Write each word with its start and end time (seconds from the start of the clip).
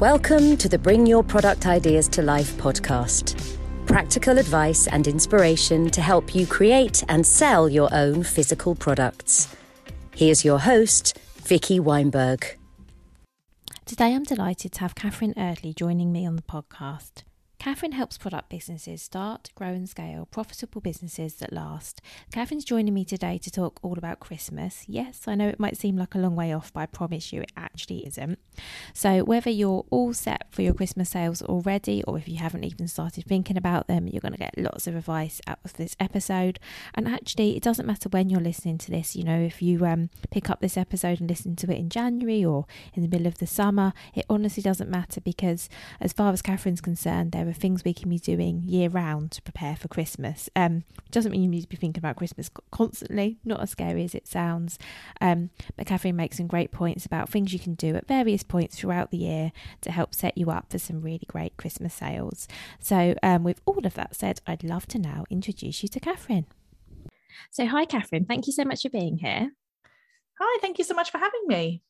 Welcome 0.00 0.58
to 0.58 0.68
the 0.68 0.76
Bring 0.76 1.06
Your 1.06 1.22
Product 1.22 1.66
Ideas 1.66 2.06
to 2.08 2.20
Life 2.20 2.52
podcast. 2.58 3.56
Practical 3.86 4.36
advice 4.36 4.86
and 4.88 5.08
inspiration 5.08 5.88
to 5.88 6.02
help 6.02 6.34
you 6.34 6.46
create 6.46 7.02
and 7.08 7.26
sell 7.26 7.66
your 7.66 7.88
own 7.94 8.22
physical 8.22 8.74
products. 8.74 9.56
Here's 10.14 10.44
your 10.44 10.58
host, 10.58 11.18
Vicky 11.36 11.80
Weinberg. 11.80 12.58
Today 13.86 14.14
I'm 14.14 14.24
delighted 14.24 14.72
to 14.72 14.80
have 14.80 14.94
Catherine 14.94 15.32
Erdly 15.32 15.74
joining 15.74 16.12
me 16.12 16.26
on 16.26 16.36
the 16.36 16.42
podcast. 16.42 17.22
Catherine 17.66 17.90
helps 17.90 18.16
product 18.16 18.48
businesses 18.48 19.02
start, 19.02 19.50
grow, 19.56 19.70
and 19.70 19.88
scale 19.88 20.28
profitable 20.30 20.80
businesses 20.80 21.34
that 21.34 21.52
last. 21.52 22.00
Catherine's 22.30 22.64
joining 22.64 22.94
me 22.94 23.04
today 23.04 23.38
to 23.38 23.50
talk 23.50 23.80
all 23.82 23.98
about 23.98 24.20
Christmas. 24.20 24.84
Yes, 24.86 25.22
I 25.26 25.34
know 25.34 25.48
it 25.48 25.58
might 25.58 25.76
seem 25.76 25.96
like 25.96 26.14
a 26.14 26.18
long 26.18 26.36
way 26.36 26.52
off, 26.52 26.72
but 26.72 26.82
I 26.82 26.86
promise 26.86 27.32
you 27.32 27.40
it 27.40 27.50
actually 27.56 28.06
isn't. 28.06 28.38
So, 28.94 29.24
whether 29.24 29.50
you're 29.50 29.84
all 29.90 30.14
set 30.14 30.46
for 30.52 30.62
your 30.62 30.74
Christmas 30.74 31.10
sales 31.10 31.42
already, 31.42 32.04
or 32.04 32.16
if 32.16 32.28
you 32.28 32.36
haven't 32.36 32.62
even 32.62 32.86
started 32.86 33.24
thinking 33.26 33.56
about 33.56 33.88
them, 33.88 34.06
you're 34.06 34.20
going 34.20 34.30
to 34.30 34.38
get 34.38 34.56
lots 34.56 34.86
of 34.86 34.94
advice 34.94 35.40
out 35.48 35.58
of 35.64 35.72
this 35.72 35.96
episode. 35.98 36.60
And 36.94 37.08
actually, 37.08 37.56
it 37.56 37.64
doesn't 37.64 37.84
matter 37.84 38.08
when 38.08 38.30
you're 38.30 38.38
listening 38.38 38.78
to 38.78 38.92
this. 38.92 39.16
You 39.16 39.24
know, 39.24 39.40
if 39.40 39.60
you 39.60 39.84
um, 39.84 40.10
pick 40.30 40.50
up 40.50 40.60
this 40.60 40.76
episode 40.76 41.18
and 41.18 41.28
listen 41.28 41.56
to 41.56 41.72
it 41.72 41.78
in 41.78 41.90
January 41.90 42.44
or 42.44 42.64
in 42.94 43.02
the 43.02 43.08
middle 43.08 43.26
of 43.26 43.38
the 43.38 43.46
summer, 43.48 43.92
it 44.14 44.24
honestly 44.30 44.62
doesn't 44.62 44.88
matter 44.88 45.20
because, 45.20 45.68
as 46.00 46.12
far 46.12 46.32
as 46.32 46.42
Catherine's 46.42 46.80
concerned, 46.80 47.32
there 47.32 47.48
are 47.48 47.55
things 47.56 47.84
we 47.84 47.94
can 47.94 48.08
be 48.08 48.18
doing 48.18 48.62
year 48.64 48.88
round 48.88 49.32
to 49.32 49.42
prepare 49.42 49.76
for 49.76 49.88
Christmas. 49.88 50.48
Um, 50.54 50.84
doesn't 51.10 51.32
mean 51.32 51.42
you 51.42 51.48
need 51.48 51.62
to 51.62 51.68
be 51.68 51.76
thinking 51.76 52.00
about 52.00 52.16
Christmas 52.16 52.50
constantly, 52.70 53.38
not 53.44 53.60
as 53.60 53.70
scary 53.70 54.04
as 54.04 54.14
it 54.14 54.26
sounds. 54.26 54.78
Um, 55.20 55.50
but 55.76 55.86
Catherine 55.86 56.16
makes 56.16 56.36
some 56.36 56.46
great 56.46 56.70
points 56.70 57.06
about 57.06 57.28
things 57.28 57.52
you 57.52 57.58
can 57.58 57.74
do 57.74 57.96
at 57.96 58.06
various 58.06 58.42
points 58.42 58.78
throughout 58.78 59.10
the 59.10 59.18
year 59.18 59.52
to 59.80 59.90
help 59.90 60.14
set 60.14 60.36
you 60.38 60.50
up 60.50 60.70
for 60.70 60.78
some 60.78 61.00
really 61.00 61.26
great 61.26 61.56
Christmas 61.56 61.94
sales. 61.94 62.46
So, 62.78 63.14
um, 63.22 63.44
with 63.44 63.60
all 63.66 63.86
of 63.86 63.94
that 63.94 64.14
said, 64.14 64.40
I'd 64.46 64.64
love 64.64 64.86
to 64.88 64.98
now 64.98 65.24
introduce 65.30 65.82
you 65.82 65.88
to 65.90 66.00
Catherine. 66.00 66.46
So, 67.50 67.66
hi, 67.66 67.84
Catherine. 67.84 68.24
Thank 68.24 68.46
you 68.46 68.52
so 68.52 68.64
much 68.64 68.82
for 68.82 68.90
being 68.90 69.18
here. 69.18 69.50
Hi, 70.38 70.58
thank 70.60 70.78
you 70.78 70.84
so 70.84 70.94
much 70.94 71.10
for 71.10 71.18
having 71.18 71.42
me. 71.46 71.82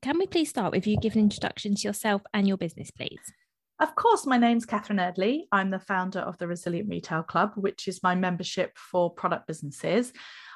Can 0.00 0.18
we 0.18 0.26
please 0.26 0.48
start 0.48 0.72
with 0.72 0.86
you 0.86 0.96
giving 0.96 1.20
an 1.20 1.24
introduction 1.24 1.74
to 1.74 1.88
yourself 1.88 2.22
and 2.32 2.46
your 2.46 2.56
business, 2.56 2.90
please? 2.90 3.32
Of 3.80 3.94
course, 3.94 4.26
my 4.26 4.36
name's 4.36 4.66
Catherine 4.66 4.98
Erdly. 4.98 5.44
I'm 5.50 5.70
the 5.70 5.78
founder 5.78 6.18
of 6.18 6.36
the 6.36 6.46
Resilient 6.46 6.90
Retail 6.90 7.22
Club, 7.22 7.52
which 7.54 7.88
is 7.88 8.02
my 8.02 8.14
membership 8.14 8.76
for 8.76 9.08
product 9.08 9.46
businesses. 9.46 10.12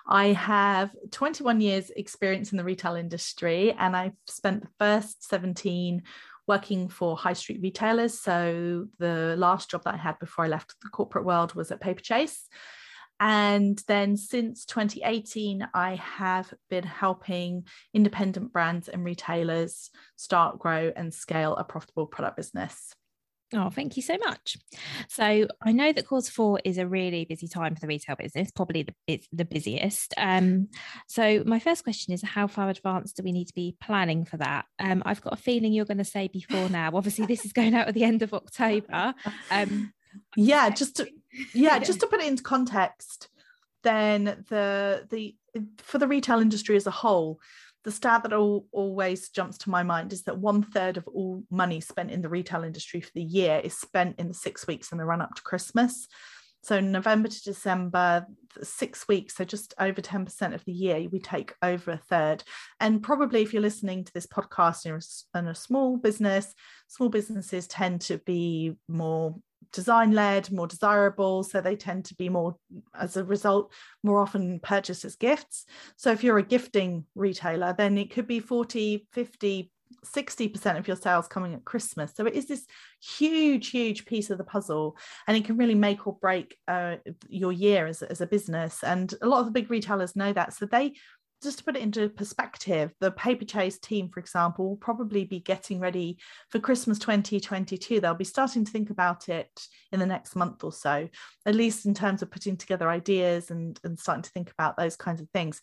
I 0.07 0.35
have 0.35 0.91
21 1.11 1.63
years 1.63 1.89
experience 1.89 2.53
in 2.53 2.59
the 2.59 2.65
retail 2.65 2.97
industry 2.97 3.73
and 3.79 3.97
I've 3.97 4.13
spent 4.27 4.61
the 4.61 4.69
first 4.79 5.27
17 5.27 6.03
working 6.47 6.91
for 6.91 7.17
high 7.17 7.33
street 7.33 7.61
retailers. 7.63 8.21
So 8.21 8.89
the 8.99 9.37
last 9.39 9.71
job 9.71 9.85
that 9.85 9.95
I 9.95 9.97
had 9.97 10.19
before 10.19 10.45
I 10.45 10.49
left 10.49 10.75
the 10.83 10.91
corporate 10.91 11.25
world 11.25 11.55
was 11.55 11.71
at 11.71 11.81
Paperchase. 11.81 12.43
And 13.21 13.83
then 13.89 14.19
since 14.19 14.67
2018, 14.67 15.67
I 15.73 15.95
have 15.95 16.53
been 16.69 16.85
helping 16.85 17.69
independent 17.95 18.53
brands 18.53 18.91
and 18.91 19.03
retailers 19.03 19.89
start, 20.17 20.59
grow, 20.59 20.93
and 20.95 21.15
scale 21.15 21.57
a 21.57 21.65
profitable 21.65 22.07
product 22.07 22.37
business. 22.37 22.95
Oh, 23.55 23.71
thank 23.71 23.97
you 23.97 24.03
so 24.03 24.17
much. 24.19 24.57
So 25.09 25.47
I 25.63 25.73
know 25.73 25.93
that 25.93 26.07
quarter 26.07 26.31
four 26.31 26.61
is 26.65 26.79
a 26.79 26.87
really 26.87 27.25
busy 27.25 27.47
time 27.47 27.75
for 27.75 27.81
the 27.81 27.87
retail 27.87 28.17
business, 28.17 28.51
probably 28.51 28.83
the, 28.83 28.95
it's 29.07 29.29
the 29.33 29.45
busiest. 29.45 30.13
Um, 30.17 30.69
so 31.07 31.43
my 31.47 31.61
first 31.61 31.85
question 31.85 32.13
is, 32.13 32.23
how 32.23 32.47
far 32.49 32.69
advanced 32.69 33.17
do 33.17 33.23
we 33.23 33.33
need 33.33 33.47
to 33.47 33.55
be 33.55 33.77
planning 33.81 34.25
for 34.25 34.39
that? 34.39 34.65
Um, 34.79 35.03
I've 35.07 35.23
got 35.23 35.35
a 35.35 35.37
feeling 35.37 35.73
you're 35.73 35.85
going 35.85 35.99
to 35.99 36.05
say 36.05 36.29
before 36.29 36.69
now. 36.69 36.91
Obviously, 36.95 37.27
this 37.27 37.45
is 37.45 37.53
going 37.53 37.75
out 37.75 37.87
at 37.87 37.95
the 37.95 38.05
end 38.05 38.23
of 38.23 38.35
October. 38.35 39.15
Um, 39.51 39.93
yeah, 40.37 40.71
just 40.71 40.97
to, 40.97 41.09
yeah, 41.53 41.79
just 41.81 42.01
to 42.01 42.07
put 42.07 42.21
it 42.21 42.27
into 42.27 42.43
context, 42.43 43.29
then 43.83 44.45
the 44.49 45.07
the 45.11 45.37
for 45.79 45.99
the 45.99 46.09
retail 46.09 46.41
industry 46.41 46.75
as 46.77 46.87
a 46.87 46.91
whole, 46.91 47.39
the 47.85 47.93
stat 47.93 48.23
that 48.23 48.33
all, 48.33 48.67
always 48.73 49.29
jumps 49.29 49.59
to 49.59 49.71
my 49.71 49.83
mind 49.83 50.13
is 50.13 50.23
that 50.23 50.39
one 50.39 50.63
third 50.63 50.97
of 50.97 51.07
all 51.07 51.43
money 51.51 51.81
spent 51.81 52.11
in 52.11 52.23
the 52.23 52.29
retail 52.29 52.65
industry 52.65 53.01
for 53.01 53.11
the 53.15 53.23
year 53.23 53.61
is 53.63 53.77
spent 53.77 54.19
in 54.19 54.29
the 54.29 54.35
six 54.35 54.67
weeks 54.67 54.91
in 54.91 54.99
the 54.99 55.05
run 55.05 55.21
up 55.21 55.35
to 55.35 55.43
Christmas. 55.43 56.09
So 56.63 56.81
November 56.81 57.29
to 57.29 57.43
December, 57.43 58.27
six 58.63 59.07
weeks, 59.07 59.37
so 59.37 59.45
just 59.45 59.75
over 59.79 60.01
10% 60.01 60.55
of 60.55 60.65
the 60.65 60.73
year, 60.73 61.07
we 61.13 61.21
take 61.21 61.53
over 61.63 61.91
a 61.91 61.99
third. 61.99 62.43
And 62.81 63.03
probably 63.03 63.43
if 63.43 63.53
you're 63.53 63.61
listening 63.61 64.03
to 64.05 64.13
this 64.15 64.27
podcast 64.27 64.87
and 64.87 64.93
you're 65.35 65.41
in 65.43 65.49
a 65.49 65.55
small 65.55 65.99
business, 65.99 66.55
small 66.89 67.11
businesses 67.11 67.67
tend 67.67 68.01
to 68.03 68.17
be 68.17 68.77
more 68.89 69.37
design 69.73 70.13
led, 70.13 70.51
more 70.53 70.67
desirable. 70.67 71.43
So 71.43 71.61
they 71.61 71.77
tend 71.77 72.05
to 72.07 72.15
be 72.15 72.29
more, 72.29 72.57
as 72.99 73.17
a 73.17 73.25
result, 73.25 73.73
more 74.03 74.21
often 74.21 74.61
purchased 74.61 75.05
as 75.05 75.17
gifts. 75.17 75.65
So 75.97 76.11
if 76.11 76.25
you're 76.25 76.39
a 76.39 76.43
gifting 76.43 77.05
retailer, 77.15 77.75
then 77.77 77.99
it 77.99 78.11
could 78.11 78.27
be 78.27 78.41
40, 78.41 79.07
50, 79.13 79.71
60% 80.05 80.79
of 80.79 80.89
your 80.89 80.97
sales 80.97 81.29
coming 81.29 81.55
at 81.55 81.65
Christmas. 81.65 82.13
So 82.15 82.27
it 82.27 82.35
is 82.35 82.47
this 82.47 82.67
huge, 83.03 83.71
huge 83.71 84.07
piece 84.07 84.31
of 84.31 84.39
the 84.39 84.45
puzzle, 84.45 84.97
and 85.27 85.37
it 85.37 85.45
can 85.45 85.57
really 85.57 85.75
make 85.75 86.07
or 86.07 86.17
break 86.21 86.57
uh, 86.69 86.97
your 87.29 87.53
year 87.53 87.87
as, 87.87 88.03
as 88.03 88.21
a 88.21 88.27
business. 88.27 88.83
And 88.83 89.13
a 89.23 89.27
lot 89.27 89.41
of 89.41 89.47
the 89.47 89.53
big 89.53 89.71
retailers 89.71 90.17
know 90.17 90.33
that. 90.33 90.55
So 90.55 90.67
they 90.67 90.95
just 91.45 91.59
to 91.59 91.65
put 91.65 91.77
it 91.77 91.83
into 91.83 92.09
perspective, 92.09 92.93
the 93.01 93.13
Paperchase 93.13 93.79
team, 93.79 94.09
for 94.09 94.21
example, 94.21 94.69
will 94.69 94.77
probably 94.77 95.25
be 95.25 95.41
getting 95.41 95.79
ready 95.79 96.19
for 96.51 96.59
Christmas 96.59 96.99
2022. 96.99 98.01
They'll 98.01 98.15
be 98.15 98.25
starting 98.25 98.65
to 98.65 98.73
think 98.73 98.91
about 98.91 99.29
it 99.29 99.49
in 99.93 100.01
the 100.01 100.07
next 100.07 100.35
month 100.35 100.65
or 100.65 100.73
so, 100.73 101.09
at 101.47 101.55
least 101.55 101.87
in 101.87 101.95
terms 101.95 102.23
of 102.23 102.31
putting 102.31 102.57
together 102.57 102.89
ideas 102.89 103.51
and, 103.51 103.79
and 103.85 103.99
starting 103.99 104.23
to 104.23 104.31
think 104.31 104.51
about 104.51 104.77
those 104.77 104.97
kinds 104.97 105.21
of 105.21 105.31
things. 105.31 105.61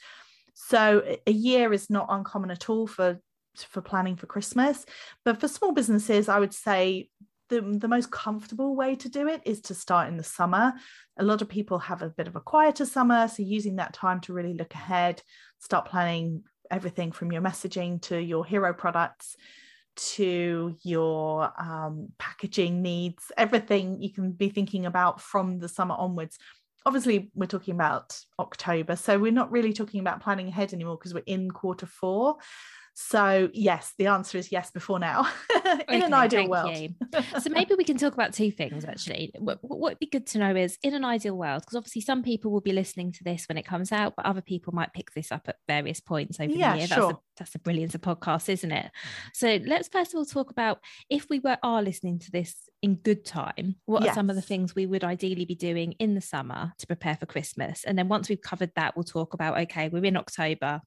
So 0.53 1.18
a 1.28 1.31
year 1.31 1.74
is 1.74 1.90
not 1.90 2.08
uncommon 2.09 2.51
at 2.51 2.69
all 2.69 2.88
for 2.88 3.19
for 3.57 3.81
planning 3.81 4.16
for 4.16 4.28
Christmas. 4.28 4.86
But 5.25 5.42
for 5.42 5.50
small 5.50 5.74
businesses, 5.74 6.30
I 6.30 6.39
would 6.39 6.54
say 6.54 7.10
the, 7.51 7.62
the 7.62 7.88
most 7.88 8.09
comfortable 8.09 8.75
way 8.75 8.95
to 8.95 9.09
do 9.09 9.27
it 9.27 9.42
is 9.45 9.62
to 9.62 9.75
start 9.75 10.07
in 10.07 10.18
the 10.18 10.24
summer. 10.24 10.74
A 11.19 11.24
lot 11.24 11.42
of 11.42 11.50
people 11.50 11.77
have 11.80 12.01
a 12.01 12.09
bit 12.09 12.27
of 12.27 12.36
a 12.36 12.42
quieter 12.42 12.86
summer, 12.86 13.27
so 13.27 13.44
using 13.44 13.75
that 13.75 13.94
time 13.94 14.21
to 14.21 14.33
really 14.33 14.53
look 14.53 14.74
ahead, 14.74 15.21
start 15.59 15.86
planning 15.86 16.44
everything 16.71 17.12
from 17.12 17.31
your 17.31 17.42
messaging 17.42 18.01
to 18.03 18.18
your 18.18 18.45
hero 18.45 18.74
products 18.74 19.36
to 19.98 20.74
your 20.83 21.51
um, 21.62 22.07
packaging 22.18 22.81
needs, 22.81 23.30
everything 23.38 24.01
you 24.01 24.12
can 24.12 24.31
be 24.31 24.47
thinking 24.47 24.86
about 24.86 25.19
from 25.19 25.59
the 25.59 25.68
summer 25.68 25.95
onwards. 25.95 26.39
Obviously, 26.86 27.30
we're 27.36 27.45
talking 27.45 27.75
about 27.75 28.18
October, 28.39 28.95
so 28.95 29.19
we're 29.19 29.33
not 29.33 29.51
really 29.51 29.74
talking 29.74 30.00
about 30.00 30.21
planning 30.21 30.47
ahead 30.47 30.74
anymore 30.74 30.97
because 30.97 31.13
we're 31.13 31.24
in 31.27 31.51
quarter 31.51 31.86
four. 31.86 32.38
So, 33.09 33.50
yes, 33.53 33.94
the 33.98 34.07
answer 34.07 34.38
is 34.38 34.51
yes 34.51 34.69
before 34.69 35.00
now 35.00 35.27
in 35.65 35.71
okay, 35.71 36.01
an 36.01 36.13
ideal 36.13 36.48
world. 36.48 36.77
so, 37.42 37.50
maybe 37.50 37.74
we 37.75 37.83
can 37.83 37.98
talk 37.98 38.13
about 38.13 38.33
two 38.33 38.51
things 38.51 38.86
actually. 38.86 39.31
What, 39.39 39.57
what 39.62 39.80
would 39.80 40.00
be 40.00 40.06
good 40.06 40.27
to 40.27 40.38
know 40.38 40.56
is 40.56 40.77
in 40.83 40.94
an 40.94 41.03
ideal 41.03 41.36
world, 41.36 41.63
because 41.63 41.75
obviously 41.75 42.01
some 42.01 42.21
people 42.21 42.51
will 42.51 42.62
be 42.62 42.74
listening 42.74 43.12
to 43.13 43.24
this 43.24 43.45
when 43.50 43.57
it 43.57 43.65
comes 43.65 43.92
out, 43.92 44.13
but 44.15 44.25
other 44.25 44.42
people 44.42 44.74
might 44.74 44.94
pick 44.94 45.13
this 45.13 45.31
up 45.31 45.44
at 45.48 45.57
various 45.68 46.00
points 46.00 46.39
over 46.39 46.51
yeah, 46.51 46.74
the 46.74 46.77
year. 46.80 46.88
Sure. 46.88 46.98
That's, 46.98 47.12
a, 47.12 47.19
that's 47.38 47.51
the 47.51 47.59
brilliance 47.59 47.95
of 47.95 48.01
podcasts, 48.01 48.50
isn't 48.50 48.71
it? 48.71 48.92
So, 49.33 49.59
let's 49.65 49.88
first 49.88 50.13
of 50.13 50.19
all 50.19 50.25
talk 50.25 50.51
about 50.51 50.80
if 51.09 51.27
we 51.30 51.39
were 51.39 51.57
are 51.63 51.81
listening 51.81 52.19
to 52.19 52.31
this 52.31 52.56
in 52.83 52.95
good 52.95 53.25
time, 53.25 53.75
what 53.86 54.04
yes. 54.04 54.12
are 54.12 54.15
some 54.15 54.30
of 54.30 54.36
the 54.36 54.42
things 54.42 54.75
we 54.75 54.86
would 54.86 55.04
ideally 55.04 55.45
be 55.45 55.56
doing 55.56 55.94
in 55.94 56.13
the 56.13 56.21
summer 56.21 56.74
to 56.77 56.88
prepare 56.88 57.15
for 57.15 57.25
Christmas? 57.25 57.83
And 57.83 57.97
then 57.97 58.07
once 58.09 58.30
we've 58.30 58.42
covered 58.42 58.71
that, 58.75 58.95
we'll 58.95 59.04
talk 59.04 59.33
about 59.33 59.59
okay, 59.59 59.89
we're 59.89 60.06
in 60.06 60.18
October 60.18 60.81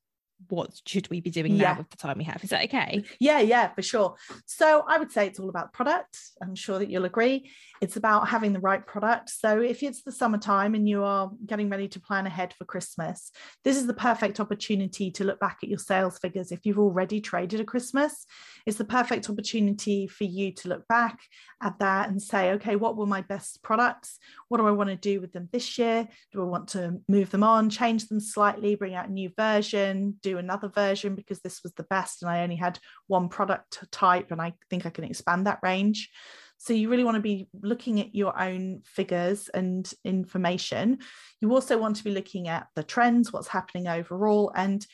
what 0.48 0.81
should 0.86 1.08
we 1.10 1.20
be 1.20 1.31
doing 1.31 1.54
yeah. 1.54 1.72
now 1.72 1.78
with 1.78 1.90
the 1.90 1.96
time 1.96 2.19
we 2.19 2.25
have? 2.25 2.42
Is 2.44 2.50
that 2.50 2.64
okay? 2.64 3.04
Yeah, 3.19 3.40
yeah, 3.40 3.69
for 3.72 3.82
sure. 3.82 4.16
So 4.46 4.84
I 4.86 4.98
would 4.98 5.10
say 5.10 5.26
it's 5.26 5.38
all 5.38 5.48
about 5.48 5.72
product. 5.72 6.19
I'm 6.42 6.54
sure 6.54 6.78
that 6.78 6.90
you'll 6.90 7.04
agree. 7.04 7.50
It's 7.81 7.96
about 7.96 8.28
having 8.28 8.52
the 8.52 8.60
right 8.60 8.84
product. 8.86 9.31
So 9.31 9.60
if 9.60 9.82
it's 9.82 10.02
the 10.02 10.12
summertime 10.12 10.75
and 10.75 10.88
you 10.88 11.02
are 11.02 11.31
getting 11.46 11.69
ready 11.69 11.88
to 11.88 12.00
plan 12.00 12.26
ahead 12.26 12.54
for 12.54 12.64
Christmas, 12.64 13.31
this 13.62 13.76
is 13.76 13.86
the 13.86 13.94
perfect 13.94 14.40
opportunity 14.40 15.10
to 15.12 15.25
look 15.25 15.40
back 15.40 15.58
at 15.62 15.69
your 15.69 15.78
sales 15.78 16.19
figures. 16.19 16.52
If 16.52 16.64
you've 16.64 16.78
already 16.78 17.20
traded 17.20 17.60
a 17.60 17.64
Christmas, 17.64 18.26
it's 18.66 18.78
the 18.78 18.84
perfect 18.84 19.28
opportunity 19.28 20.06
for 20.06 20.25
you 20.25 20.52
to 20.52 20.69
look 20.69 20.86
back 20.88 21.19
at 21.62 21.78
that 21.78 22.08
and 22.08 22.20
say, 22.20 22.52
okay, 22.52 22.76
what 22.76 22.96
were 22.96 23.06
my 23.06 23.22
best 23.22 23.62
products? 23.62 24.19
What 24.48 24.58
do 24.58 24.66
I 24.66 24.72
want 24.72 24.90
to 24.90 24.96
do 24.96 25.20
with 25.20 25.32
them 25.32 25.48
this 25.52 25.78
year? 25.78 26.08
Do 26.32 26.42
I 26.42 26.44
want 26.44 26.69
to 26.69 27.00
move 27.08 27.31
them 27.31 27.42
on, 27.42 27.70
change 27.70 28.08
them 28.08 28.20
slightly, 28.20 28.75
bring 28.75 28.94
out 28.94 29.08
a 29.08 29.12
new 29.12 29.31
version, 29.36 30.16
do 30.25 30.38
another 30.38 30.69
version 30.69 31.15
because 31.15 31.41
this 31.41 31.62
was 31.62 31.73
the 31.75 31.85
best 31.85 32.23
and 32.23 32.31
I 32.31 32.43
only 32.43 32.56
had 32.56 32.79
one 33.06 33.29
product 33.29 33.85
type 33.93 34.32
and 34.32 34.41
I 34.41 34.55
think 34.71 34.87
I 34.87 34.91
can 34.91 35.05
expand 35.05 35.47
that 35.47 35.61
range. 35.62 36.11
So 36.56 36.73
you 36.73 36.88
really 36.88 37.05
want 37.05 37.17
to 37.17 37.21
be 37.21 37.49
looking 37.62 38.00
at 38.00 38.15
your 38.15 38.41
own 38.41 38.81
figures 38.85 39.50
and 39.53 39.91
information. 40.05 40.99
You 41.41 41.53
also 41.53 41.76
want 41.76 41.97
to 41.97 42.05
be 42.05 42.11
looking 42.11 42.49
at 42.49 42.69
the 42.75 42.82
trends, 42.82 43.32
what's 43.32 43.49
happening 43.49 43.87
overall. 43.87 44.50
And 44.56 44.87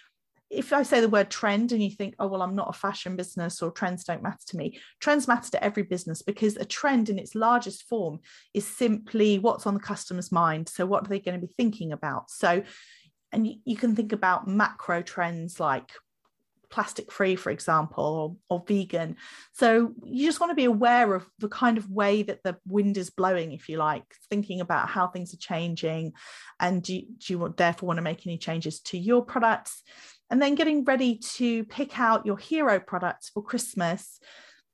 if 0.51 0.73
I 0.73 0.83
say 0.83 1.01
the 1.01 1.09
word 1.09 1.31
trend 1.31 1.71
and 1.71 1.81
you 1.81 1.91
think, 1.91 2.17
oh, 2.19 2.27
well, 2.27 2.43
I'm 2.43 2.57
not 2.57 2.71
a 2.71 2.79
fashion 2.79 3.15
business 3.15 3.63
or 3.63 3.71
trends 3.71 4.03
don't 4.03 4.23
matter 4.23 4.43
to 4.49 4.57
me, 4.57 4.81
trends 4.99 5.29
matter 5.29 5.49
to 5.53 5.63
every 5.63 5.85
business 5.85 6.23
because 6.23 6.57
a 6.57 6.65
trend 6.65 7.09
in 7.09 7.21
its 7.21 7.37
largest 7.37 7.85
form 7.89 8.19
is 8.53 8.67
simply 8.67 9.39
what's 9.39 9.67
on 9.67 9.75
the 9.75 9.81
customer's 9.81 10.33
mind. 10.33 10.69
So, 10.69 10.87
what 10.87 11.05
are 11.05 11.09
they 11.09 11.21
going 11.21 11.41
to 11.41 11.47
be 11.47 11.53
thinking 11.57 11.93
about? 11.93 12.31
So, 12.31 12.65
and 13.33 13.49
you, 13.65 13.77
can 13.77 13.95
think 13.95 14.13
about 14.13 14.49
macro 14.49 15.03
trends 15.03 15.61
like 15.61 15.93
plastic 16.71 17.11
free, 17.11 17.37
for 17.37 17.51
example, 17.51 18.39
or, 18.49 18.57
or, 18.59 18.65
vegan. 18.67 19.17
So 19.53 19.93
you 20.05 20.27
just 20.27 20.41
want 20.41 20.51
to 20.51 20.57
be 20.57 20.65
aware 20.65 21.15
of 21.15 21.27
the 21.39 21.49
kind 21.49 21.79
of 21.79 21.91
way 21.91 22.23
that 22.23 22.43
the 22.45 22.57
wind 22.67 22.97
is 22.97 23.11
blowing, 23.11 23.53
if 23.53 23.69
you 23.69 23.77
like, 23.77 24.05
thinking 24.31 24.61
about 24.61 24.89
how 24.89 25.09
things 25.09 25.35
are 25.35 25.39
changing. 25.39 26.13
And 26.61 26.83
do 26.83 27.03
do 27.19 27.33
you 27.33 27.55
therefore 27.57 27.89
want 27.89 27.99
to 27.99 28.03
make 28.03 28.27
any 28.27 28.39
changes 28.39 28.81
to 28.83 28.99
your 28.99 29.25
products? 29.25 29.83
And 30.31 30.41
then 30.41 30.55
getting 30.55 30.85
ready 30.85 31.17
to 31.17 31.65
pick 31.65 31.99
out 31.99 32.25
your 32.25 32.39
hero 32.39 32.79
products 32.79 33.31
for 33.31 33.43
Christmas 33.43 34.21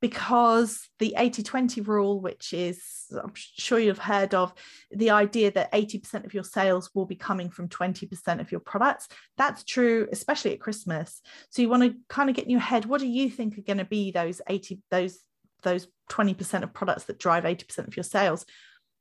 because 0.01 0.89
the 0.99 1.15
80 1.17 1.43
20 1.43 1.81
rule, 1.83 2.21
which 2.21 2.53
is, 2.53 2.83
I'm 3.13 3.33
sure 3.35 3.79
you've 3.79 3.99
heard 3.99 4.35
of, 4.35 4.53
the 4.91 5.11
idea 5.11 5.51
that 5.53 5.73
80% 5.73 6.25
of 6.25 6.35
your 6.35 6.45
sales 6.45 6.91
will 6.95 7.07
be 7.07 7.17
coming 7.17 7.51
from 7.51 7.69
20% 7.69 8.41
of 8.41 8.51
your 8.51 8.61
products, 8.61 9.09
that's 9.37 9.65
true, 9.65 10.07
especially 10.13 10.53
at 10.53 10.61
Christmas. 10.61 11.23
So 11.51 11.63
you 11.63 11.69
want 11.69 11.83
to 11.85 11.95
kind 12.09 12.29
of 12.29 12.37
get 12.37 12.45
in 12.45 12.51
your 12.51 12.61
head, 12.61 12.85
what 12.85 13.01
do 13.01 13.07
you 13.07 13.31
think 13.31 13.57
are 13.57 13.63
going 13.63 13.79
to 13.79 13.85
be 13.85 14.11
those 14.11 14.41
80, 14.49 14.81
those, 14.91 15.19
those 15.63 15.89
20% 16.11 16.63
of 16.63 16.75
products 16.75 17.05
that 17.05 17.19
drive 17.19 17.45
80% 17.45 17.89
of 17.89 17.97
your 17.97 18.05
sales? 18.05 18.45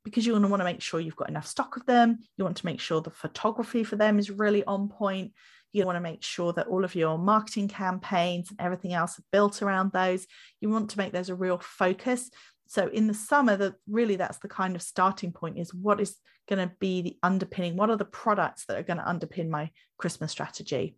Because 0.03 0.25
you 0.25 0.33
want 0.33 0.45
to 0.45 0.49
want 0.49 0.61
to 0.61 0.65
make 0.65 0.81
sure 0.81 0.99
you've 0.99 1.15
got 1.15 1.29
enough 1.29 1.47
stock 1.47 1.77
of 1.77 1.85
them. 1.87 2.19
You 2.37 2.43
want 2.43 2.57
to 2.57 2.65
make 2.65 2.79
sure 2.79 3.01
the 3.01 3.09
photography 3.09 3.83
for 3.83 3.95
them 3.95 4.19
is 4.19 4.29
really 4.29 4.63
on 4.63 4.87
point 4.87 5.31
you 5.75 5.85
want 5.85 5.97
to 5.97 6.01
make 6.01 6.23
sure 6.23 6.53
that 6.53 6.67
all 6.67 6.85
of 6.85 6.95
your 6.95 7.17
marketing 7.17 7.67
campaigns 7.67 8.49
and 8.49 8.59
everything 8.61 8.93
else 8.93 9.19
are 9.19 9.25
built 9.31 9.61
around 9.61 9.91
those. 9.91 10.25
You 10.61 10.69
want 10.69 10.89
to 10.91 10.97
make 10.97 11.11
those 11.11 11.29
a 11.29 11.35
real 11.35 11.59
focus. 11.59 12.29
So 12.67 12.87
in 12.87 13.07
the 13.07 13.13
summer, 13.13 13.57
that 13.57 13.75
really 13.87 14.15
that's 14.15 14.39
the 14.39 14.47
kind 14.47 14.75
of 14.75 14.81
starting 14.81 15.31
point 15.31 15.57
is 15.57 15.73
what 15.73 15.99
is 15.99 16.15
going 16.47 16.67
to 16.67 16.73
be 16.79 17.01
the 17.01 17.17
underpinning? 17.23 17.75
What 17.75 17.89
are 17.89 17.97
the 17.97 18.05
products 18.05 18.65
that 18.65 18.77
are 18.77 18.83
going 18.83 18.97
to 18.97 19.03
underpin 19.03 19.49
my 19.49 19.69
Christmas 19.97 20.31
strategy? 20.31 20.95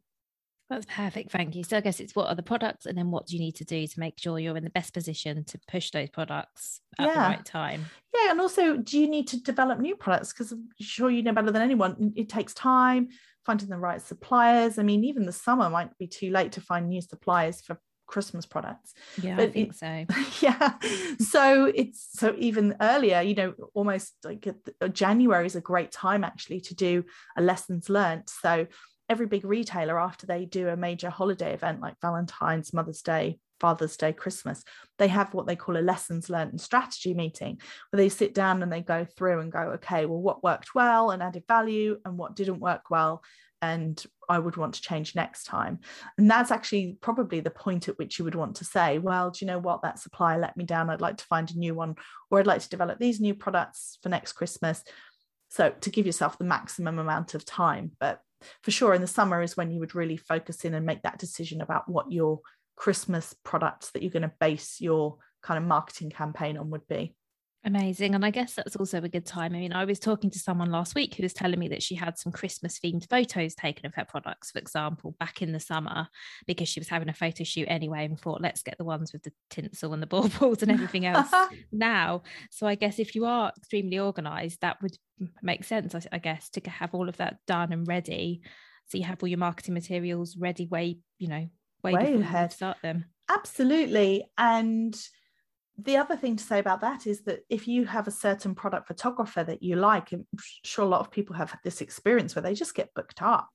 That's 0.70 0.86
perfect. 0.86 1.32
Thank 1.32 1.56
you. 1.56 1.64
So 1.64 1.78
I 1.78 1.82
guess 1.82 2.00
it's 2.00 2.16
what 2.16 2.28
are 2.28 2.36
the 2.36 2.44
products 2.44 2.86
and 2.86 2.98
then 2.98 3.10
what 3.10 3.26
do 3.26 3.36
you 3.36 3.42
need 3.42 3.56
to 3.56 3.66
do 3.66 3.88
to 3.88 4.00
make 4.00 4.20
sure 4.20 4.38
you're 4.38 4.58
in 4.58 4.66
the 4.66 4.70
best 4.70 4.94
position 4.94 5.46
to 5.46 5.60
push 5.68 5.92
those 5.92 6.10
products 6.10 6.82
at 7.00 7.08
yeah. 7.08 7.14
the 7.14 7.20
right 7.20 7.46
time? 7.46 7.86
Yeah. 8.14 8.32
And 8.32 8.42
also, 8.42 8.76
do 8.76 9.00
you 9.00 9.10
need 9.10 9.28
to 9.30 9.42
develop 9.42 9.80
new 9.80 9.96
products? 9.96 10.34
Because 10.34 10.52
I'm 10.52 10.68
sure 10.80 11.10
you 11.10 11.24
know 11.24 11.32
better 11.32 11.52
than 11.52 11.62
anyone, 11.62 12.14
it 12.16 12.28
takes 12.28 12.54
time 12.54 13.08
finding 13.48 13.70
the 13.70 13.78
right 13.78 14.02
suppliers. 14.02 14.78
I 14.78 14.84
mean, 14.84 15.06
even 15.06 15.26
the 15.26 15.32
summer 15.32 15.70
might 15.70 15.98
be 15.98 16.06
too 16.06 16.30
late 16.30 16.52
to 16.52 16.62
find 16.62 16.88
new 16.88 17.02
suppliers 17.02 17.62
for 17.62 17.80
Christmas 18.06 18.46
products. 18.46 18.94
Yeah, 19.22 19.38
but 19.38 19.50
I 19.50 19.52
think 19.52 19.70
it, 19.70 19.76
so. 19.76 20.06
Yeah. 20.42 20.74
So 21.20 21.66
it's 21.74 22.10
so 22.12 22.36
even 22.38 22.76
earlier, 22.82 23.22
you 23.22 23.36
know, 23.36 23.54
almost 23.74 24.14
like 24.24 24.46
uh, 24.48 24.88
January 24.90 25.46
is 25.46 25.56
a 25.56 25.62
great 25.62 25.92
time 25.92 26.24
actually 26.24 26.60
to 26.62 26.76
do 26.76 27.06
a 27.38 27.42
lessons 27.42 27.90
learned. 27.90 28.30
So 28.30 28.68
every 29.10 29.26
big 29.26 29.46
retailer, 29.46 30.00
after 30.00 30.28
they 30.28 30.46
do 30.46 30.68
a 30.68 30.78
major 30.78 31.10
holiday 31.10 31.54
event 31.54 31.82
like 31.82 31.96
Valentine's, 32.02 32.74
Mother's 32.74 33.02
Day, 33.02 33.40
Father's 33.60 33.98
Day, 33.98 34.14
Christmas, 34.14 34.64
they 34.98 35.08
have 35.08 35.34
what 35.34 35.48
they 35.48 35.56
call 35.56 35.78
a 35.78 35.80
lessons 35.80 36.30
learned 36.30 36.52
and 36.52 36.62
strategy 36.62 37.14
meeting 37.14 37.60
where 37.90 37.98
they 37.98 38.10
sit 38.10 38.34
down 38.34 38.64
and 38.64 38.72
they 38.72 38.82
go 38.82 39.06
through 39.06 39.40
and 39.40 39.52
go, 39.52 39.60
okay, 39.76 40.06
well, 40.06 40.22
what 40.22 40.44
worked 40.44 40.76
well 40.76 41.12
and 41.12 41.24
added 41.24 41.44
value 41.48 42.00
and 42.06 42.18
what 42.18 42.36
didn't 42.36 42.60
work 42.60 42.90
well 42.90 43.24
and 43.62 44.04
I 44.30 44.40
would 44.40 44.58
want 44.58 44.76
to 44.76 44.82
change 44.82 45.16
next 45.16 45.46
time. 45.46 45.80
And 46.18 46.30
that's 46.30 46.52
actually 46.52 46.98
probably 47.02 47.40
the 47.40 47.50
point 47.50 47.88
at 47.88 47.98
which 47.98 48.20
you 48.20 48.26
would 48.26 48.36
want 48.36 48.58
to 48.58 48.66
say, 48.66 49.00
well, 49.00 49.32
do 49.32 49.44
you 49.44 49.48
know 49.48 49.60
what? 49.60 49.82
That 49.82 50.00
supplier 50.00 50.40
let 50.40 50.56
me 50.58 50.66
down. 50.66 50.90
I'd 50.90 51.02
like 51.02 51.18
to 51.18 51.26
find 51.26 51.50
a 51.50 51.58
new 51.58 51.74
one, 51.74 51.96
or 52.30 52.40
I'd 52.40 52.48
like 52.48 52.62
to 52.62 52.70
develop 52.70 53.00
these 53.00 53.20
new 53.20 53.34
products 53.34 53.98
for 54.04 54.10
next 54.10 54.34
Christmas. 54.34 54.84
So 55.50 55.74
to 55.82 55.90
give 55.90 56.06
yourself 56.06 56.38
the 56.38 56.44
maximum 56.44 57.00
amount 57.00 57.34
of 57.34 57.46
time. 57.46 57.92
But 58.00 58.20
for 58.64 58.72
sure, 58.72 58.94
in 58.94 59.02
the 59.02 59.08
summer 59.08 59.42
is 59.42 59.58
when 59.58 59.72
you 59.72 59.80
would 59.80 59.96
really 59.96 60.18
focus 60.18 60.64
in 60.66 60.74
and 60.74 60.86
make 60.86 61.02
that 61.04 61.20
decision 61.20 61.62
about 61.62 61.90
what 61.90 62.12
your 62.12 62.42
Christmas 62.78 63.36
products 63.44 63.92
that 63.92 64.02
you're 64.02 64.12
going 64.12 64.22
to 64.22 64.32
base 64.40 64.80
your 64.80 65.18
kind 65.42 65.58
of 65.58 65.68
marketing 65.68 66.10
campaign 66.10 66.58
on 66.58 66.70
would 66.70 66.88
be. 66.88 67.14
Amazing. 67.66 68.16
And 68.16 68.24
I 68.24 68.30
guess 68.30 68.54
that's 68.54 68.78
also 68.78 69.02
a 69.02 69.10
good 69.10 69.26
time. 69.26 69.54
I 69.54 69.58
mean, 69.58 69.74
I 69.74 69.84
was 69.84 70.00
talking 70.00 70.30
to 70.30 70.40
someone 70.40 70.72
last 70.72 70.96
week 70.96 71.16
who 71.16 71.24
was 71.24 71.34
telling 71.34 71.60
me 71.60 71.68
that 71.70 71.84
she 71.84 71.96
had 71.96 72.18
some 72.18 72.32
Christmas 72.32 72.80
themed 72.80 73.10
photos 73.10 73.56
taken 73.56 73.86
of 73.86 73.94
her 73.96 74.06
products, 74.06 74.52
for 74.52 74.60
example, 74.60 75.18
back 75.20 75.42
in 75.42 75.52
the 75.52 75.60
summer, 75.60 76.08
because 76.46 76.70
she 76.70 76.80
was 76.80 76.88
having 76.88 77.10
a 77.10 77.14
photo 77.14 77.44
shoot 77.44 77.66
anyway 77.68 78.06
and 78.06 78.18
thought, 78.18 78.42
let's 78.42 78.64
get 78.64 78.78
the 78.78 78.86
ones 78.86 79.12
with 79.12 79.24
the 79.24 79.34
tinsel 79.50 79.94
and 79.94 80.02
the 80.02 80.08
baubles 80.08 80.62
and 80.62 80.72
everything 80.72 81.06
else 81.06 81.30
now. 81.74 82.22
So 82.52 82.68
I 82.68 82.76
guess 82.76 83.00
if 83.00 83.16
you 83.16 83.26
are 83.26 83.52
extremely 83.58 84.00
organized, 84.00 84.62
that 84.62 84.82
would 84.82 84.96
make 85.42 85.66
sense, 85.66 85.94
I 86.10 86.20
guess, 86.20 86.50
to 86.52 86.70
have 86.70 86.94
all 86.94 87.10
of 87.10 87.18
that 87.18 87.40
done 87.48 87.74
and 87.74 87.86
ready. 87.86 88.44
So 88.88 88.98
you 88.98 89.04
have 89.04 89.22
all 89.22 89.28
your 89.28 89.40
marketing 89.40 89.74
materials 89.74 90.38
ready, 90.38 90.68
way, 90.68 91.00
you 91.18 91.28
know, 91.28 91.50
way, 91.84 91.94
way 91.94 92.16
ahead. 92.16 92.52
start 92.54 92.78
them. 92.82 93.06
Absolutely. 93.30 94.26
And 94.38 94.98
the 95.80 95.98
other 95.98 96.16
thing 96.16 96.36
to 96.36 96.44
say 96.44 96.58
about 96.58 96.82
that 96.82 97.06
is 97.06 97.22
that 97.22 97.42
if 97.50 97.68
you 97.68 97.86
have 97.86 98.08
a 98.08 98.12
certain 98.12 98.56
product 98.56 98.88
photographer 98.88 99.44
that 99.44 99.62
you 99.62 99.76
like, 99.76 100.12
I'm 100.12 100.26
sure 100.64 100.84
a 100.84 100.88
lot 100.88 101.02
of 101.02 101.12
people 101.12 101.36
have 101.36 101.52
had 101.52 101.60
this 101.64 101.82
experience 101.82 102.36
where 102.36 102.42
they 102.42 102.56
just 102.56 102.74
get 102.74 102.94
booked 102.96 103.22
up. 103.22 103.50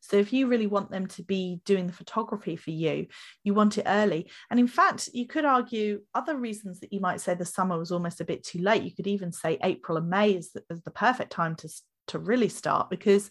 So 0.00 0.16
if 0.16 0.32
you 0.32 0.48
really 0.48 0.66
want 0.66 0.90
them 0.90 1.06
to 1.06 1.22
be 1.22 1.60
doing 1.64 1.86
the 1.86 1.92
photography 1.92 2.56
for 2.56 2.72
you, 2.72 3.06
you 3.44 3.54
want 3.54 3.78
it 3.78 3.84
early. 3.86 4.28
And 4.50 4.58
in 4.58 4.66
fact, 4.66 5.10
you 5.12 5.28
could 5.28 5.44
argue 5.44 6.00
other 6.14 6.36
reasons 6.36 6.80
that 6.80 6.92
you 6.92 6.98
might 6.98 7.20
say 7.20 7.34
the 7.34 7.44
summer 7.44 7.78
was 7.78 7.92
almost 7.92 8.20
a 8.20 8.24
bit 8.24 8.42
too 8.42 8.58
late. 8.58 8.82
You 8.82 8.94
could 8.94 9.06
even 9.06 9.30
say 9.30 9.58
April 9.62 9.98
and 9.98 10.10
May 10.10 10.32
is 10.32 10.50
the, 10.50 10.64
is 10.70 10.82
the 10.82 10.90
perfect 10.90 11.30
time 11.30 11.54
to, 11.56 11.68
to 12.08 12.18
really 12.18 12.48
start 12.48 12.90
because 12.90 13.30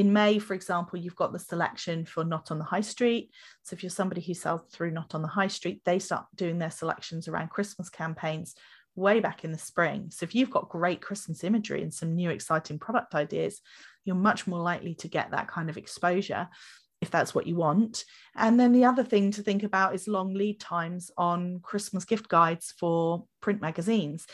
in 0.00 0.14
May, 0.14 0.38
for 0.38 0.54
example, 0.54 0.98
you've 0.98 1.14
got 1.14 1.30
the 1.30 1.38
selection 1.38 2.06
for 2.06 2.24
Not 2.24 2.50
on 2.50 2.58
the 2.58 2.64
High 2.64 2.80
Street. 2.80 3.30
So 3.64 3.74
if 3.74 3.82
you're 3.82 3.90
somebody 3.90 4.22
who 4.22 4.32
sells 4.32 4.62
through 4.72 4.92
Not 4.92 5.14
on 5.14 5.20
the 5.20 5.28
High 5.28 5.48
Street, 5.48 5.82
they 5.84 5.98
start 5.98 6.24
doing 6.34 6.58
their 6.58 6.70
selections 6.70 7.28
around 7.28 7.50
Christmas 7.50 7.90
campaigns 7.90 8.54
way 8.96 9.20
back 9.20 9.44
in 9.44 9.52
the 9.52 9.58
spring. 9.58 10.10
So 10.10 10.24
if 10.24 10.34
you've 10.34 10.50
got 10.50 10.70
great 10.70 11.02
Christmas 11.02 11.44
imagery 11.44 11.82
and 11.82 11.92
some 11.92 12.14
new 12.14 12.30
exciting 12.30 12.78
product 12.78 13.14
ideas, 13.14 13.60
you're 14.06 14.16
much 14.16 14.46
more 14.46 14.62
likely 14.62 14.94
to 14.96 15.08
get 15.08 15.32
that 15.32 15.48
kind 15.48 15.68
of 15.68 15.76
exposure 15.76 16.48
if 17.02 17.10
that's 17.10 17.34
what 17.34 17.46
you 17.46 17.56
want. 17.56 18.04
And 18.34 18.58
then 18.58 18.72
the 18.72 18.86
other 18.86 19.04
thing 19.04 19.32
to 19.32 19.42
think 19.42 19.64
about 19.64 19.94
is 19.94 20.08
long 20.08 20.32
lead 20.32 20.60
times 20.60 21.10
on 21.18 21.60
Christmas 21.62 22.06
gift 22.06 22.26
guides 22.28 22.72
for 22.78 23.26
print 23.42 23.60
magazines. 23.60 24.26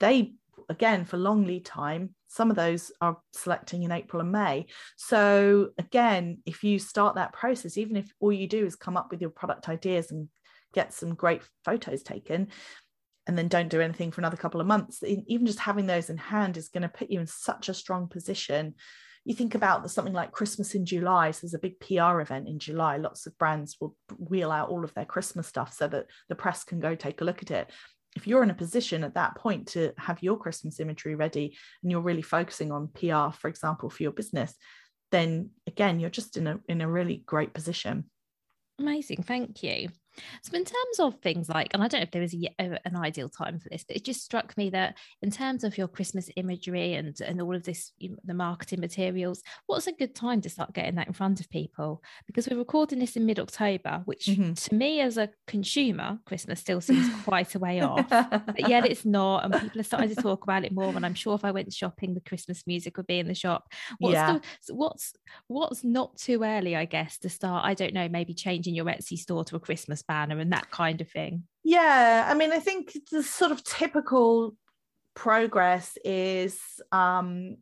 They 0.00 0.34
again 0.68 1.04
for 1.04 1.16
long 1.16 1.44
lead 1.44 1.64
time 1.64 2.14
some 2.28 2.50
of 2.50 2.56
those 2.56 2.92
are 3.00 3.18
selecting 3.32 3.82
in 3.82 3.92
april 3.92 4.20
and 4.20 4.32
may 4.32 4.66
so 4.96 5.70
again 5.78 6.38
if 6.46 6.62
you 6.62 6.78
start 6.78 7.14
that 7.14 7.32
process 7.32 7.76
even 7.76 7.96
if 7.96 8.10
all 8.20 8.32
you 8.32 8.46
do 8.46 8.64
is 8.64 8.76
come 8.76 8.96
up 8.96 9.10
with 9.10 9.20
your 9.20 9.30
product 9.30 9.68
ideas 9.68 10.10
and 10.10 10.28
get 10.72 10.92
some 10.92 11.14
great 11.14 11.42
photos 11.64 12.02
taken 12.02 12.48
and 13.26 13.38
then 13.38 13.48
don't 13.48 13.68
do 13.68 13.80
anything 13.80 14.10
for 14.10 14.20
another 14.20 14.36
couple 14.36 14.60
of 14.60 14.66
months 14.66 15.02
even 15.26 15.46
just 15.46 15.60
having 15.60 15.86
those 15.86 16.10
in 16.10 16.16
hand 16.16 16.56
is 16.56 16.68
going 16.68 16.82
to 16.82 16.88
put 16.88 17.10
you 17.10 17.20
in 17.20 17.26
such 17.26 17.68
a 17.68 17.74
strong 17.74 18.08
position 18.08 18.74
you 19.24 19.34
think 19.34 19.54
about 19.54 19.88
something 19.90 20.12
like 20.12 20.32
Christmas 20.32 20.74
in 20.74 20.84
July. 20.84 21.30
So 21.30 21.40
there's 21.42 21.54
a 21.54 21.58
big 21.58 21.78
PR 21.78 22.20
event 22.20 22.48
in 22.48 22.58
July. 22.58 22.96
Lots 22.96 23.26
of 23.26 23.38
brands 23.38 23.76
will 23.80 23.94
wheel 24.18 24.50
out 24.50 24.68
all 24.68 24.84
of 24.84 24.92
their 24.94 25.04
Christmas 25.04 25.46
stuff 25.46 25.72
so 25.72 25.86
that 25.88 26.06
the 26.28 26.34
press 26.34 26.64
can 26.64 26.80
go 26.80 26.94
take 26.94 27.20
a 27.20 27.24
look 27.24 27.42
at 27.42 27.50
it 27.50 27.70
if 28.16 28.26
you're 28.26 28.42
in 28.42 28.50
a 28.50 28.54
position 28.54 29.04
at 29.04 29.14
that 29.14 29.36
point 29.36 29.68
to 29.68 29.92
have 29.96 30.22
your 30.22 30.38
Christmas 30.38 30.80
imagery 30.80 31.14
ready 31.14 31.56
and 31.82 31.90
you're 31.90 32.00
really 32.00 32.22
focusing 32.22 32.70
on 32.70 32.88
PR, 32.88 33.34
for 33.34 33.48
example, 33.48 33.88
for 33.88 34.02
your 34.02 34.12
business, 34.12 34.54
then 35.10 35.50
again, 35.66 36.00
you're 36.00 36.10
just 36.10 36.36
in 36.36 36.46
a 36.46 36.60
in 36.68 36.80
a 36.80 36.90
really 36.90 37.22
great 37.26 37.54
position. 37.54 38.10
Amazing, 38.78 39.22
thank 39.22 39.62
you. 39.62 39.88
So, 40.42 40.56
in 40.56 40.64
terms 40.64 41.00
of 41.00 41.20
things 41.20 41.48
like, 41.48 41.68
and 41.72 41.82
I 41.82 41.88
don't 41.88 42.00
know 42.00 42.04
if 42.04 42.10
there 42.10 42.22
is 42.22 42.34
a, 42.34 42.78
an 42.84 42.96
ideal 42.96 43.28
time 43.28 43.58
for 43.58 43.68
this, 43.68 43.84
but 43.84 43.96
it 43.96 44.04
just 44.04 44.24
struck 44.24 44.56
me 44.56 44.70
that 44.70 44.96
in 45.22 45.30
terms 45.30 45.64
of 45.64 45.78
your 45.78 45.88
Christmas 45.88 46.28
imagery 46.36 46.94
and 46.94 47.18
and 47.20 47.40
all 47.40 47.54
of 47.54 47.64
this, 47.64 47.92
you 47.98 48.10
know, 48.10 48.16
the 48.24 48.34
marketing 48.34 48.80
materials, 48.80 49.42
what's 49.66 49.86
a 49.86 49.92
good 49.92 50.14
time 50.14 50.40
to 50.42 50.50
start 50.50 50.74
getting 50.74 50.96
that 50.96 51.06
in 51.06 51.12
front 51.12 51.40
of 51.40 51.50
people? 51.50 52.02
Because 52.26 52.48
we're 52.48 52.58
recording 52.58 52.98
this 52.98 53.16
in 53.16 53.26
mid 53.26 53.38
October, 53.38 54.02
which 54.04 54.26
mm-hmm. 54.26 54.52
to 54.52 54.74
me 54.74 55.00
as 55.00 55.16
a 55.16 55.30
consumer, 55.46 56.18
Christmas 56.26 56.60
still 56.60 56.80
seems 56.80 57.08
quite 57.24 57.54
a 57.54 57.58
way 57.58 57.80
off, 57.82 58.08
but 58.08 58.68
yet 58.68 58.86
it's 58.86 59.04
not, 59.04 59.44
and 59.44 59.54
people 59.60 59.80
are 59.80 59.84
starting 59.84 60.14
to 60.14 60.22
talk 60.22 60.44
about 60.44 60.64
it 60.64 60.72
more. 60.72 60.94
And 60.94 61.06
I'm 61.06 61.14
sure 61.14 61.34
if 61.34 61.44
I 61.44 61.50
went 61.50 61.72
shopping, 61.72 62.14
the 62.14 62.20
Christmas 62.20 62.64
music 62.66 62.96
would 62.96 63.06
be 63.06 63.18
in 63.18 63.28
the 63.28 63.34
shop. 63.34 63.72
What's 63.98 64.14
yeah. 64.14 64.38
the, 64.66 64.74
what's 64.74 65.14
what's 65.46 65.84
not 65.84 66.16
too 66.16 66.42
early, 66.42 66.76
I 66.76 66.84
guess, 66.84 67.18
to 67.18 67.28
start? 67.28 67.64
I 67.64 67.74
don't 67.74 67.94
know, 67.94 68.08
maybe 68.08 68.34
changing 68.34 68.74
your 68.74 68.86
Etsy 68.86 69.16
store 69.16 69.44
to 69.44 69.56
a 69.56 69.60
Christmas 69.60 70.01
banner 70.02 70.38
and 70.38 70.52
that 70.52 70.70
kind 70.70 71.00
of 71.00 71.08
thing? 71.10 71.44
Yeah 71.64 72.26
i 72.28 72.34
mean 72.34 72.52
i 72.52 72.58
think 72.58 72.96
the 73.12 73.22
sort 73.22 73.52
of 73.52 73.62
typical 73.62 74.56
progress 75.14 75.96
is 76.04 76.58
um 76.90 77.56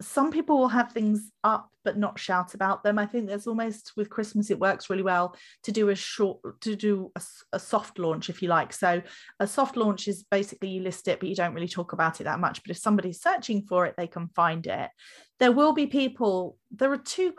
some 0.00 0.30
people 0.30 0.58
will 0.58 0.68
have 0.68 0.92
things 0.92 1.30
up 1.44 1.70
but 1.84 1.96
not 1.96 2.18
shout 2.18 2.54
about 2.54 2.82
them. 2.82 2.98
I 2.98 3.06
think 3.06 3.28
there's 3.28 3.46
almost 3.46 3.92
with 3.96 4.10
christmas 4.10 4.50
it 4.50 4.58
works 4.58 4.90
really 4.90 5.04
well 5.04 5.36
to 5.62 5.70
do 5.70 5.90
a 5.90 5.94
short 5.94 6.40
to 6.62 6.74
do 6.74 7.12
a, 7.14 7.22
a, 7.52 7.60
soft 7.60 7.98
launch 7.98 8.28
if 8.28 8.42
you 8.42 8.48
like. 8.48 8.72
So 8.72 9.02
a 9.38 9.46
soft 9.46 9.76
launch 9.76 10.08
is 10.08 10.24
basically 10.24 10.70
you 10.70 10.82
list 10.82 11.06
it 11.06 11.20
but 11.20 11.28
you 11.28 11.36
don't 11.36 11.54
really 11.54 11.68
talk 11.68 11.92
about 11.92 12.20
it 12.20 12.24
that 12.24 12.40
much. 12.40 12.62
But 12.62 12.72
if 12.72 12.78
somebody's 12.78 13.22
searching 13.22 13.62
for 13.62 13.86
it 13.86 13.94
they 13.96 14.08
can 14.08 14.28
find 14.34 14.66
it. 14.66 14.90
There 15.38 15.52
will 15.52 15.72
be 15.72 15.86
people 15.86 16.58
there 16.72 16.92
are 16.92 16.98
two 16.98 17.32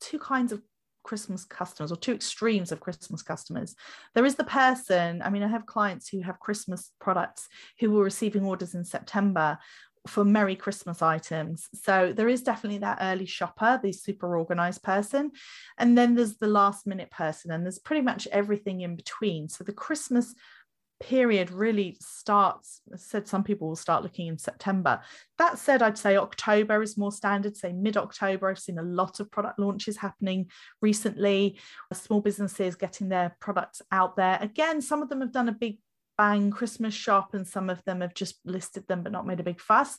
two 0.00 0.18
kinds 0.20 0.52
of 0.52 0.62
Christmas 1.08 1.44
customers 1.46 1.90
or 1.90 1.96
two 1.96 2.12
extremes 2.12 2.70
of 2.70 2.80
Christmas 2.80 3.22
customers. 3.22 3.74
There 4.14 4.26
is 4.26 4.34
the 4.34 4.44
person, 4.44 5.22
I 5.22 5.30
mean, 5.30 5.42
I 5.42 5.48
have 5.48 5.64
clients 5.64 6.06
who 6.08 6.20
have 6.20 6.38
Christmas 6.38 6.92
products 7.00 7.48
who 7.80 7.90
were 7.90 8.04
receiving 8.04 8.44
orders 8.44 8.74
in 8.74 8.84
September 8.84 9.58
for 10.06 10.22
Merry 10.22 10.54
Christmas 10.54 11.00
items. 11.00 11.68
So 11.74 12.12
there 12.14 12.28
is 12.28 12.42
definitely 12.42 12.80
that 12.80 12.98
early 13.00 13.26
shopper, 13.26 13.80
the 13.82 13.92
super 13.92 14.36
organized 14.36 14.82
person. 14.82 15.32
And 15.78 15.96
then 15.96 16.14
there's 16.14 16.36
the 16.36 16.46
last 16.46 16.86
minute 16.86 17.10
person, 17.10 17.50
and 17.52 17.64
there's 17.64 17.78
pretty 17.78 18.02
much 18.02 18.28
everything 18.30 18.82
in 18.82 18.94
between. 18.94 19.48
So 19.48 19.64
the 19.64 19.72
Christmas 19.72 20.34
period 21.00 21.50
really 21.50 21.96
starts 22.00 22.80
I 22.92 22.96
said 22.96 23.28
some 23.28 23.44
people 23.44 23.68
will 23.68 23.76
start 23.76 24.02
looking 24.02 24.26
in 24.26 24.38
september. 24.38 25.00
That 25.38 25.58
said 25.58 25.82
i'd 25.82 25.98
say 25.98 26.16
october 26.16 26.82
is 26.82 26.98
more 26.98 27.12
standard. 27.12 27.56
Say 27.56 27.72
mid-october 27.72 28.48
i've 28.48 28.58
seen 28.58 28.78
a 28.78 28.82
lot 28.82 29.20
of 29.20 29.30
product 29.30 29.58
launches 29.58 29.96
happening 29.96 30.50
recently. 30.82 31.58
Small 31.92 32.20
businesses 32.20 32.74
getting 32.74 33.08
their 33.08 33.36
products 33.40 33.80
out 33.92 34.16
there. 34.16 34.38
Again 34.40 34.82
some 34.82 35.02
of 35.02 35.08
them 35.08 35.20
have 35.20 35.32
done 35.32 35.48
a 35.48 35.52
big 35.52 35.78
bang 36.16 36.50
christmas 36.50 36.94
shop 36.94 37.32
and 37.32 37.46
some 37.46 37.70
of 37.70 37.82
them 37.84 38.00
have 38.00 38.14
just 38.14 38.40
listed 38.44 38.86
them 38.88 39.02
but 39.04 39.12
not 39.12 39.26
made 39.26 39.40
a 39.40 39.44
big 39.44 39.60
fuss. 39.60 39.98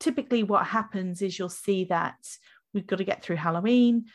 Typically 0.00 0.42
what 0.42 0.66
happens 0.66 1.22
is 1.22 1.38
you'll 1.38 1.48
see 1.48 1.84
that 1.84 2.16
we've 2.74 2.86
got 2.86 2.96
to 2.96 3.04
get 3.04 3.22
through 3.22 3.36
halloween 3.36 4.06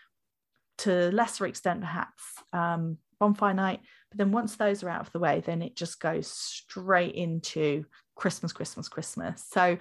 to 0.80 1.10
lesser 1.12 1.46
extent 1.46 1.80
perhaps 1.80 2.22
um, 2.54 2.98
bonfire 3.20 3.54
night. 3.54 3.80
But 4.10 4.18
then 4.18 4.32
once 4.32 4.56
those 4.56 4.84
are 4.84 4.90
out 4.90 5.02
of 5.02 5.12
the 5.12 5.20
way, 5.20 5.42
then 5.46 5.62
it 5.62 5.76
just 5.76 6.00
goes 6.00 6.28
straight 6.28 7.16
into 7.16 7.86
Christmas, 8.16 8.54
Christmas, 8.54 8.88
Christmas. 8.88 9.46
So 9.50 9.78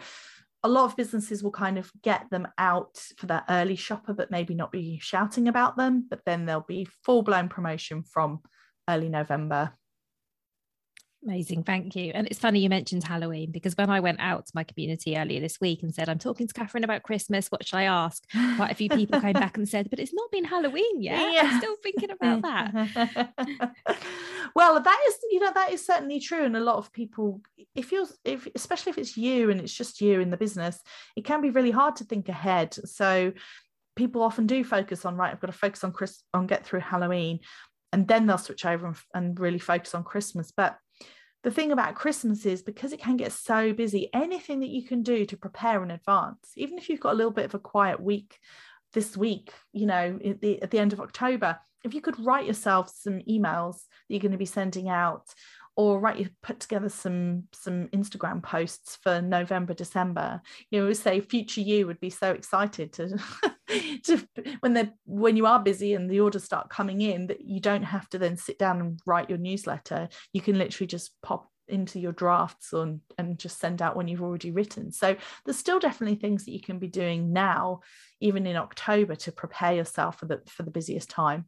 a 0.62 0.68
lot 0.68 0.87
of 0.87 0.97
businesses 0.97 1.42
will 1.42 1.52
kind 1.52 1.78
of 1.78 1.90
get 2.02 2.28
them 2.30 2.49
out 2.59 2.99
for 3.18 3.26
that 3.26 3.45
early 3.49 3.76
shopper, 3.76 4.12
but 4.12 4.30
maybe 4.30 4.54
not 4.54 4.73
be 4.73 4.99
shouting 5.00 5.49
about 5.49 5.76
them. 5.76 6.06
But 6.09 6.23
then 6.26 6.45
there'll 6.45 6.64
be 6.66 6.88
full 7.04 7.23
blown 7.23 7.49
promotion 7.49 8.02
from 8.02 8.40
early 8.88 9.09
November 9.09 9.73
Amazing, 11.26 11.64
thank 11.64 11.97
you. 11.97 12.12
And 12.14 12.28
it's 12.28 12.38
funny 12.38 12.61
you 12.61 12.68
mentioned 12.68 13.02
Halloween 13.02 13.50
because 13.50 13.76
when 13.76 13.90
I 13.90 13.99
went 13.99 14.21
out 14.21 14.47
to 14.47 14.52
my 14.54 14.62
community 14.62 15.18
earlier 15.18 15.40
this 15.40 15.61
week 15.61 15.83
and 15.83 15.92
said, 15.92 16.09
I'm 16.09 16.21
talking 16.21 16.47
to 16.47 16.54
Catherine 16.54 16.85
about 16.85 17.02
Christmas, 17.02 17.49
what 17.49 17.66
should 17.66 17.78
I 17.78 17.85
ask? 17.85 18.23
Quite 18.54 18.71
a 18.71 18.75
few 18.76 18.88
people 18.88 19.21
came 19.21 19.33
back 19.33 19.56
and 19.56 19.68
said, 19.68 19.90
But 19.90 19.99
it's 19.99 20.14
not 20.14 20.30
been 20.30 20.45
Halloween 20.45 21.02
yet. 21.02 21.33
Yeah. 21.33 21.50
I'm 21.50 21.59
still 21.59 21.75
thinking 21.83 22.11
about 22.12 22.42
that. 22.42 23.33
well, 24.54 24.80
that 24.80 25.04
is, 25.09 25.18
you 25.33 25.40
know, 25.40 25.50
that 25.52 25.73
is 25.73 25.85
certainly 25.85 26.21
true. 26.21 26.45
And 26.45 26.56
a 26.56 26.61
lot 26.61 26.76
of 26.76 26.92
people, 26.92 27.40
if 27.75 27.90
you're, 27.90 28.06
if, 28.25 28.47
especially 28.54 28.90
if 28.90 28.99
it's 28.99 29.16
you 29.16 29.50
and 29.50 29.61
it's 29.61 29.75
just 29.75 30.00
you 30.00 30.21
in 30.21 30.30
the 30.30 30.37
business, 30.37 30.80
it 31.16 31.25
can 31.25 31.40
be 31.40 31.50
really 31.50 31.73
hard 31.73 31.97
to 31.97 32.04
think 32.04 32.28
ahead. 32.28 32.73
So 32.73 33.33
people 33.97 34.23
often 34.23 34.47
do 34.47 34.62
focus 34.62 35.04
on, 35.04 35.16
right, 35.16 35.33
I've 35.33 35.40
got 35.40 35.49
to 35.49 35.52
focus 35.52 35.83
on 35.83 35.90
Chris, 35.90 36.23
on 36.33 36.47
get 36.47 36.64
through 36.64 36.80
Halloween. 36.80 37.40
And 37.92 38.06
then 38.06 38.26
they'll 38.26 38.38
switch 38.38 38.64
over 38.64 38.87
and, 38.87 38.97
and 39.12 39.40
really 39.40 39.59
focus 39.59 39.92
on 39.92 40.04
Christmas. 40.04 40.52
But 40.56 40.78
the 41.46 41.52
thing 41.52 41.70
about 41.70 41.94
Christmas 41.94 42.44
is 42.44 42.60
because 42.60 42.92
it 42.92 42.98
can 42.98 43.16
get 43.16 43.30
so 43.30 43.72
busy, 43.72 44.10
anything 44.12 44.58
that 44.58 44.68
you 44.68 44.82
can 44.82 45.04
do 45.04 45.24
to 45.24 45.36
prepare 45.36 45.80
in 45.84 45.92
advance, 45.92 46.50
even 46.56 46.76
if 46.76 46.88
you've 46.88 46.98
got 46.98 47.12
a 47.12 47.16
little 47.16 47.30
bit 47.30 47.44
of 47.44 47.54
a 47.54 47.60
quiet 47.60 48.00
week 48.00 48.36
this 48.94 49.16
week, 49.16 49.52
you 49.72 49.86
know, 49.86 50.18
at 50.24 50.40
the, 50.40 50.60
at 50.60 50.72
the 50.72 50.80
end 50.80 50.92
of 50.92 50.98
October, 51.00 51.56
if 51.84 51.94
you 51.94 52.00
could 52.00 52.18
write 52.18 52.46
yourself 52.46 52.90
some 52.92 53.20
emails 53.30 53.74
that 53.74 54.08
you're 54.08 54.18
going 54.18 54.32
to 54.32 54.38
be 54.38 54.44
sending 54.44 54.88
out 54.88 55.22
or 55.76 56.00
write 56.00 56.18
you 56.18 56.28
put 56.42 56.59
together 56.59 56.88
some 56.88 57.45
some 57.52 57.87
instagram 57.88 58.42
posts 58.42 58.99
for 59.02 59.21
november 59.21 59.75
december. 59.75 60.40
You 60.71 60.85
know 60.85 60.92
say 60.92 61.21
future 61.21 61.61
you 61.61 61.87
would 61.87 62.00
be 62.00 62.11
so 62.11 62.33
excited 62.33 62.92
to 62.95 63.18
to 64.04 64.26
when 64.61 64.73
they 64.73 64.90
when 65.04 65.37
you 65.37 65.47
are 65.47 65.62
busy 65.62 65.95
and 65.95 66.11
the 66.11 66.21
orders 66.21 66.45
start 66.45 66.71
coming 66.71 67.02
in 67.02 67.26
that 67.28 67.42
you 67.42 67.61
don't 67.61 67.83
have 67.83 68.09
to 68.11 68.18
then 68.18 68.37
sit 68.37 68.59
down 68.59 68.80
and 68.80 69.00
write 69.06 69.28
your 69.28 69.38
newsletter. 69.38 70.09
You 70.33 70.40
can 70.40 70.59
literally 70.59 70.87
just 70.87 71.12
pop 71.23 71.49
into 71.68 71.99
your 71.99 72.12
drafts 72.12 72.73
on 72.73 73.00
and 73.18 73.38
just 73.38 73.59
send 73.59 73.83
out 73.83 73.97
when 73.97 74.06
you've 74.06 74.23
already 74.23 74.52
written. 74.52 74.92
So 74.92 75.16
there's 75.45 75.59
still 75.59 75.80
definitely 75.80 76.16
things 76.16 76.45
that 76.45 76.52
you 76.52 76.61
can 76.61 76.78
be 76.78 76.87
doing 76.87 77.33
now 77.33 77.80
even 78.21 78.47
in 78.47 78.56
october 78.56 79.14
to 79.14 79.33
prepare 79.33 79.75
yourself 79.75 80.18
for 80.18 80.26
the 80.26 80.40
for 80.49 80.62
the 80.62 80.71
busiest 80.71 81.11
time 81.11 81.47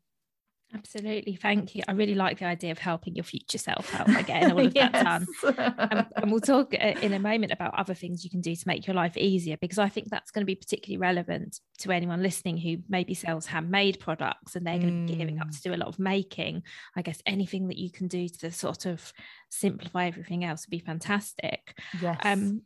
Absolutely, 0.74 1.34
thank 1.34 1.74
you. 1.74 1.82
I 1.88 1.92
really 1.92 2.14
like 2.14 2.40
the 2.40 2.44
idea 2.44 2.72
of 2.72 2.78
helping 2.78 3.14
your 3.14 3.24
future 3.24 3.56
self 3.56 3.94
out 3.94 4.06
by 4.06 4.20
getting 4.20 4.52
all 4.52 4.66
of 4.66 4.74
that 4.74 4.92
done. 4.92 5.26
And, 5.78 6.06
and, 6.16 6.30
we'll 6.30 6.40
talk 6.40 6.74
uh, 6.74 6.94
in 7.00 7.14
a 7.14 7.18
moment 7.18 7.52
about 7.52 7.74
other 7.74 7.94
things 7.94 8.22
you 8.22 8.30
can 8.30 8.40
do 8.40 8.54
to 8.54 8.68
make 8.68 8.86
your 8.86 8.94
life 8.94 9.16
easier 9.16 9.56
because 9.56 9.78
I 9.78 9.88
think 9.88 10.08
that's 10.10 10.30
going 10.30 10.42
to 10.42 10.46
be 10.46 10.54
particularly 10.54 10.98
relevant 10.98 11.60
to 11.78 11.92
anyone 11.92 12.22
listening 12.22 12.58
who 12.58 12.78
maybe 12.88 13.14
sells 13.14 13.46
handmade 13.46 13.98
products 14.00 14.56
and 14.56 14.66
they're 14.66 14.78
going 14.78 15.06
to 15.06 15.12
be 15.12 15.18
giving 15.18 15.40
up 15.40 15.48
mm. 15.48 15.56
to 15.56 15.62
do 15.62 15.74
a 15.74 15.76
lot 15.76 15.88
of 15.88 15.98
making. 15.98 16.62
I 16.96 17.02
guess 17.02 17.22
anything 17.24 17.68
that 17.68 17.78
you 17.78 17.90
can 17.90 18.08
do 18.08 18.28
to 18.40 18.50
sort 18.50 18.84
of 18.84 19.12
simplify 19.50 20.06
everything 20.06 20.44
else 20.44 20.66
would 20.66 20.70
be 20.70 20.84
fantastic. 20.84 21.78
Yes. 22.02 22.18
Um, 22.22 22.62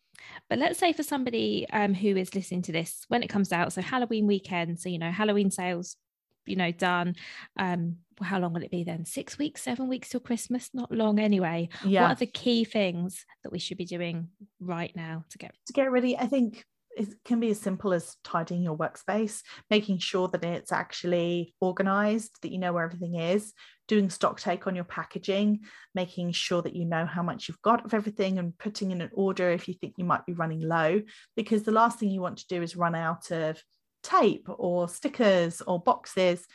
but 0.48 0.58
let's 0.58 0.78
say 0.78 0.92
for 0.92 1.02
somebody 1.02 1.66
um, 1.72 1.94
who 1.94 2.16
is 2.16 2.34
listening 2.34 2.62
to 2.62 2.72
this 2.72 3.04
when 3.08 3.22
it 3.22 3.28
comes 3.28 3.52
out, 3.52 3.72
so 3.72 3.82
Halloween 3.82 4.26
weekend, 4.26 4.80
so 4.80 4.88
you 4.88 4.98
know 4.98 5.10
Halloween 5.10 5.50
sales 5.50 5.96
you 6.46 6.56
know 6.56 6.72
done 6.72 7.14
um 7.58 7.96
how 8.20 8.38
long 8.38 8.52
will 8.52 8.62
it 8.62 8.70
be 8.70 8.84
then? 8.84 9.04
Six 9.04 9.38
weeks 9.38 9.62
seven 9.62 9.88
weeks 9.88 10.10
till 10.10 10.20
christmas? 10.20 10.70
Not 10.72 10.92
long 10.92 11.18
anyway. 11.18 11.68
Yeah. 11.84 12.02
what 12.02 12.12
are 12.12 12.16
the 12.16 12.26
key 12.26 12.64
things 12.64 13.24
that 13.42 13.50
we 13.50 13.58
should 13.58 13.78
be 13.78 13.84
doing 13.84 14.28
right 14.60 14.94
now 14.94 15.24
to 15.30 15.38
get 15.38 15.54
to 15.66 15.72
get 15.72 15.90
ready 15.90 16.16
i 16.16 16.26
think 16.26 16.64
it 16.96 17.08
can 17.24 17.40
be 17.40 17.50
as 17.50 17.60
simple 17.60 17.92
as 17.92 18.16
tidying 18.22 18.62
your 18.62 18.76
workspace 18.76 19.42
making 19.70 19.98
sure 19.98 20.28
that 20.28 20.44
it's 20.44 20.72
actually 20.72 21.54
organized 21.60 22.36
that 22.42 22.52
you 22.52 22.58
know 22.58 22.72
where 22.72 22.84
everything 22.84 23.14
is 23.14 23.52
doing 23.88 24.10
stock 24.10 24.38
take 24.40 24.66
on 24.66 24.74
your 24.74 24.84
packaging 24.84 25.60
making 25.94 26.32
sure 26.32 26.62
that 26.62 26.76
you 26.76 26.84
know 26.84 27.06
how 27.06 27.22
much 27.22 27.48
you've 27.48 27.62
got 27.62 27.84
of 27.84 27.94
everything 27.94 28.38
and 28.38 28.56
putting 28.58 28.90
in 28.90 29.00
an 29.00 29.10
order 29.14 29.50
if 29.50 29.68
you 29.68 29.74
think 29.74 29.94
you 29.96 30.04
might 30.04 30.24
be 30.26 30.34
running 30.34 30.60
low 30.60 31.00
because 31.36 31.62
the 31.62 31.72
last 31.72 31.98
thing 31.98 32.10
you 32.10 32.20
want 32.20 32.38
to 32.38 32.46
do 32.48 32.62
is 32.62 32.76
run 32.76 32.94
out 32.94 33.30
of 33.30 33.62
tape 34.02 34.46
or 34.48 34.88
stickers 34.88 35.62
or 35.62 35.80
boxes 35.80 36.46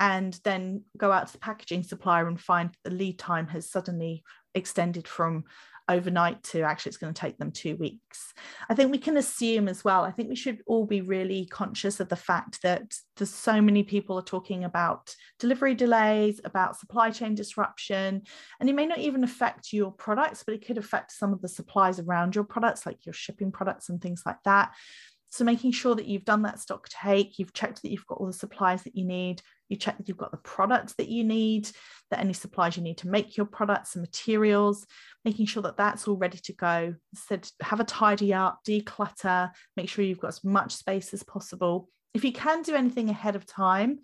and 0.00 0.38
then 0.44 0.82
go 0.96 1.10
out 1.10 1.26
to 1.26 1.32
the 1.32 1.38
packaging 1.38 1.82
supplier 1.82 2.28
and 2.28 2.40
find 2.40 2.70
the 2.84 2.90
lead 2.90 3.18
time 3.18 3.48
has 3.48 3.70
suddenly 3.70 4.22
extended 4.54 5.08
from 5.08 5.44
overnight 5.88 6.42
to 6.42 6.60
actually 6.60 6.90
it's 6.90 6.98
going 6.98 7.12
to 7.12 7.20
take 7.20 7.38
them 7.38 7.50
two 7.50 7.74
weeks. 7.76 8.34
I 8.68 8.74
think 8.74 8.92
we 8.92 8.98
can 8.98 9.16
assume 9.16 9.68
as 9.68 9.82
well, 9.82 10.04
I 10.04 10.10
think 10.10 10.28
we 10.28 10.36
should 10.36 10.60
all 10.66 10.84
be 10.84 11.00
really 11.00 11.46
conscious 11.46 11.98
of 11.98 12.08
the 12.08 12.16
fact 12.16 12.60
that 12.62 12.94
there's 13.16 13.32
so 13.32 13.60
many 13.60 13.82
people 13.82 14.18
are 14.18 14.22
talking 14.22 14.64
about 14.64 15.14
delivery 15.38 15.74
delays, 15.74 16.40
about 16.44 16.78
supply 16.78 17.10
chain 17.10 17.34
disruption, 17.34 18.22
and 18.60 18.68
it 18.68 18.74
may 18.74 18.86
not 18.86 18.98
even 18.98 19.24
affect 19.24 19.72
your 19.72 19.90
products, 19.90 20.42
but 20.42 20.54
it 20.54 20.66
could 20.66 20.78
affect 20.78 21.10
some 21.10 21.32
of 21.32 21.40
the 21.40 21.48
supplies 21.48 21.98
around 21.98 22.34
your 22.34 22.44
products, 22.44 22.84
like 22.84 23.06
your 23.06 23.14
shipping 23.14 23.50
products 23.50 23.88
and 23.88 24.00
things 24.00 24.22
like 24.26 24.42
that. 24.44 24.72
So 25.30 25.44
making 25.44 25.72
sure 25.72 25.94
that 25.94 26.06
you've 26.06 26.24
done 26.24 26.42
that 26.42 26.58
stock 26.58 26.88
take, 26.88 27.38
you've 27.38 27.52
checked 27.52 27.82
that 27.82 27.90
you've 27.90 28.06
got 28.06 28.18
all 28.18 28.26
the 28.26 28.32
supplies 28.32 28.82
that 28.84 28.96
you 28.96 29.04
need, 29.04 29.42
you 29.68 29.76
check 29.76 29.98
that 29.98 30.08
you've 30.08 30.16
got 30.16 30.30
the 30.30 30.38
products 30.38 30.94
that 30.94 31.08
you 31.08 31.22
need, 31.24 31.70
that 32.10 32.20
any 32.20 32.32
supplies 32.32 32.76
you 32.76 32.82
need 32.82 32.98
to 32.98 33.08
make 33.08 33.36
your 33.36 33.46
products 33.46 33.94
and 33.94 34.02
materials, 34.02 34.86
making 35.24 35.46
sure 35.46 35.62
that 35.62 35.76
that's 35.76 36.08
all 36.08 36.16
ready 36.16 36.38
to 36.38 36.52
go. 36.54 36.94
Said 37.14 37.48
have 37.62 37.80
a 37.80 37.84
tidy 37.84 38.32
up, 38.32 38.60
declutter, 38.66 39.50
make 39.76 39.88
sure 39.88 40.04
you've 40.04 40.20
got 40.20 40.28
as 40.28 40.44
much 40.44 40.74
space 40.74 41.12
as 41.12 41.22
possible. 41.22 41.90
If 42.14 42.24
you 42.24 42.32
can 42.32 42.62
do 42.62 42.74
anything 42.74 43.10
ahead 43.10 43.36
of 43.36 43.44
time, 43.44 43.98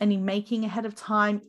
any 0.00 0.16
making 0.16 0.64
ahead 0.64 0.86
of 0.86 0.94
time, 0.94 1.42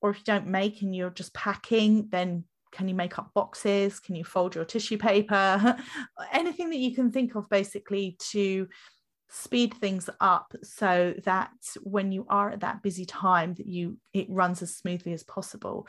or 0.00 0.10
if 0.10 0.18
you 0.18 0.24
don't 0.24 0.46
make 0.46 0.82
and 0.82 0.94
you're 0.94 1.10
just 1.10 1.34
packing, 1.34 2.08
then 2.10 2.44
can 2.72 2.88
you 2.88 2.94
make 2.94 3.18
up 3.18 3.32
boxes? 3.34 4.00
Can 4.00 4.14
you 4.14 4.24
fold 4.24 4.54
your 4.54 4.64
tissue 4.64 4.98
paper? 4.98 5.76
Anything 6.32 6.70
that 6.70 6.78
you 6.78 6.94
can 6.94 7.10
think 7.10 7.34
of 7.34 7.48
basically 7.48 8.16
to 8.30 8.68
speed 9.30 9.74
things 9.74 10.08
up 10.20 10.54
so 10.62 11.14
that 11.24 11.50
when 11.82 12.12
you 12.12 12.26
are 12.28 12.50
at 12.50 12.60
that 12.60 12.82
busy 12.82 13.04
time 13.04 13.54
that 13.54 13.66
you 13.66 13.98
it 14.14 14.26
runs 14.30 14.62
as 14.62 14.76
smoothly 14.76 15.12
as 15.12 15.22
possible. 15.22 15.86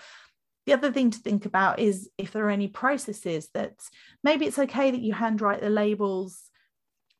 The 0.65 0.73
other 0.73 0.91
thing 0.91 1.09
to 1.11 1.19
think 1.19 1.45
about 1.45 1.79
is 1.79 2.09
if 2.17 2.31
there 2.31 2.45
are 2.45 2.51
any 2.51 2.67
processes 2.67 3.49
that 3.53 3.73
maybe 4.23 4.45
it's 4.45 4.59
okay 4.59 4.91
that 4.91 5.01
you 5.01 5.13
handwrite 5.13 5.61
the 5.61 5.69
labels 5.69 6.49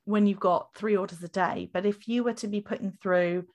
when 0.06 0.28
you've 0.28 0.40
got 0.40 0.76
three 0.76 0.98
orders 0.98 1.24
a 1.24 1.30
day 1.30 1.70
but 1.74 1.86
if 1.86 2.08
you 2.08 2.24
were 2.24 2.34
to 2.34 2.48
be 2.48 2.62
putting 2.62 2.92
through 2.92 3.46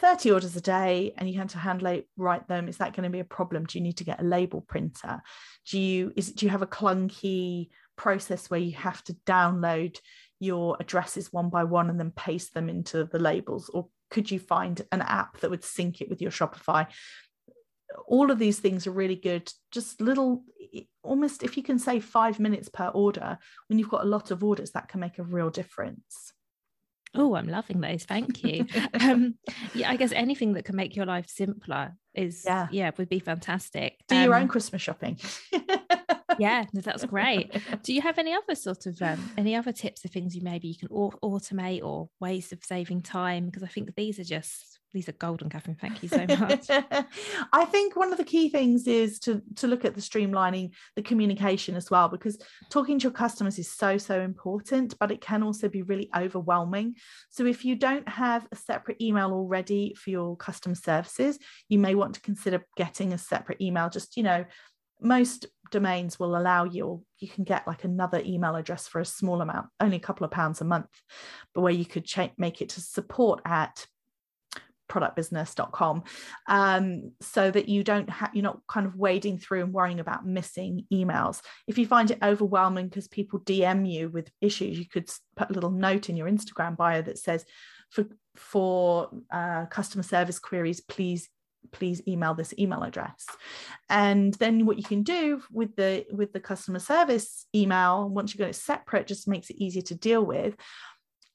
30 0.00 0.30
orders 0.32 0.56
a 0.56 0.60
day 0.60 1.12
and 1.18 1.28
you 1.28 1.38
have 1.38 1.48
to 1.48 1.58
hand 1.58 1.86
write 2.16 2.48
them 2.48 2.68
is 2.68 2.78
that 2.78 2.96
going 2.96 3.04
to 3.04 3.10
be 3.10 3.20
a 3.20 3.24
problem? 3.24 3.66
Do 3.66 3.78
you 3.78 3.84
need 3.84 3.98
to 3.98 4.04
get 4.04 4.20
a 4.20 4.24
label 4.24 4.62
printer? 4.62 5.20
Do 5.68 5.78
you 5.78 6.12
is 6.16 6.32
do 6.32 6.46
you 6.46 6.50
have 6.50 6.62
a 6.62 6.66
clunky 6.66 7.68
process 7.96 8.48
where 8.48 8.60
you 8.60 8.72
have 8.72 9.04
to 9.04 9.16
download 9.26 9.98
your 10.38 10.76
addresses 10.80 11.32
one 11.32 11.50
by 11.50 11.64
one 11.64 11.90
and 11.90 12.00
then 12.00 12.12
paste 12.12 12.54
them 12.54 12.70
into 12.70 13.04
the 13.04 13.18
labels? 13.18 13.68
Or 13.68 13.88
could 14.10 14.30
you 14.30 14.38
find 14.38 14.80
an 14.90 15.02
app 15.02 15.38
that 15.40 15.50
would 15.50 15.64
sync 15.64 16.00
it 16.00 16.08
with 16.08 16.22
your 16.22 16.30
shopify? 16.30 16.86
All 18.06 18.30
of 18.30 18.38
these 18.38 18.58
things 18.58 18.86
are 18.86 18.92
really 18.92 19.16
good. 19.16 19.52
Just 19.70 20.00
little 20.00 20.44
almost 21.02 21.42
if 21.42 21.56
you 21.56 21.62
can 21.62 21.78
save 21.78 22.04
5 22.04 22.40
minutes 22.40 22.68
per 22.68 22.88
order 22.88 23.38
when 23.68 23.78
you've 23.78 23.90
got 23.90 24.04
a 24.04 24.08
lot 24.08 24.30
of 24.30 24.42
orders 24.42 24.70
that 24.70 24.88
can 24.88 25.00
make 25.00 25.18
a 25.18 25.22
real 25.22 25.50
difference 25.50 26.32
Oh, 27.14 27.34
I'm 27.34 27.48
loving 27.48 27.80
those. 27.80 28.04
Thank 28.04 28.44
you. 28.44 28.66
um, 29.00 29.34
yeah, 29.74 29.90
I 29.90 29.96
guess 29.96 30.12
anything 30.12 30.52
that 30.54 30.64
can 30.64 30.76
make 30.76 30.94
your 30.94 31.06
life 31.06 31.28
simpler 31.28 31.96
is 32.14 32.44
yeah, 32.44 32.68
yeah 32.70 32.90
would 32.96 33.08
be 33.08 33.18
fantastic. 33.18 33.98
Do 34.08 34.16
um, 34.16 34.22
your 34.22 34.34
own 34.34 34.48
Christmas 34.48 34.82
shopping. 34.82 35.18
yeah, 36.38 36.64
that's 36.72 37.04
great. 37.04 37.52
Do 37.82 37.92
you 37.92 38.00
have 38.02 38.18
any 38.18 38.34
other 38.34 38.54
sort 38.54 38.86
of 38.86 39.00
um, 39.02 39.32
any 39.36 39.54
other 39.56 39.72
tips 39.72 40.04
of 40.04 40.10
things 40.10 40.34
you 40.34 40.42
maybe 40.42 40.68
you 40.68 40.76
can 40.76 40.88
automate 40.88 41.82
or 41.82 42.08
ways 42.20 42.52
of 42.52 42.64
saving 42.64 43.02
time? 43.02 43.46
Because 43.46 43.62
I 43.62 43.68
think 43.68 43.94
these 43.94 44.18
are 44.18 44.24
just 44.24 44.79
these 44.92 45.08
are 45.08 45.12
golden, 45.12 45.48
Catherine. 45.48 45.76
Thank 45.80 46.02
you 46.02 46.08
so 46.08 46.26
much. 46.26 46.66
I 47.52 47.64
think 47.64 47.96
one 47.96 48.12
of 48.12 48.18
the 48.18 48.24
key 48.24 48.48
things 48.48 48.86
is 48.86 49.18
to 49.20 49.42
to 49.56 49.66
look 49.66 49.84
at 49.84 49.94
the 49.94 50.00
streamlining 50.00 50.74
the 50.96 51.02
communication 51.02 51.76
as 51.76 51.90
well, 51.90 52.08
because 52.08 52.38
talking 52.70 52.98
to 52.98 53.04
your 53.04 53.12
customers 53.12 53.58
is 53.58 53.70
so 53.70 53.98
so 53.98 54.20
important, 54.20 54.94
but 54.98 55.12
it 55.12 55.20
can 55.20 55.42
also 55.42 55.68
be 55.68 55.82
really 55.82 56.10
overwhelming. 56.16 56.96
So 57.30 57.46
if 57.46 57.64
you 57.64 57.76
don't 57.76 58.08
have 58.08 58.46
a 58.50 58.56
separate 58.56 59.00
email 59.00 59.32
already 59.32 59.94
for 59.94 60.10
your 60.10 60.36
customer 60.36 60.74
services, 60.74 61.38
you 61.68 61.78
may 61.78 61.94
want 61.94 62.14
to 62.14 62.20
consider 62.20 62.64
getting 62.76 63.12
a 63.12 63.18
separate 63.18 63.60
email. 63.60 63.90
Just 63.90 64.16
you 64.16 64.22
know, 64.22 64.44
most 65.00 65.46
domains 65.70 66.18
will 66.18 66.36
allow 66.36 66.64
you 66.64 67.04
you 67.20 67.28
can 67.28 67.44
get 67.44 67.66
like 67.66 67.84
another 67.84 68.20
email 68.24 68.56
address 68.56 68.88
for 68.88 69.00
a 69.00 69.04
small 69.04 69.40
amount 69.40 69.68
only 69.78 69.96
a 69.96 70.00
couple 70.00 70.24
of 70.24 70.30
pounds 70.30 70.60
a 70.60 70.64
month 70.64 70.88
but 71.54 71.60
where 71.60 71.72
you 71.72 71.84
could 71.84 72.06
make 72.38 72.60
it 72.60 72.70
to 72.70 72.80
support 72.80 73.40
at 73.46 73.86
productbusiness.com 74.90 76.02
um, 76.48 77.12
so 77.20 77.50
that 77.50 77.68
you 77.68 77.84
don't 77.84 78.10
have 78.10 78.30
you're 78.34 78.42
not 78.42 78.60
kind 78.68 78.86
of 78.86 78.96
wading 78.96 79.38
through 79.38 79.62
and 79.62 79.72
worrying 79.72 80.00
about 80.00 80.26
missing 80.26 80.84
emails. 80.92 81.40
If 81.66 81.78
you 81.78 81.86
find 81.86 82.10
it 82.10 82.18
overwhelming 82.22 82.88
because 82.88 83.08
people 83.08 83.40
dm 83.40 83.90
you 83.90 84.08
with 84.08 84.30
issues 84.40 84.78
you 84.78 84.86
could 84.86 85.08
put 85.36 85.50
a 85.50 85.52
little 85.52 85.70
note 85.70 86.08
in 86.08 86.16
your 86.16 86.28
instagram 86.28 86.76
bio 86.76 87.02
that 87.02 87.18
says 87.18 87.44
for 87.90 88.06
for 88.36 89.10
uh, 89.32 89.66
customer 89.66 90.02
service 90.02 90.38
queries 90.38 90.80
please 90.80 91.28
please 91.72 92.02
email 92.08 92.34
this 92.34 92.54
email 92.58 92.82
address. 92.82 93.26
And 93.88 94.34
then 94.34 94.66
what 94.66 94.78
you 94.78 94.84
can 94.84 95.02
do 95.02 95.42
with 95.50 95.76
the 95.76 96.06
with 96.10 96.32
the 96.32 96.40
customer 96.40 96.78
service 96.78 97.46
email 97.54 98.08
once 98.08 98.32
you 98.32 98.38
got 98.38 98.48
it 98.48 98.54
separate 98.54 99.06
just 99.06 99.28
makes 99.28 99.50
it 99.50 99.56
easier 99.56 99.82
to 99.82 99.94
deal 99.94 100.24
with 100.24 100.56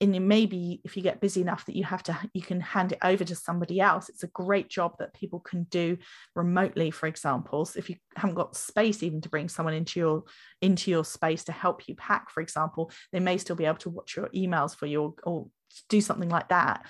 and 0.01 0.27
maybe 0.27 0.81
if 0.84 0.97
you 0.97 1.03
get 1.03 1.21
busy 1.21 1.41
enough 1.41 1.65
that 1.65 1.75
you 1.75 1.84
have 1.84 2.03
to 2.03 2.17
you 2.34 2.41
can 2.41 2.60
hand 2.60 2.91
it 2.91 2.99
over 3.03 3.23
to 3.23 3.36
somebody 3.36 3.79
else. 3.79 4.10
It's 4.10 4.23
a 4.23 4.27
great 4.27 4.69
job 4.69 4.95
that 4.99 5.13
people 5.13 5.39
can 5.39 5.63
do 5.63 5.97
remotely 6.36 6.91
for 6.91 7.08
example 7.08 7.65
so 7.65 7.79
if 7.79 7.89
you 7.89 7.95
haven't 8.15 8.36
got 8.36 8.55
space 8.55 9.03
even 9.03 9.21
to 9.21 9.29
bring 9.29 9.47
someone 9.47 9.73
into 9.73 9.99
your 9.99 10.23
into 10.62 10.91
your 10.91 11.05
space 11.05 11.45
to 11.45 11.51
help 11.51 11.88
you 11.88 11.95
pack 11.95 12.29
for 12.29 12.41
example 12.41 12.91
they 13.12 13.19
may 13.19 13.38
still 13.38 13.55
be 13.55 13.65
able 13.65 13.77
to 13.77 13.89
watch 13.89 14.15
your 14.15 14.27
emails 14.29 14.75
for 14.75 14.86
you 14.86 15.01
or, 15.01 15.13
or 15.23 15.47
do 15.89 16.01
something 16.01 16.29
like 16.29 16.49
that. 16.49 16.86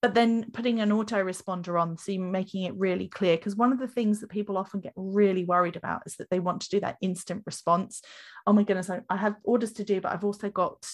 But 0.00 0.14
then 0.14 0.50
putting 0.52 0.80
an 0.80 0.90
autoresponder 0.90 1.80
on 1.80 1.96
so 1.96 2.10
you're 2.10 2.24
making 2.24 2.64
it 2.64 2.74
really 2.74 3.06
clear 3.06 3.36
because 3.36 3.54
one 3.54 3.72
of 3.72 3.78
the 3.78 3.86
things 3.86 4.20
that 4.20 4.30
people 4.30 4.58
often 4.58 4.80
get 4.80 4.92
really 4.96 5.44
worried 5.44 5.76
about 5.76 6.02
is 6.06 6.16
that 6.16 6.28
they 6.28 6.40
want 6.40 6.62
to 6.62 6.70
do 6.70 6.80
that 6.80 6.96
instant 7.00 7.44
response. 7.46 8.02
Oh 8.44 8.52
my 8.52 8.64
goodness 8.64 8.90
I, 8.90 9.02
I 9.08 9.16
have 9.16 9.36
orders 9.44 9.74
to 9.74 9.84
do 9.84 10.00
but 10.00 10.10
i've 10.10 10.24
also 10.24 10.50
got 10.50 10.84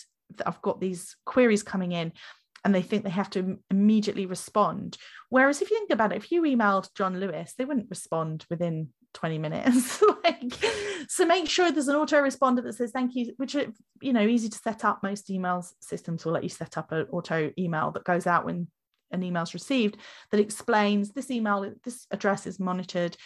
I've 0.45 0.63
got 0.63 0.81
these 0.81 1.17
queries 1.25 1.63
coming 1.63 1.93
in 1.93 2.13
and 2.65 2.75
they 2.75 2.83
think 2.83 3.05
they 3.05 3.11
have 3.11 3.31
to 3.31 3.59
immediately 3.71 4.27
respond. 4.27 4.97
Whereas 5.31 5.63
if 5.63 5.71
you 5.71 5.77
think 5.77 5.91
about 5.91 6.13
it, 6.13 6.17
if 6.17 6.33
you 6.33 6.43
emailed 6.43 6.93
John 6.95 7.21
Lewis, 7.21 7.55
they 7.57 7.65
wouldn't 7.65 7.91
respond 7.91 8.45
within 8.51 8.89
20 9.15 9.39
minutes. 9.39 10.03
like, 10.25 10.53
so 11.09 11.25
make 11.25 11.49
sure 11.49 11.71
there's 11.71 11.89
an 11.89 11.97
autoresponder 11.97 12.63
that 12.65 12.75
says 12.75 12.91
thank 12.91 13.15
you, 13.15 13.33
which 13.37 13.55
are, 13.55 13.67
you 14.03 14.13
know, 14.13 14.27
easy 14.27 14.49
to 14.49 14.59
set 14.59 14.85
up. 14.85 15.03
Most 15.03 15.29
emails 15.29 15.73
systems 15.81 16.25
will 16.25 16.33
let 16.33 16.43
you 16.43 16.49
set 16.49 16.77
up 16.77 16.93
an 16.93 17.07
auto 17.11 17.53
email 17.59 17.91
that 17.93 18.05
goes 18.05 18.27
out 18.27 18.45
when 18.45 18.69
an 19.11 19.23
email 19.23 19.43
is 19.43 19.55
received 19.55 19.97
that 20.31 20.41
explains 20.41 21.11
this 21.11 21.31
email, 21.31 21.73
this 21.85 22.07
address 22.11 22.47
is 22.47 22.61
monitored. 22.61 23.17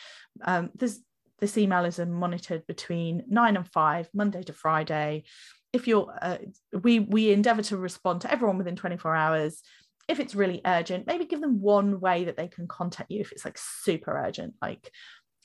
Um, 0.45 0.71
this 0.75 1.01
this 1.41 1.59
email 1.59 1.85
is 1.85 1.99
monitored 1.99 2.65
between 2.69 3.25
nine 3.29 3.57
and 3.57 3.67
five, 3.67 4.09
Monday 4.15 4.45
to 4.45 4.53
Friday 4.53 5.25
if 5.73 5.89
you're 5.89 6.13
uh, 6.21 6.39
we 6.83 7.01
we 7.01 7.33
endeavor 7.33 7.63
to 7.63 7.77
respond 7.77 8.21
to 8.23 8.33
everyone 8.33 8.59
within 8.59 8.77
24 8.77 9.15
hours. 9.15 9.63
If 10.09 10.19
it's 10.19 10.35
really 10.35 10.61
urgent 10.67 11.07
maybe 11.07 11.25
give 11.25 11.41
them 11.41 11.61
one 11.61 12.01
way 12.01 12.25
that 12.25 12.37
they 12.37 12.49
can 12.49 12.67
contact 12.67 13.11
you 13.11 13.21
if 13.21 13.31
it's 13.33 13.45
like 13.45 13.57
super 13.57 14.19
urgent 14.19 14.55
like 14.61 14.91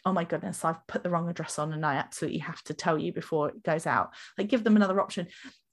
oh 0.04 0.12
my 0.12 0.24
goodness 0.24 0.66
i've 0.66 0.86
put 0.88 1.04
the 1.04 1.10
wrong 1.10 1.30
address 1.30 1.60
on 1.60 1.74
and 1.74 1.86
i 1.86 1.96
absolutely 1.96 2.40
have 2.40 2.62
to 2.64 2.74
tell 2.74 2.98
you 2.98 3.14
before 3.14 3.50
it 3.50 3.64
goes 3.64 3.86
out. 3.86 4.14
Like 4.38 4.48
give 4.48 4.64
them 4.64 4.76
another 4.76 5.00
option. 5.00 5.28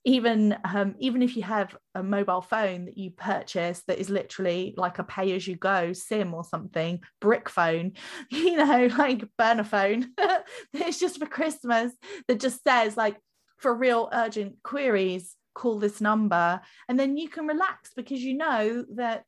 Even 0.06 0.54
um, 0.64 0.96
even 0.98 1.22
if 1.22 1.34
you 1.34 1.42
have 1.44 1.74
a 1.94 2.02
mobile 2.02 2.42
phone 2.42 2.84
that 2.84 2.98
you 2.98 3.10
purchase 3.12 3.82
that 3.86 3.98
is 3.98 4.10
literally 4.10 4.74
like 4.76 4.98
a 4.98 5.04
pay 5.04 5.34
as 5.34 5.48
you 5.48 5.56
go 5.56 5.94
sim 5.94 6.34
or 6.34 6.44
something 6.44 7.00
brick 7.22 7.48
phone 7.48 7.92
you 8.30 8.56
know 8.56 8.90
like 8.98 9.24
burner 9.38 9.64
phone 9.64 10.10
it's 10.74 11.00
just 11.00 11.18
for 11.18 11.24
christmas 11.24 11.90
that 12.28 12.38
just 12.38 12.62
says 12.62 12.98
like 12.98 13.16
for 13.56 13.74
real 13.74 14.08
urgent 14.12 14.62
queries, 14.62 15.36
call 15.54 15.78
this 15.78 16.00
number. 16.00 16.60
And 16.88 16.98
then 16.98 17.16
you 17.16 17.28
can 17.28 17.46
relax 17.46 17.92
because 17.94 18.20
you 18.20 18.36
know 18.36 18.84
that 18.94 19.24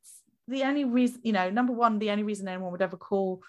the 0.48 0.64
only 0.64 0.84
reason, 0.84 1.20
you 1.22 1.32
know, 1.32 1.50
number 1.50 1.72
one, 1.72 1.98
the 1.98 2.10
only 2.10 2.24
reason 2.24 2.48
anyone 2.48 2.72
would 2.72 2.82
ever 2.82 2.96
call 2.96 3.42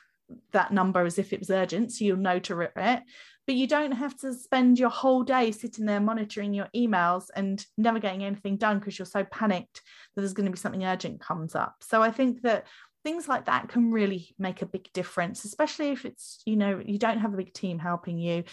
that 0.51 0.73
number 0.73 1.05
is 1.05 1.17
if 1.17 1.33
it 1.33 1.39
was 1.39 1.49
urgent. 1.49 1.91
So 1.91 2.05
you'll 2.05 2.17
know 2.17 2.39
to 2.39 2.55
rip 2.55 2.73
it. 2.75 3.03
But 3.45 3.55
you 3.55 3.65
don't 3.65 3.93
have 3.93 4.17
to 4.19 4.33
spend 4.33 4.77
your 4.77 4.89
whole 4.89 5.23
day 5.23 5.51
sitting 5.51 5.85
there 5.85 6.01
monitoring 6.01 6.53
your 6.53 6.67
emails 6.75 7.27
and 7.33 7.65
never 7.77 7.97
getting 7.97 8.25
anything 8.25 8.57
done 8.57 8.79
because 8.79 8.99
you're 8.99 9.05
so 9.05 9.23
panicked 9.23 9.81
that 10.15 10.21
there's 10.21 10.33
going 10.33 10.47
to 10.47 10.51
be 10.51 10.57
something 10.57 10.83
urgent 10.83 11.21
comes 11.21 11.55
up. 11.55 11.75
So 11.81 12.01
I 12.01 12.11
think 12.11 12.41
that 12.41 12.67
things 13.03 13.29
like 13.29 13.45
that 13.45 13.69
can 13.69 13.89
really 13.89 14.35
make 14.37 14.61
a 14.61 14.65
big 14.65 14.91
difference 14.91 15.45
especially 15.45 15.91
if 15.91 16.03
it's 16.03 16.41
you 16.45 16.57
know 16.57 16.81
you 16.83 16.97
don't 16.97 17.19
have 17.19 17.33
a 17.33 17.37
big 17.37 17.53
team 17.53 17.79
helping 17.79 18.17
you 18.17 18.43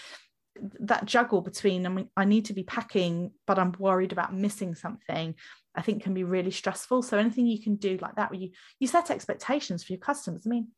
that 0.80 1.04
juggle 1.04 1.40
between 1.40 1.86
I, 1.86 1.88
mean, 1.88 2.08
I 2.16 2.24
need 2.24 2.46
to 2.46 2.52
be 2.52 2.62
packing, 2.62 3.32
but 3.46 3.58
I'm 3.58 3.72
worried 3.78 4.12
about 4.12 4.34
missing 4.34 4.74
something, 4.74 5.34
I 5.74 5.82
think 5.82 6.02
can 6.02 6.14
be 6.14 6.24
really 6.24 6.50
stressful. 6.50 7.02
So 7.02 7.18
anything 7.18 7.46
you 7.46 7.60
can 7.60 7.76
do 7.76 7.98
like 8.00 8.16
that, 8.16 8.30
where 8.30 8.40
you 8.40 8.50
you 8.78 8.86
set 8.86 9.10
expectations 9.10 9.84
for 9.84 9.92
your 9.92 10.00
customers. 10.00 10.46
I 10.46 10.50
mean, 10.50 10.68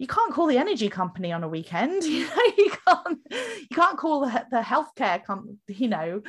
you 0.00 0.06
can't 0.06 0.32
call 0.32 0.46
the 0.46 0.58
energy 0.58 0.88
company 0.88 1.30
on 1.30 1.44
a 1.44 1.48
weekend 1.48 2.02
you 2.04 2.26
know 2.26 2.42
you 2.56 2.72
can't 2.86 3.18
you 3.30 3.76
can't 3.76 3.98
call 3.98 4.20
the, 4.20 4.46
the 4.50 4.60
healthcare 4.60 5.22
company 5.22 5.58
you 5.68 5.88
know 5.88 6.22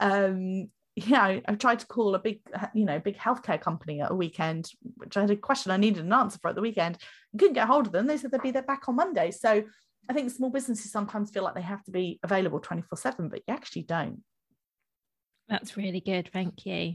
um 0.00 0.70
yeah 0.94 1.40
I, 1.46 1.54
tried 1.56 1.80
to 1.80 1.86
call 1.86 2.14
a 2.14 2.20
big 2.20 2.40
you 2.72 2.84
know 2.84 3.00
big 3.00 3.18
healthcare 3.18 3.60
company 3.60 4.00
at 4.00 4.12
a 4.12 4.14
weekend 4.14 4.70
which 4.96 5.16
i 5.16 5.22
had 5.22 5.30
a 5.30 5.36
question 5.36 5.72
i 5.72 5.76
needed 5.76 6.04
an 6.04 6.12
answer 6.12 6.38
for 6.40 6.48
at 6.48 6.54
the 6.54 6.62
weekend 6.62 6.98
I 7.34 7.38
couldn't 7.38 7.54
get 7.54 7.66
hold 7.66 7.86
of 7.86 7.92
them 7.92 8.06
they 8.06 8.16
said 8.16 8.30
they'd 8.30 8.40
be 8.40 8.52
there 8.52 8.62
back 8.62 8.88
on 8.88 8.96
monday 8.96 9.32
so 9.32 9.64
i 10.08 10.12
think 10.12 10.30
small 10.30 10.50
businesses 10.50 10.90
sometimes 10.90 11.30
feel 11.30 11.42
like 11.42 11.54
they 11.54 11.62
have 11.62 11.82
to 11.84 11.90
be 11.90 12.18
available 12.22 12.60
24 12.60 12.96
7 12.96 13.28
but 13.28 13.40
you 13.46 13.54
actually 13.54 13.82
don't 13.82 14.22
that's 15.48 15.76
really 15.76 16.00
good 16.00 16.28
thank 16.32 16.66
you 16.66 16.94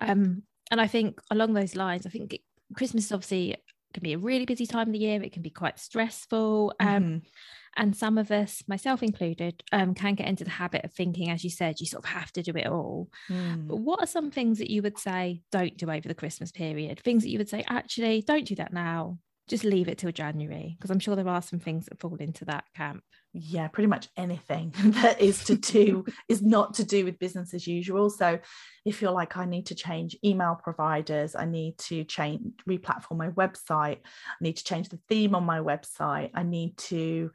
um 0.00 0.42
and 0.70 0.80
i 0.80 0.86
think 0.86 1.20
along 1.30 1.52
those 1.52 1.76
lines 1.76 2.06
i 2.06 2.10
think 2.10 2.38
christmas 2.74 3.12
obviously 3.12 3.56
can 3.94 4.02
be 4.02 4.12
a 4.12 4.18
really 4.18 4.44
busy 4.44 4.66
time 4.66 4.88
of 4.88 4.92
the 4.92 4.98
year. 4.98 5.22
It 5.22 5.32
can 5.32 5.42
be 5.42 5.50
quite 5.50 5.78
stressful. 5.78 6.74
Um, 6.80 6.88
mm-hmm. 6.88 7.18
And 7.76 7.96
some 7.96 8.18
of 8.18 8.30
us, 8.30 8.62
myself 8.68 9.02
included, 9.02 9.62
um, 9.72 9.94
can 9.94 10.14
get 10.14 10.28
into 10.28 10.44
the 10.44 10.50
habit 10.50 10.84
of 10.84 10.92
thinking, 10.92 11.30
as 11.30 11.42
you 11.42 11.50
said, 11.50 11.80
you 11.80 11.86
sort 11.86 12.04
of 12.04 12.10
have 12.10 12.30
to 12.32 12.42
do 12.42 12.52
it 12.52 12.66
all. 12.66 13.08
Mm. 13.28 13.66
But 13.66 13.76
what 13.76 14.00
are 14.00 14.06
some 14.06 14.30
things 14.30 14.58
that 14.58 14.70
you 14.70 14.82
would 14.82 14.98
say 14.98 15.42
don't 15.50 15.76
do 15.76 15.90
over 15.90 16.06
the 16.06 16.14
Christmas 16.14 16.52
period? 16.52 17.00
Things 17.00 17.22
that 17.22 17.30
you 17.30 17.38
would 17.38 17.48
say, 17.48 17.64
actually, 17.66 18.22
don't 18.22 18.46
do 18.46 18.54
that 18.56 18.72
now. 18.72 19.18
Just 19.48 19.64
leave 19.64 19.88
it 19.88 19.98
till 19.98 20.12
January. 20.12 20.76
Because 20.78 20.90
I'm 20.90 20.98
sure 20.98 21.16
there 21.16 21.28
are 21.28 21.42
some 21.42 21.58
things 21.58 21.86
that 21.86 22.00
fall 22.00 22.16
into 22.16 22.44
that 22.46 22.64
camp 22.74 23.02
yeah 23.34 23.66
pretty 23.66 23.88
much 23.88 24.08
anything 24.16 24.72
that 25.02 25.20
is 25.20 25.44
to 25.44 25.56
do 25.56 26.04
is 26.28 26.40
not 26.40 26.72
to 26.74 26.84
do 26.84 27.04
with 27.04 27.18
business 27.18 27.52
as 27.52 27.66
usual 27.66 28.08
so 28.08 28.38
if 28.84 29.02
you're 29.02 29.10
like 29.10 29.36
i 29.36 29.44
need 29.44 29.66
to 29.66 29.74
change 29.74 30.16
email 30.24 30.58
providers 30.62 31.34
i 31.34 31.44
need 31.44 31.76
to 31.76 32.04
change 32.04 32.40
replatform 32.68 33.16
my 33.16 33.30
website 33.30 33.98
i 33.98 34.40
need 34.40 34.56
to 34.56 34.64
change 34.64 34.88
the 34.88 35.00
theme 35.08 35.34
on 35.34 35.42
my 35.44 35.58
website 35.58 36.30
i 36.34 36.44
need 36.44 36.76
to 36.78 37.30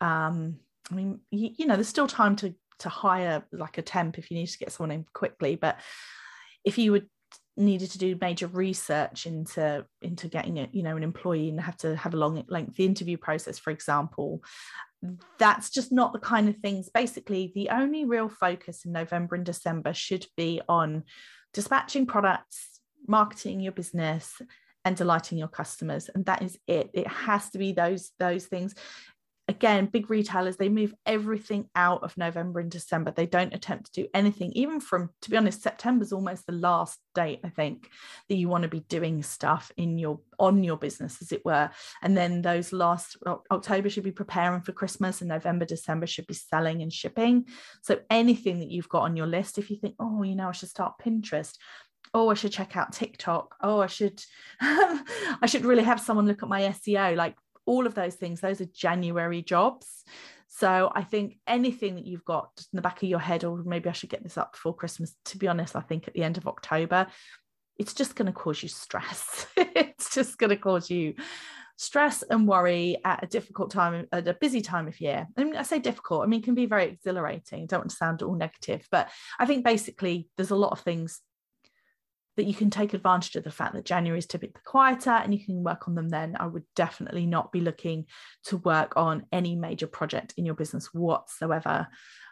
um 0.00 0.56
i 0.90 0.94
mean 0.94 1.20
you, 1.30 1.50
you 1.58 1.66
know 1.66 1.74
there's 1.74 1.88
still 1.88 2.08
time 2.08 2.34
to 2.34 2.54
to 2.78 2.88
hire 2.88 3.44
like 3.52 3.76
a 3.78 3.82
temp 3.82 4.18
if 4.18 4.30
you 4.30 4.38
need 4.38 4.46
to 4.46 4.58
get 4.58 4.72
someone 4.72 4.90
in 4.90 5.04
quickly 5.12 5.54
but 5.54 5.78
if 6.64 6.78
you 6.78 6.92
would 6.92 7.08
needed 7.56 7.90
to 7.90 7.98
do 7.98 8.18
major 8.20 8.46
research 8.46 9.26
into 9.26 9.84
into 10.02 10.28
getting 10.28 10.58
it 10.58 10.70
you 10.72 10.82
know 10.82 10.96
an 10.96 11.02
employee 11.02 11.48
and 11.48 11.60
have 11.60 11.76
to 11.76 11.96
have 11.96 12.14
a 12.14 12.16
long 12.16 12.44
lengthy 12.48 12.84
interview 12.84 13.16
process 13.16 13.58
for 13.58 13.70
example. 13.70 14.42
That's 15.38 15.70
just 15.70 15.92
not 15.92 16.12
the 16.12 16.18
kind 16.18 16.48
of 16.48 16.56
things. 16.56 16.88
Basically 16.88 17.52
the 17.54 17.70
only 17.70 18.04
real 18.04 18.28
focus 18.28 18.84
in 18.84 18.92
november 18.92 19.34
and 19.34 19.44
december 19.44 19.94
should 19.94 20.26
be 20.36 20.60
on 20.68 21.04
dispatching 21.52 22.06
products 22.06 22.80
marketing 23.08 23.60
your 23.60 23.72
business 23.72 24.40
and 24.84 24.96
delighting 24.96 25.36
your 25.36 25.48
customers. 25.48 26.08
And 26.14 26.24
that 26.26 26.42
is 26.42 26.58
it. 26.66 26.90
It 26.94 27.08
has 27.08 27.50
to 27.50 27.58
be 27.58 27.72
those 27.72 28.12
those 28.18 28.46
things 28.46 28.74
again, 29.48 29.86
big 29.86 30.10
retailers, 30.10 30.56
they 30.56 30.68
move 30.68 30.92
everything 31.04 31.68
out 31.76 32.02
of 32.02 32.16
November 32.16 32.58
and 32.58 32.70
December. 32.70 33.12
They 33.12 33.26
don't 33.26 33.54
attempt 33.54 33.86
to 33.86 34.02
do 34.02 34.08
anything, 34.12 34.52
even 34.52 34.80
from, 34.80 35.10
to 35.22 35.30
be 35.30 35.36
honest, 35.36 35.62
September's 35.62 36.12
almost 36.12 36.46
the 36.46 36.52
last 36.52 36.98
date, 37.14 37.40
I 37.44 37.50
think, 37.50 37.90
that 38.28 38.36
you 38.36 38.48
want 38.48 38.62
to 38.62 38.68
be 38.68 38.80
doing 38.80 39.22
stuff 39.22 39.70
in 39.76 39.98
your 39.98 40.20
on 40.38 40.64
your 40.64 40.76
business, 40.76 41.22
as 41.22 41.30
it 41.30 41.44
were. 41.44 41.70
And 42.02 42.16
then 42.16 42.42
those 42.42 42.72
last 42.72 43.16
October 43.50 43.88
should 43.88 44.04
be 44.04 44.12
preparing 44.12 44.62
for 44.62 44.72
Christmas, 44.72 45.20
and 45.20 45.28
November, 45.28 45.64
December 45.64 46.06
should 46.06 46.26
be 46.26 46.34
selling 46.34 46.82
and 46.82 46.92
shipping. 46.92 47.46
So 47.82 48.00
anything 48.10 48.58
that 48.60 48.70
you've 48.70 48.88
got 48.88 49.02
on 49.02 49.16
your 49.16 49.28
list, 49.28 49.58
if 49.58 49.70
you 49.70 49.76
think, 49.76 49.94
oh, 50.00 50.22
you 50.24 50.34
know, 50.34 50.48
I 50.48 50.52
should 50.52 50.70
start 50.70 50.98
Pinterest, 51.04 51.54
oh 52.14 52.30
i 52.30 52.34
should 52.34 52.52
check 52.52 52.76
out 52.76 52.92
tiktok 52.92 53.56
oh 53.62 53.80
i 53.80 53.86
should 53.86 54.22
i 54.60 55.44
should 55.46 55.64
really 55.64 55.82
have 55.82 56.00
someone 56.00 56.24
look 56.24 56.42
at 56.42 56.48
my 56.48 56.62
seo 56.62 57.16
like 57.16 57.34
all 57.66 57.86
of 57.86 57.94
those 57.94 58.14
things 58.14 58.40
those 58.40 58.60
are 58.60 58.66
january 58.66 59.42
jobs. 59.42 60.04
So 60.48 60.90
i 60.94 61.02
think 61.02 61.38
anything 61.46 61.96
that 61.96 62.06
you've 62.06 62.24
got 62.24 62.50
in 62.72 62.76
the 62.76 62.82
back 62.82 63.02
of 63.02 63.08
your 63.08 63.18
head 63.18 63.44
or 63.44 63.62
maybe 63.64 63.90
i 63.90 63.92
should 63.92 64.08
get 64.08 64.22
this 64.22 64.38
up 64.38 64.52
before 64.52 64.74
christmas 64.74 65.14
to 65.26 65.36
be 65.36 65.48
honest 65.48 65.76
i 65.76 65.80
think 65.80 66.08
at 66.08 66.14
the 66.14 66.22
end 66.22 66.38
of 66.38 66.46
october 66.46 67.08
it's 67.78 67.94
just 67.94 68.14
going 68.16 68.26
to 68.26 68.32
cause 68.32 68.62
you 68.62 68.68
stress. 68.68 69.46
It's 69.56 70.14
just 70.14 70.38
going 70.38 70.50
to 70.50 70.56
cause 70.56 70.90
you 70.90 71.14
stress 71.76 72.22
and 72.22 72.48
worry 72.48 72.98
at 73.04 73.22
a 73.22 73.26
difficult 73.26 73.70
time 73.70 74.06
at 74.12 74.28
a 74.28 74.34
busy 74.34 74.60
time 74.60 74.88
of 74.88 75.00
year. 75.00 75.26
I, 75.36 75.44
mean, 75.44 75.56
I 75.56 75.62
say 75.62 75.78
difficult 75.78 76.22
i 76.22 76.26
mean 76.26 76.40
it 76.40 76.44
can 76.44 76.54
be 76.54 76.66
very 76.66 76.86
exhilarating 76.86 77.62
I 77.62 77.66
don't 77.66 77.80
want 77.80 77.90
to 77.90 77.96
sound 77.96 78.22
all 78.22 78.34
negative 78.34 78.86
but 78.90 79.10
i 79.38 79.46
think 79.46 79.64
basically 79.64 80.28
there's 80.36 80.50
a 80.50 80.56
lot 80.56 80.72
of 80.72 80.80
things 80.80 81.20
that 82.36 82.44
you 82.44 82.54
can 82.54 82.70
take 82.70 82.94
advantage 82.94 83.36
of 83.36 83.44
the 83.44 83.50
fact 83.50 83.74
that 83.74 83.84
January 83.84 84.18
is 84.18 84.26
typically 84.26 84.60
quieter 84.64 85.10
and 85.10 85.32
you 85.32 85.44
can 85.44 85.62
work 85.62 85.88
on 85.88 85.94
them 85.94 86.08
then. 86.08 86.36
I 86.38 86.46
would 86.46 86.64
definitely 86.74 87.26
not 87.26 87.52
be 87.52 87.60
looking 87.60 88.06
to 88.44 88.58
work 88.58 88.94
on 88.96 89.26
any 89.32 89.56
major 89.56 89.86
project 89.86 90.34
in 90.36 90.44
your 90.44 90.54
business 90.54 90.92
whatsoever. 90.92 91.88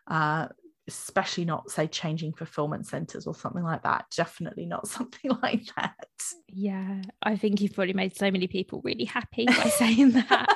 Uh, 0.07 0.49
especially 0.87 1.45
not 1.47 1.71
say 1.71 1.87
changing 1.87 2.33
fulfillment 2.35 2.87
centers 2.87 3.27
or 3.27 3.35
something 3.35 3.63
like 3.63 3.83
that 3.83 4.05
definitely 4.15 4.67
not 4.67 4.87
something 4.89 5.31
like 5.43 5.63
that 5.77 5.95
yeah 6.49 7.01
i 7.23 7.37
think 7.37 7.61
you've 7.61 7.73
probably 7.73 7.95
made 7.95 8.15
so 8.15 8.31
many 8.31 8.47
people 8.47 8.83
really 8.85 9.05
happy 9.05 9.47
by 9.47 9.71
saying 9.71 10.11
that 10.11 10.47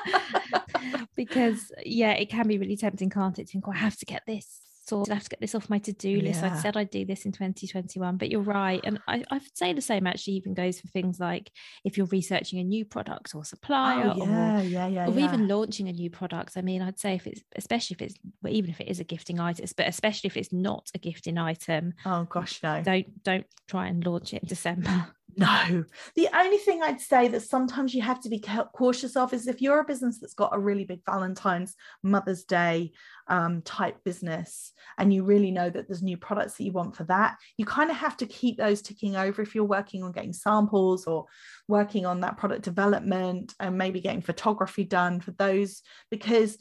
because 1.17 1.73
yeah 1.85 2.13
it 2.13 2.29
can 2.29 2.47
be 2.47 2.59
really 2.59 2.77
tempting 2.77 3.11
can't 3.11 3.39
it 3.39 3.47
to 3.47 3.53
think 3.53 3.67
oh, 3.67 3.73
i 3.73 3.77
have 3.77 3.97
to 3.97 4.05
get 4.05 4.23
this 4.27 4.61
I 5.09 5.15
have 5.15 5.25
to 5.25 5.31
get 5.31 5.41
this 5.41 5.55
off 5.55 5.71
my 5.71 5.79
to-do 5.79 6.21
list. 6.21 6.43
Yeah. 6.43 6.55
I 6.55 6.59
said 6.59 6.77
I'd 6.77 6.91
do 6.91 7.05
this 7.05 7.25
in 7.25 7.33
2021, 7.33 8.17
but 8.17 8.31
you're 8.31 8.41
right. 8.41 8.81
And 8.85 9.01
I, 9.07 9.25
I 9.31 9.35
would 9.35 9.57
say 9.57 9.73
the 9.73 9.81
same 9.81 10.07
actually 10.07 10.35
even 10.35 10.55
goes 10.55 10.81
for 10.81 10.89
things 10.89 11.21
like 11.21 11.51
if 11.85 11.97
you're 11.97 12.07
researching 12.07 12.59
a 12.59 12.65
new 12.65 12.85
product 12.85 13.35
or 13.35 13.45
supplier 13.45 14.13
oh, 14.15 14.19
yeah, 14.19 14.61
or, 14.61 14.63
yeah, 14.63 14.87
yeah, 14.87 15.09
or 15.09 15.13
yeah. 15.13 15.25
even 15.25 15.49
launching 15.49 15.89
a 15.89 15.93
new 15.93 16.11
product. 16.11 16.57
I 16.57 16.63
mean, 16.63 16.83
I'd 16.83 16.99
say 16.99 17.15
if 17.15 17.27
it's 17.27 17.43
especially 17.57 17.95
if 17.95 18.03
it's 18.03 18.15
well, 18.43 18.53
even 18.53 18.71
if 18.71 18.81
it 18.81 18.89
is 18.89 19.01
a 19.01 19.05
gifting 19.05 19.41
item, 19.41 19.67
but 19.77 19.89
especially 19.89 20.29
if 20.29 20.37
it's 20.37 20.53
not 20.53 20.91
a 20.95 20.99
gifting 20.99 21.39
item. 21.39 21.95
Oh 22.05 22.25
gosh, 22.25 22.63
no. 22.63 22.83
Don't 22.83 23.23
don't 23.23 23.47
try 23.69 23.89
and 23.89 24.05
launch 24.05 24.33
it 24.35 24.43
in 24.43 24.49
December. 24.49 25.09
No. 25.39 25.85
The 26.17 26.29
only 26.35 26.59
thing 26.59 26.83
I'd 26.83 27.01
say 27.01 27.29
that 27.29 27.43
sometimes 27.43 27.95
you 27.95 28.03
have 28.03 28.21
to 28.23 28.29
be 28.29 28.43
cautious 28.75 29.15
of 29.15 29.33
is 29.33 29.47
if 29.47 29.63
you're 29.63 29.79
a 29.79 29.85
business 29.85 30.19
that's 30.19 30.35
got 30.35 30.55
a 30.55 30.59
really 30.59 30.85
big 30.85 31.03
Valentine's, 31.07 31.77
Mother's 32.03 32.43
Day 32.43 32.91
um, 33.29 33.63
type 33.63 34.03
business, 34.03 34.73
and 34.99 35.15
you 35.15 35.23
really 35.23 35.53
know 35.53 35.71
that 35.71 35.87
there's 35.87 36.03
new 36.03 36.17
products 36.17 36.57
that 36.57 36.65
you 36.65 36.73
want 36.73 36.97
for 36.97 37.05
that, 37.05 37.37
you 37.57 37.65
kind 37.65 37.89
of 37.89 37.97
have 37.97 38.17
to 38.17 38.27
keep 38.27 38.59
those 38.59 38.83
ticking 38.83 39.15
over 39.15 39.41
if 39.41 39.55
you're 39.55 39.65
working 39.65 40.03
on 40.03 40.11
getting 40.11 40.33
samples 40.33 41.07
or 41.07 41.27
working 41.69 42.05
on 42.05 42.21
that 42.21 42.37
product 42.37 42.63
development 42.63 43.55
and 43.61 43.79
maybe 43.79 44.01
getting 44.01 44.23
photography 44.23 44.83
done 44.83 45.21
for 45.21 45.31
those, 45.33 45.83
because 46.11 46.59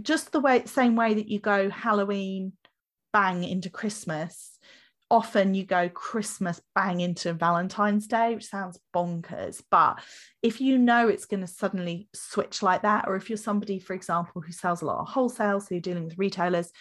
just 0.00 0.30
the 0.30 0.40
way, 0.40 0.64
same 0.66 0.94
way 0.94 1.14
that 1.14 1.28
you 1.28 1.40
go 1.40 1.70
Halloween, 1.70 2.52
bang 3.12 3.42
into 3.42 3.70
Christmas 3.70 4.55
often 5.10 5.54
you 5.54 5.64
go 5.64 5.88
Christmas 5.88 6.60
bang 6.74 7.00
into 7.00 7.32
Valentine's 7.32 8.06
Day, 8.06 8.34
which 8.34 8.46
sounds 8.46 8.78
bonkers. 8.94 9.62
But 9.70 10.00
if 10.42 10.60
you 10.60 10.78
know 10.78 11.08
it's 11.08 11.26
going 11.26 11.40
to 11.40 11.46
suddenly 11.46 12.08
switch 12.12 12.62
like 12.62 12.82
that, 12.82 13.06
or 13.06 13.16
if 13.16 13.30
you're 13.30 13.36
somebody, 13.36 13.78
for 13.78 13.94
example, 13.94 14.40
who 14.40 14.52
sells 14.52 14.82
a 14.82 14.86
lot 14.86 15.00
of 15.00 15.08
wholesale, 15.08 15.60
so 15.60 15.68
you're 15.70 15.80
dealing 15.80 16.04
with 16.04 16.18
retailers, 16.18 16.72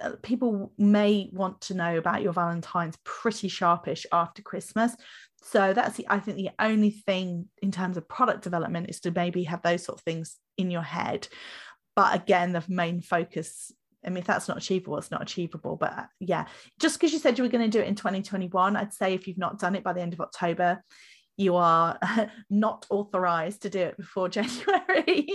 uh, 0.00 0.12
people 0.22 0.72
may 0.78 1.28
want 1.32 1.60
to 1.62 1.74
know 1.74 1.96
about 1.96 2.22
your 2.22 2.32
Valentine's 2.32 2.98
pretty 3.04 3.48
sharpish 3.48 4.06
after 4.12 4.42
Christmas. 4.42 4.94
So 5.42 5.72
that's 5.72 5.96
the 5.96 6.06
I 6.08 6.18
think 6.18 6.36
the 6.36 6.50
only 6.58 6.90
thing 6.90 7.48
in 7.62 7.70
terms 7.70 7.96
of 7.96 8.08
product 8.08 8.42
development 8.42 8.90
is 8.90 9.00
to 9.00 9.10
maybe 9.10 9.44
have 9.44 9.62
those 9.62 9.84
sort 9.84 9.98
of 9.98 10.04
things 10.04 10.36
in 10.58 10.70
your 10.70 10.82
head. 10.82 11.28
But 11.94 12.14
again, 12.14 12.52
the 12.52 12.62
main 12.68 13.00
focus 13.00 13.72
I 14.06 14.10
mean, 14.10 14.18
if 14.18 14.26
that's 14.26 14.48
not 14.48 14.58
achievable, 14.58 14.98
it's 14.98 15.10
not 15.10 15.22
achievable. 15.22 15.76
But 15.76 15.92
uh, 15.92 16.04
yeah, 16.20 16.46
just 16.78 16.98
because 16.98 17.12
you 17.12 17.18
said 17.18 17.36
you 17.36 17.44
were 17.44 17.50
going 17.50 17.68
to 17.68 17.78
do 17.78 17.82
it 17.82 17.88
in 17.88 17.94
2021, 17.94 18.76
I'd 18.76 18.94
say 18.94 19.14
if 19.14 19.26
you've 19.26 19.38
not 19.38 19.58
done 19.58 19.74
it 19.74 19.82
by 19.82 19.92
the 19.92 20.00
end 20.00 20.12
of 20.12 20.20
October, 20.20 20.82
you 21.36 21.56
are 21.56 21.98
not 22.50 22.86
authorized 22.90 23.62
to 23.62 23.70
do 23.70 23.80
it 23.80 23.96
before 23.96 24.28
January. 24.30 25.26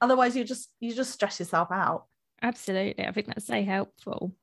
Otherwise, 0.00 0.36
you 0.36 0.44
just 0.44 0.70
you 0.80 0.94
just 0.94 1.12
stress 1.12 1.38
yourself 1.38 1.68
out. 1.70 2.06
Absolutely, 2.42 3.06
I 3.06 3.12
think 3.12 3.28
that's 3.28 3.46
so 3.46 3.62
helpful. 3.62 4.34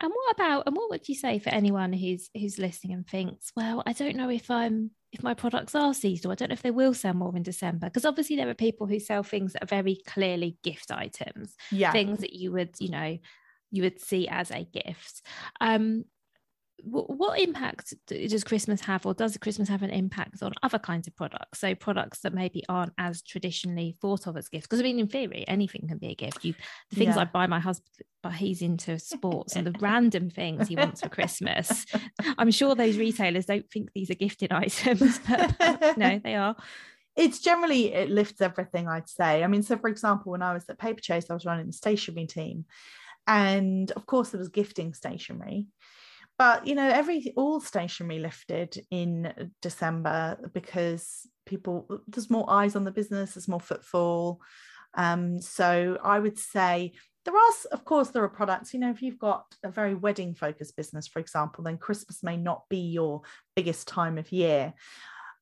And 0.00 0.12
what 0.12 0.34
about 0.34 0.64
and 0.66 0.76
what 0.76 0.90
would 0.90 1.08
you 1.08 1.14
say 1.14 1.38
for 1.38 1.50
anyone 1.50 1.92
who's 1.92 2.28
who's 2.34 2.58
listening 2.58 2.94
and 2.94 3.06
thinks, 3.06 3.52
well, 3.56 3.82
I 3.86 3.92
don't 3.92 4.16
know 4.16 4.30
if 4.30 4.50
I'm 4.50 4.90
if 5.16 5.22
my 5.22 5.34
products 5.34 5.74
are 5.74 5.94
seasonal. 5.94 6.32
I 6.32 6.34
don't 6.34 6.50
know 6.50 6.54
if 6.54 6.62
they 6.62 6.70
will 6.70 6.94
sell 6.94 7.14
more 7.14 7.34
in 7.36 7.42
December 7.42 7.86
because 7.86 8.04
obviously 8.04 8.36
there 8.36 8.48
are 8.48 8.54
people 8.54 8.86
who 8.86 9.00
sell 9.00 9.22
things 9.22 9.52
that 9.52 9.62
are 9.62 9.66
very 9.66 10.00
clearly 10.06 10.58
gift 10.62 10.90
items. 10.90 11.56
Yeah. 11.70 11.92
Things 11.92 12.20
that 12.20 12.34
you 12.34 12.52
would, 12.52 12.76
you 12.78 12.90
know, 12.90 13.18
you 13.70 13.82
would 13.82 14.00
see 14.00 14.28
as 14.28 14.50
a 14.50 14.64
gift. 14.64 15.22
Um, 15.60 16.04
what 16.82 17.40
impact 17.40 17.94
does 18.06 18.44
Christmas 18.44 18.80
have, 18.82 19.06
or 19.06 19.14
does 19.14 19.36
Christmas 19.38 19.68
have 19.68 19.82
an 19.82 19.90
impact 19.90 20.42
on 20.42 20.52
other 20.62 20.78
kinds 20.78 21.06
of 21.06 21.16
products? 21.16 21.60
So 21.60 21.74
products 21.74 22.20
that 22.20 22.34
maybe 22.34 22.62
aren't 22.68 22.92
as 22.98 23.22
traditionally 23.22 23.96
thought 24.00 24.26
of 24.26 24.36
as 24.36 24.48
gifts. 24.48 24.66
Because 24.66 24.80
I 24.80 24.82
mean, 24.82 24.98
in 24.98 25.08
theory, 25.08 25.44
anything 25.48 25.88
can 25.88 25.98
be 25.98 26.08
a 26.08 26.14
gift. 26.14 26.44
You, 26.44 26.54
the 26.90 26.96
things 26.96 27.16
yeah. 27.16 27.22
I 27.22 27.24
buy 27.24 27.46
my 27.46 27.60
husband, 27.60 27.90
but 28.22 28.34
he's 28.34 28.62
into 28.62 28.98
sports 28.98 29.56
and 29.56 29.66
the 29.66 29.74
random 29.80 30.30
things 30.30 30.68
he 30.68 30.76
wants 30.76 31.00
for 31.00 31.08
Christmas. 31.08 31.86
I'm 32.38 32.50
sure 32.50 32.74
those 32.74 32.98
retailers 32.98 33.46
don't 33.46 33.68
think 33.70 33.90
these 33.94 34.10
are 34.10 34.14
gifted 34.14 34.52
items, 34.52 35.18
but 35.28 35.96
no, 35.96 36.20
they 36.22 36.34
are. 36.34 36.56
it's 37.16 37.40
generally 37.40 37.94
it 37.94 38.10
lifts 38.10 38.42
everything 38.42 38.86
i'd 38.88 39.08
say 39.08 39.42
i 39.42 39.46
mean 39.46 39.62
so 39.62 39.78
for 39.78 39.88
example 39.88 40.32
when 40.32 40.42
i 40.42 40.52
was 40.52 40.68
at 40.68 40.78
Paperchase 40.78 41.30
i 41.30 41.34
was 41.34 41.46
running 41.46 41.66
the 41.66 41.72
stationery 41.72 42.26
team 42.26 42.66
and 43.26 43.90
of 43.92 44.06
course 44.06 44.30
there 44.30 44.38
was 44.38 44.48
gifting 44.48 44.94
stationery 44.94 45.66
but 46.38 46.66
you 46.66 46.74
know 46.74 46.88
every 46.88 47.32
all 47.36 47.60
stationery 47.60 48.18
lifted 48.18 48.84
in 48.90 49.50
december 49.62 50.36
because 50.52 51.26
people 51.46 52.00
there's 52.08 52.30
more 52.30 52.48
eyes 52.48 52.76
on 52.76 52.84
the 52.84 52.90
business 52.90 53.34
there's 53.34 53.48
more 53.48 53.60
footfall. 53.60 54.40
Um, 54.94 55.42
so 55.42 55.98
i 56.02 56.18
would 56.18 56.38
say 56.38 56.92
there 57.26 57.34
are 57.34 57.52
of 57.72 57.84
course 57.84 58.08
there 58.08 58.22
are 58.22 58.28
products 58.28 58.72
you 58.72 58.80
know 58.80 58.90
if 58.90 59.02
you've 59.02 59.18
got 59.18 59.44
a 59.62 59.70
very 59.70 59.94
wedding 59.94 60.34
focused 60.34 60.74
business 60.74 61.06
for 61.06 61.18
example 61.18 61.64
then 61.64 61.76
christmas 61.76 62.22
may 62.22 62.38
not 62.38 62.62
be 62.70 62.78
your 62.78 63.20
biggest 63.54 63.88
time 63.88 64.16
of 64.16 64.32
year 64.32 64.72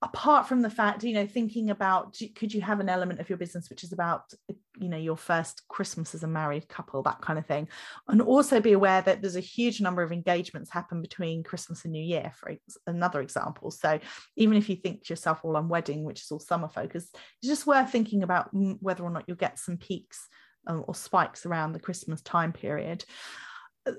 apart 0.02 0.46
from 0.46 0.61
the 0.61 0.70
fact 0.70 1.02
you 1.02 1.14
know 1.14 1.26
thinking 1.26 1.70
about 1.70 2.16
could 2.35 2.52
you 2.52 2.61
have 2.61 2.80
an 2.80 2.88
element 2.88 3.20
of 3.20 3.28
your 3.28 3.38
business 3.38 3.70
which 3.70 3.85
is 3.85 3.92
about 3.92 4.33
you 4.78 4.88
know 4.88 4.96
your 4.96 5.16
first 5.16 5.62
christmas 5.68 6.14
as 6.14 6.22
a 6.22 6.28
married 6.28 6.68
couple 6.68 7.02
that 7.02 7.20
kind 7.20 7.38
of 7.38 7.46
thing. 7.46 7.68
And 8.09 8.20
also 8.20 8.61
be 8.61 8.72
aware 8.72 9.02
that 9.02 9.20
there's 9.20 9.37
a 9.37 9.40
huge 9.40 9.80
number 9.80 10.02
of 10.02 10.12
engagements 10.12 10.70
happen 10.70 11.00
between 11.00 11.42
christmas 11.42 11.85
and 11.85 11.92
new 11.92 12.02
year 12.02 12.33
for 12.35 12.57
another 12.87 13.20
example. 13.20 13.70
So 13.70 13.98
even 14.37 14.57
if 14.57 14.68
you 14.68 14.76
think 14.76 15.04
to 15.04 15.12
yourself 15.12 15.40
well 15.42 15.57
i'm 15.57 15.68
wedding 15.68 16.04
which 16.04 16.22
is 16.22 16.30
all 16.30 16.40
summer 16.40 16.68
focused 16.68 17.16
it's 17.40 17.48
just 17.48 17.66
worth 17.66 17.90
thinking 17.90 18.22
about 18.22 18.48
whether 18.80 19.04
or 19.04 19.11
not 19.11 19.24
you'll 19.26 19.37
get 19.37 19.59
some 19.59 19.76
peaks 19.76 20.28
um, 20.66 20.85
or 20.87 20.94
spikes 20.94 21.46
around 21.46 21.72
the 21.72 21.80
christmas 21.80 22.20
time 22.22 22.52
period 22.52 23.04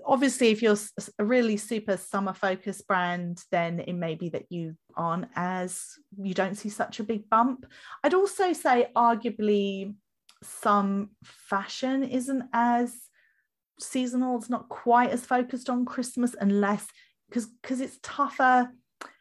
obviously 0.06 0.50
if 0.50 0.62
you're 0.62 0.78
a 1.20 1.26
really 1.26 1.58
super 1.58 1.98
summer 1.98 2.34
focused 2.34 2.88
brand 2.88 3.44
then 3.52 3.80
it 3.82 3.94
may 3.94 4.16
be 4.16 4.30
that 4.30 4.46
you 4.50 4.76
aren't 4.96 5.28
as 5.36 5.84
you 6.22 6.34
don't 6.34 6.56
see 6.56 6.70
such 6.70 7.00
a 7.00 7.04
big 7.04 7.30
bump. 7.30 7.66
I'd 8.04 8.14
also 8.14 8.54
say 8.54 8.88
arguably 8.96 9.96
some 10.44 11.12
fashion 11.24 12.04
isn't 12.04 12.44
as 12.54 12.96
seasonal 13.80 14.38
it's 14.38 14.50
not 14.50 14.70
quite 14.70 15.10
as 15.10 15.26
focused 15.26 15.70
on 15.70 15.84
christmas 15.86 16.34
unless 16.40 16.88
because 17.28 17.48
because 17.62 17.82
it's 17.82 18.00
tougher 18.02 18.70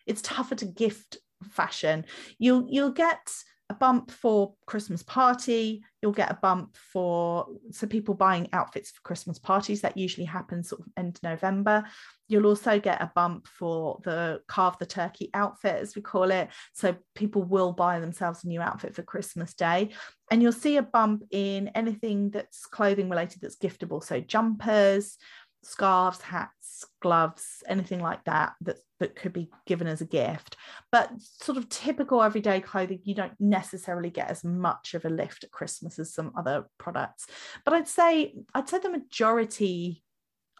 it's 0.06 0.22
tougher 0.22 0.54
to 0.54 0.64
gift 0.64 1.18
fashion. 1.44 2.04
You'll 2.38 2.66
you'll 2.68 2.92
get 2.92 3.30
a 3.70 3.74
bump 3.74 4.10
for 4.10 4.54
Christmas 4.66 5.02
party. 5.02 5.82
You'll 6.02 6.12
get 6.12 6.30
a 6.30 6.38
bump 6.40 6.76
for 6.76 7.46
so 7.70 7.86
people 7.86 8.14
buying 8.14 8.48
outfits 8.52 8.90
for 8.90 9.00
Christmas 9.00 9.38
parties. 9.38 9.80
That 9.80 9.96
usually 9.96 10.26
happens 10.26 10.68
sort 10.68 10.82
of 10.82 10.88
end 10.98 11.18
November. 11.22 11.84
You'll 12.28 12.46
also 12.46 12.78
get 12.78 13.00
a 13.00 13.10
bump 13.14 13.46
for 13.46 14.00
the 14.04 14.40
carve 14.48 14.76
the 14.78 14.86
turkey 14.86 15.30
outfit, 15.32 15.80
as 15.80 15.96
we 15.96 16.02
call 16.02 16.30
it. 16.30 16.48
So 16.74 16.96
people 17.14 17.42
will 17.42 17.72
buy 17.72 18.00
themselves 18.00 18.44
a 18.44 18.48
new 18.48 18.60
outfit 18.60 18.94
for 18.94 19.02
Christmas 19.02 19.54
Day. 19.54 19.90
And 20.30 20.42
you'll 20.42 20.52
see 20.52 20.76
a 20.76 20.82
bump 20.82 21.24
in 21.30 21.68
anything 21.68 22.30
that's 22.30 22.66
clothing 22.66 23.08
related 23.08 23.40
that's 23.40 23.56
giftable. 23.56 24.04
So 24.04 24.20
jumpers, 24.20 25.16
scarves, 25.64 26.20
hats, 26.20 26.84
gloves, 27.00 27.62
anything 27.68 28.00
like 28.00 28.24
that 28.24 28.54
that 28.62 28.76
that 29.00 29.16
could 29.16 29.32
be 29.32 29.50
given 29.66 29.86
as 29.86 30.00
a 30.00 30.06
gift. 30.06 30.56
But 30.92 31.10
sort 31.18 31.58
of 31.58 31.68
typical 31.68 32.22
everyday 32.22 32.60
clothing, 32.60 33.00
you 33.02 33.14
don't 33.14 33.34
necessarily 33.40 34.10
get 34.10 34.30
as 34.30 34.44
much 34.44 34.94
of 34.94 35.04
a 35.04 35.10
lift 35.10 35.44
at 35.44 35.50
Christmas 35.50 35.98
as 35.98 36.14
some 36.14 36.32
other 36.36 36.66
products. 36.78 37.26
But 37.64 37.74
I'd 37.74 37.88
say 37.88 38.34
I'd 38.54 38.68
say 38.68 38.78
the 38.78 38.90
majority 38.90 40.02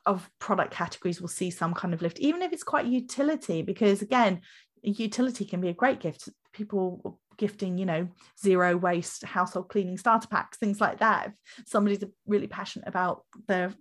of 0.07 0.29
product 0.39 0.73
categories 0.73 1.21
will 1.21 1.29
see 1.29 1.51
some 1.51 1.75
kind 1.75 1.95
of 1.95 2.03
lift, 2.03 2.19
even 2.19 2.43
if 2.43 2.53
it's 2.53 2.63
quite 2.63 2.87
utility, 2.87 3.63
because 3.63 4.03
again, 4.03 4.41
utility 4.83 5.45
can 5.45 5.61
be 5.61 5.69
a 5.69 5.75
great 5.75 6.01
gift. 6.01 6.29
People 6.53 7.19
gifting, 7.37 7.79
you 7.79 7.87
know, 7.87 8.09
zero 8.41 8.77
waste 8.77 9.25
household 9.25 9.69
cleaning 9.69 9.99
starter 9.99 10.29
packs, 10.29 10.59
things 10.59 10.81
like 10.81 10.99
that. 10.99 11.33
If 11.59 11.69
somebody's 11.69 12.05
really 12.27 12.47
passionate 12.47 12.89
about 12.89 13.25
their 13.49 13.73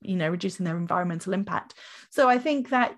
you 0.00 0.16
know 0.16 0.28
reducing 0.28 0.64
their 0.64 0.76
environmental 0.76 1.32
impact. 1.32 1.74
So 2.10 2.28
i 2.28 2.38
think 2.38 2.70
that 2.70 2.96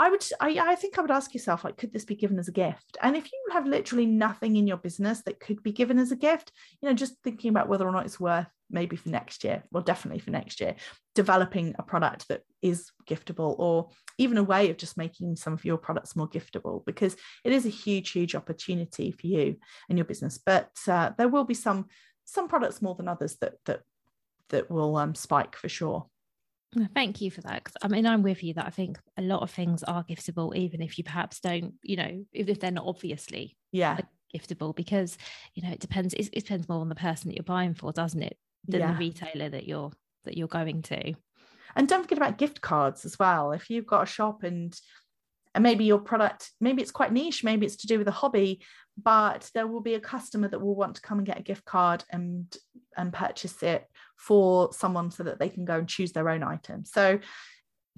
I 0.00 0.10
would 0.10 0.24
I, 0.40 0.58
I 0.60 0.74
think 0.76 0.96
I 0.96 1.02
would 1.02 1.10
ask 1.10 1.34
yourself 1.34 1.64
like 1.64 1.76
could 1.76 1.92
this 1.92 2.04
be 2.04 2.14
given 2.14 2.38
as 2.38 2.48
a 2.48 2.52
gift? 2.52 2.96
And 3.02 3.16
if 3.16 3.24
you 3.32 3.38
have 3.52 3.66
literally 3.66 4.06
nothing 4.06 4.56
in 4.56 4.66
your 4.66 4.76
business 4.76 5.22
that 5.22 5.40
could 5.40 5.62
be 5.62 5.72
given 5.72 5.98
as 5.98 6.12
a 6.12 6.16
gift 6.16 6.52
you 6.80 6.88
know 6.88 6.94
just 6.94 7.14
thinking 7.24 7.50
about 7.50 7.68
whether 7.68 7.86
or 7.86 7.92
not 7.92 8.06
it's 8.06 8.20
worth 8.20 8.46
maybe 8.70 8.96
for 8.96 9.08
next 9.08 9.44
year 9.44 9.64
well 9.72 9.82
definitely 9.82 10.20
for 10.20 10.30
next 10.30 10.60
year 10.60 10.76
developing 11.14 11.74
a 11.78 11.82
product 11.82 12.28
that 12.28 12.42
is 12.60 12.90
giftable 13.08 13.58
or 13.58 13.88
even 14.18 14.36
a 14.36 14.42
way 14.42 14.68
of 14.70 14.76
just 14.76 14.96
making 14.96 15.36
some 15.36 15.52
of 15.52 15.64
your 15.64 15.78
products 15.78 16.14
more 16.14 16.28
giftable 16.28 16.84
because 16.84 17.16
it 17.44 17.52
is 17.52 17.66
a 17.66 17.70
huge 17.70 18.10
huge 18.10 18.34
opportunity 18.34 19.10
for 19.10 19.26
you 19.26 19.56
and 19.88 19.98
your 19.98 20.04
business. 20.04 20.38
But 20.38 20.70
uh, 20.86 21.10
there 21.18 21.28
will 21.28 21.44
be 21.44 21.54
some 21.54 21.86
some 22.24 22.46
products 22.46 22.82
more 22.82 22.94
than 22.94 23.08
others 23.08 23.36
that 23.40 23.54
that 23.64 23.80
that 24.50 24.70
will 24.70 24.96
um, 24.96 25.14
spike 25.14 25.56
for 25.56 25.68
sure. 25.68 26.06
Thank 26.94 27.20
you 27.22 27.30
for 27.30 27.40
that. 27.42 27.66
I 27.82 27.88
mean, 27.88 28.06
I'm 28.06 28.22
with 28.22 28.42
you 28.42 28.54
that 28.54 28.66
I 28.66 28.70
think 28.70 28.98
a 29.16 29.22
lot 29.22 29.42
of 29.42 29.50
things 29.50 29.82
are 29.84 30.04
giftable, 30.04 30.54
even 30.54 30.82
if 30.82 30.98
you 30.98 31.04
perhaps 31.04 31.40
don't, 31.40 31.74
you 31.82 31.96
know, 31.96 32.24
if, 32.32 32.48
if 32.48 32.60
they're 32.60 32.70
not 32.70 32.86
obviously 32.86 33.56
yeah 33.72 33.98
giftable, 34.34 34.76
because 34.76 35.16
you 35.54 35.62
know 35.62 35.72
it 35.72 35.80
depends. 35.80 36.12
It, 36.14 36.28
it 36.32 36.44
depends 36.44 36.68
more 36.68 36.80
on 36.80 36.90
the 36.90 36.94
person 36.94 37.28
that 37.28 37.36
you're 37.36 37.44
buying 37.44 37.74
for, 37.74 37.92
doesn't 37.92 38.22
it, 38.22 38.36
than 38.66 38.80
yeah. 38.80 38.92
the 38.92 38.98
retailer 38.98 39.48
that 39.48 39.66
you're 39.66 39.90
that 40.24 40.36
you're 40.36 40.48
going 40.48 40.82
to. 40.82 41.14
And 41.74 41.88
don't 41.88 42.02
forget 42.02 42.18
about 42.18 42.38
gift 42.38 42.60
cards 42.60 43.06
as 43.06 43.18
well. 43.18 43.52
If 43.52 43.70
you've 43.70 43.86
got 43.86 44.02
a 44.02 44.06
shop 44.06 44.42
and 44.42 44.78
and 45.54 45.62
maybe 45.62 45.84
your 45.84 45.98
product 45.98 46.50
maybe 46.60 46.82
it's 46.82 46.90
quite 46.90 47.12
niche 47.12 47.42
maybe 47.42 47.66
it's 47.66 47.76
to 47.76 47.86
do 47.86 47.98
with 47.98 48.06
a 48.06 48.12
hobby 48.12 48.60
but 49.02 49.50
there 49.54 49.66
will 49.66 49.80
be 49.80 49.94
a 49.94 50.00
customer 50.00 50.46
that 50.46 50.60
will 50.60 50.74
want 50.74 50.94
to 50.94 51.00
come 51.00 51.18
and 51.18 51.26
get 51.26 51.38
a 51.38 51.42
gift 51.42 51.64
card 51.64 52.04
and 52.10 52.56
and 52.96 53.12
purchase 53.12 53.62
it 53.62 53.84
for 54.18 54.72
someone 54.72 55.10
so 55.10 55.22
that 55.22 55.38
they 55.38 55.48
can 55.48 55.64
go 55.64 55.78
and 55.78 55.88
choose 55.88 56.12
their 56.12 56.28
own 56.28 56.42
item 56.42 56.84
so 56.84 57.18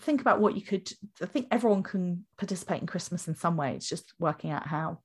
think 0.03 0.21
about 0.21 0.41
what 0.41 0.55
you 0.55 0.63
could 0.63 0.91
i 1.23 1.27
think 1.27 1.47
everyone 1.51 1.83
can 1.83 2.25
participate 2.39 2.81
in 2.81 2.87
christmas 2.87 3.27
in 3.27 3.35
some 3.35 3.57
way 3.57 3.75
it's 3.75 3.89
just 3.89 4.13
working 4.19 4.51
out 4.51 4.67
how 4.67 4.99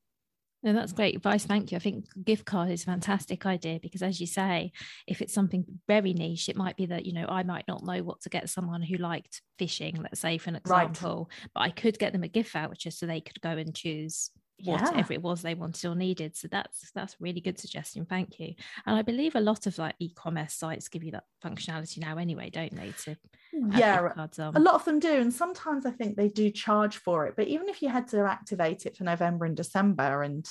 no, 0.66 0.74
that's 0.74 0.94
great 0.94 1.16
advice. 1.16 1.46
Thank 1.46 1.72
you. 1.72 1.76
I 1.76 1.80
think 1.80 2.06
gift 2.24 2.44
card 2.44 2.72
is 2.72 2.82
a 2.82 2.86
fantastic 2.86 3.46
idea 3.46 3.80
because, 3.80 4.02
as 4.02 4.20
you 4.20 4.26
say, 4.26 4.72
if 5.06 5.22
it's 5.22 5.32
something 5.32 5.64
very 5.88 6.12
niche, 6.12 6.50
it 6.50 6.56
might 6.56 6.76
be 6.76 6.88
that 6.88 7.06
you 7.06 7.14
know 7.14 7.28
I 7.30 7.44
might 7.44 7.66
not 7.68 7.86
know 7.86 8.02
what 8.02 8.22
to 8.22 8.30
get 8.30 8.50
someone 8.50 8.82
who 8.82 8.98
liked 8.98 9.44
fishing, 9.60 9.96
let's 10.02 10.20
say, 10.20 10.40
for 10.40 10.50
an 10.50 10.56
example, 10.56 11.30
right. 11.30 11.50
but 11.54 11.60
I 11.62 11.70
could 11.70 12.00
get 12.00 12.14
them 12.14 12.24
a 12.24 12.28
gift 12.28 12.52
voucher 12.52 12.90
so 12.90 13.06
they 13.06 13.22
could 13.22 13.40
go 13.42 13.52
and 13.52 13.76
choose 13.76 14.32
whatever 14.64 15.14
yeah. 15.14 15.18
it 15.18 15.22
was 15.22 15.42
they 15.42 15.54
wanted 15.54 15.88
or 15.88 15.96
needed. 15.96 16.36
So 16.36 16.48
that's 16.48 16.92
that's 16.92 17.20
really 17.20 17.42
good 17.42 17.60
suggestion. 17.60 18.06
Thank 18.06 18.40
you. 18.40 18.54
And 18.86 18.96
i 18.96 19.02
believe 19.02 19.36
a 19.36 19.42
lot 19.42 19.68
of 19.68 19.78
like 19.78 19.96
e-commerce 20.00 20.54
sites 20.54 20.88
give 20.88 21.04
you 21.04 21.12
that 21.12 21.26
functionality 21.44 22.00
now 22.00 22.18
anyway 22.18 22.50
don't 22.50 22.76
they 22.76 22.92
to 23.04 23.16
yeah 23.72 24.02
a 24.56 24.60
lot 24.60 24.76
of 24.76 24.86
them 24.86 25.00
do 25.00 25.12
and 25.12 25.34
sometimes 25.34 25.86
i 25.86 25.92
think 25.92 26.16
they 26.16 26.30
do 26.30 26.50
charge 26.50 26.98
for 26.98 27.26
it. 27.28 27.36
But 27.36 27.48
even 27.48 27.70
if 27.70 27.82
you 27.82 27.90
had 27.90 28.08
to 28.10 28.20
activate 28.26 28.86
it 28.86 28.96
for 28.96 29.04
november 29.04 29.46
and 29.46 29.56
december 29.56 30.24
and 30.24 30.48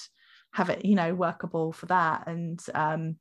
have 0.52 0.70
it 0.70 0.84
you 0.84 0.94
know 0.94 1.14
workable 1.14 1.72
for 1.72 1.86
that 1.86 2.26
and 2.26 2.60
um 2.74 3.16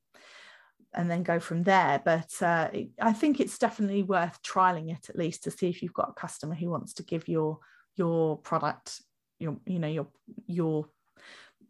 and 0.96 1.10
then 1.10 1.24
go 1.24 1.39
from 1.39 1.63
there. 1.63 2.02
But 2.04 2.32
uh, 2.41 2.69
i 3.02 3.13
think 3.13 3.39
it's 3.39 3.58
definitely 3.58 4.04
worth 4.04 4.41
trialing 4.43 4.91
it 4.91 5.10
at 5.10 5.17
least 5.17 5.43
to 5.43 5.52
see 5.52 5.69
if 5.69 5.82
you've 5.82 5.93
got 5.93 6.10
a 6.10 6.19
customer 6.19 6.56
who 6.56 6.69
wants 6.69 6.93
to 6.96 7.04
give 7.04 7.28
your 7.28 7.60
your 7.96 8.38
product 8.38 9.02
your 9.43 9.58
you 9.65 9.79
know 9.79 9.88
your 9.88 10.08
your 10.47 10.88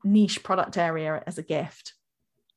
niche 0.03 0.43
product 0.43 0.77
area 0.77 1.21
as 1.27 1.38
a 1.38 1.43
gift. 1.43 1.93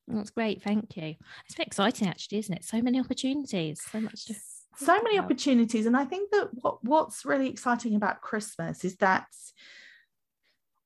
That's 0.07 0.31
great 0.31 0.63
thank 0.63 0.97
you. 0.97 1.17
It's 1.49 1.59
exciting 1.59 2.09
actually 2.09 2.39
isn't 2.39 2.55
it? 2.55 2.65
So 2.65 2.81
many 2.81 3.01
opportunities 3.01 3.83
so 3.83 4.01
much 4.01 4.27
to 4.27 4.35
so 4.79 5.01
many 5.03 5.19
opportunities 5.19 5.87
and 5.87 5.97
i 5.97 6.05
think 6.05 6.31
that 6.31 6.49
what, 6.53 6.85
what's 6.85 7.25
really 7.25 7.49
exciting 7.49 7.95
about 7.95 8.21
christmas 8.21 8.85
is 8.85 8.97
that 8.97 9.27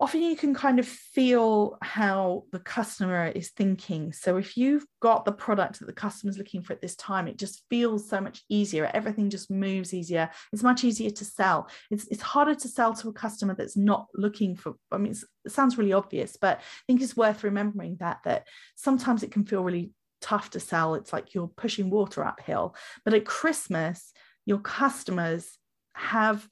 often 0.01 0.23
you 0.23 0.35
can 0.35 0.55
kind 0.55 0.79
of 0.79 0.87
feel 0.87 1.77
how 1.83 2.45
the 2.53 2.59
customer 2.59 3.27
is 3.27 3.51
thinking. 3.51 4.13
So 4.15 4.39
if 4.39 4.57
you've 4.57 4.87
got 5.03 5.27
the 5.27 5.33
product 5.33 5.79
that 5.79 5.87
the 5.87 5.93
customer's 5.93 6.39
looking 6.39 6.63
for 6.63 6.73
at 6.73 6.81
this 6.81 6.97
time, 6.97 7.29
it 7.29 7.37
just 7.37 7.65
feels 7.69 8.09
so 8.09 8.19
much 8.19 8.43
easier. 8.49 8.91
Everything 8.95 9.29
just 9.29 9.51
moves 9.51 9.93
easier. 9.93 10.31
It's 10.55 10.63
much 10.63 10.85
easier 10.85 11.11
to 11.11 11.25
sell. 11.25 11.69
It's, 11.91 12.07
it's 12.09 12.23
harder 12.23 12.55
to 12.55 12.69
sell 12.69 12.95
to 12.95 13.11
a 13.11 13.13
customer 13.13 13.55
that's 13.55 13.77
not 13.77 14.07
looking 14.15 14.57
for, 14.57 14.75
I 14.91 14.97
mean, 14.97 15.13
it 15.45 15.53
sounds 15.53 15.77
really 15.77 15.93
obvious, 15.93 16.39
but 16.41 16.59
I 16.59 16.63
think 16.87 17.03
it's 17.03 17.17
worth 17.17 17.45
remembering 17.45 17.99
that, 18.01 18.21
that 18.25 18.47
sometimes 18.77 19.23
it 19.23 19.33
can 19.33 19.45
feel 19.45 19.63
really 19.63 19.93
tough 20.23 20.49
to 20.51 20.61
sell. 20.61 20.95
It's 20.95 21.13
like 21.13 21.35
you're 21.35 21.51
pushing 21.59 21.91
water 21.91 22.25
uphill. 22.25 22.75
But 23.05 23.13
at 23.13 23.27
Christmas, 23.27 24.13
your 24.47 24.61
customers 24.61 25.59
have 25.95 26.49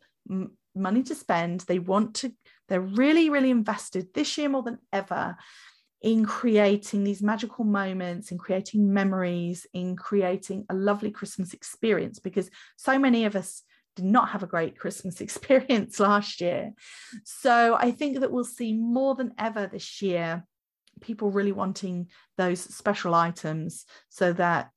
money 0.74 1.02
to 1.04 1.14
spend. 1.14 1.60
They 1.60 1.78
want 1.78 2.16
to 2.16 2.32
they're 2.68 2.80
really, 2.80 3.30
really 3.30 3.50
invested 3.50 4.08
this 4.14 4.36
year 4.38 4.48
more 4.48 4.62
than 4.62 4.78
ever 4.92 5.36
in 6.00 6.24
creating 6.24 7.02
these 7.02 7.22
magical 7.22 7.64
moments, 7.64 8.30
in 8.30 8.38
creating 8.38 8.92
memories, 8.92 9.66
in 9.72 9.96
creating 9.96 10.64
a 10.70 10.74
lovely 10.74 11.10
Christmas 11.10 11.54
experience 11.54 12.18
because 12.18 12.50
so 12.76 12.98
many 12.98 13.24
of 13.24 13.34
us 13.34 13.62
did 13.96 14.04
not 14.04 14.28
have 14.28 14.44
a 14.44 14.46
great 14.46 14.78
Christmas 14.78 15.20
experience 15.20 15.98
last 15.98 16.40
year. 16.40 16.72
So 17.24 17.76
I 17.78 17.90
think 17.90 18.20
that 18.20 18.30
we'll 18.30 18.44
see 18.44 18.72
more 18.72 19.14
than 19.14 19.32
ever 19.38 19.66
this 19.66 20.00
year 20.00 20.44
people 21.00 21.30
really 21.30 21.52
wanting 21.52 22.08
those 22.36 22.60
special 22.60 23.14
items 23.14 23.84
so 24.08 24.32
that 24.32 24.70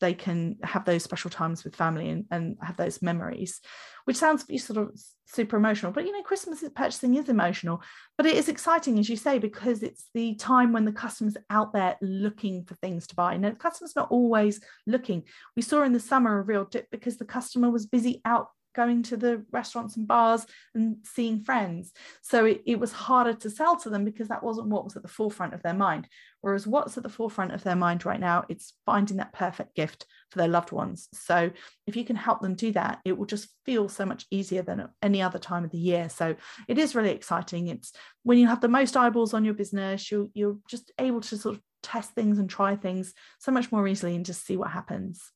they 0.00 0.14
can 0.14 0.56
have 0.62 0.84
those 0.84 1.04
special 1.04 1.30
times 1.30 1.64
with 1.64 1.76
family 1.76 2.08
and, 2.10 2.24
and 2.30 2.56
have 2.62 2.76
those 2.76 3.02
memories 3.02 3.60
which 4.04 4.16
sounds 4.16 4.46
sort 4.64 4.78
of 4.78 4.98
super 5.26 5.58
emotional. 5.58 5.92
But 5.92 6.06
you 6.06 6.12
know 6.12 6.22
christmas 6.22 6.64
purchasing 6.74 7.16
is 7.16 7.28
emotional 7.28 7.82
but 8.16 8.26
it 8.26 8.36
is 8.36 8.48
exciting 8.48 8.98
as 8.98 9.08
you 9.08 9.16
say 9.16 9.38
because 9.38 9.82
it's 9.82 10.08
the 10.14 10.34
time 10.36 10.72
when 10.72 10.84
the 10.84 10.92
customer's 10.92 11.36
out 11.50 11.72
there 11.72 11.96
looking 12.00 12.64
for 12.64 12.74
things 12.76 13.06
to 13.08 13.14
buy. 13.14 13.34
And 13.34 13.44
the 13.44 13.52
customer's 13.52 13.94
not 13.94 14.10
always 14.10 14.60
looking. 14.86 15.24
We 15.56 15.62
saw 15.62 15.82
in 15.82 15.92
the 15.92 16.00
summer 16.00 16.38
a 16.38 16.42
real 16.42 16.64
dip 16.64 16.90
because 16.90 17.16
the 17.18 17.24
customer 17.24 17.70
was 17.70 17.86
busy 17.86 18.20
out 18.24 18.48
going 18.74 19.02
to 19.04 19.16
the 19.16 19.44
restaurants 19.52 19.96
and 19.96 20.06
bars 20.06 20.46
and 20.74 20.96
seeing 21.04 21.42
friends. 21.42 21.92
So 22.22 22.44
it, 22.44 22.62
it 22.66 22.78
was 22.78 22.92
harder 22.92 23.34
to 23.34 23.50
sell 23.50 23.76
to 23.80 23.90
them 23.90 24.04
because 24.04 24.28
that 24.28 24.42
wasn't 24.42 24.68
what 24.68 24.84
was 24.84 24.96
at 24.96 25.02
the 25.02 25.08
forefront 25.08 25.54
of 25.54 25.62
their 25.62 25.74
mind. 25.74 26.08
Whereas 26.40 26.66
what's 26.66 26.96
at 26.96 27.02
the 27.02 27.08
forefront 27.08 27.52
of 27.52 27.64
their 27.64 27.76
mind 27.76 28.06
right 28.06 28.20
now, 28.20 28.44
it's 28.48 28.74
finding 28.86 29.16
that 29.16 29.32
perfect 29.32 29.74
gift 29.74 30.06
for 30.30 30.38
their 30.38 30.48
loved 30.48 30.70
ones. 30.70 31.08
So 31.12 31.50
if 31.86 31.96
you 31.96 32.04
can 32.04 32.16
help 32.16 32.40
them 32.40 32.54
do 32.54 32.72
that, 32.72 33.00
it 33.04 33.16
will 33.16 33.26
just 33.26 33.48
feel 33.64 33.88
so 33.88 34.04
much 34.04 34.26
easier 34.30 34.62
than 34.62 34.88
any 35.02 35.20
other 35.20 35.38
time 35.38 35.64
of 35.64 35.70
the 35.70 35.78
year. 35.78 36.08
So 36.08 36.36
it 36.68 36.78
is 36.78 36.94
really 36.94 37.10
exciting. 37.10 37.68
It's 37.68 37.92
when 38.22 38.38
you 38.38 38.46
have 38.46 38.60
the 38.60 38.68
most 38.68 38.96
eyeballs 38.96 39.34
on 39.34 39.44
your 39.44 39.54
business, 39.54 40.10
you 40.10 40.30
you're 40.34 40.58
just 40.68 40.92
able 40.98 41.20
to 41.22 41.36
sort 41.36 41.56
of 41.56 41.62
test 41.82 42.12
things 42.12 42.38
and 42.38 42.48
try 42.48 42.76
things 42.76 43.14
so 43.38 43.52
much 43.52 43.72
more 43.72 43.86
easily 43.88 44.14
and 44.14 44.26
just 44.26 44.46
see 44.46 44.56
what 44.56 44.70
happens. 44.70 45.32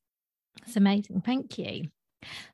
It's 0.67 0.77
amazing. 0.77 1.23
Thank 1.23 1.59
you. 1.59 1.89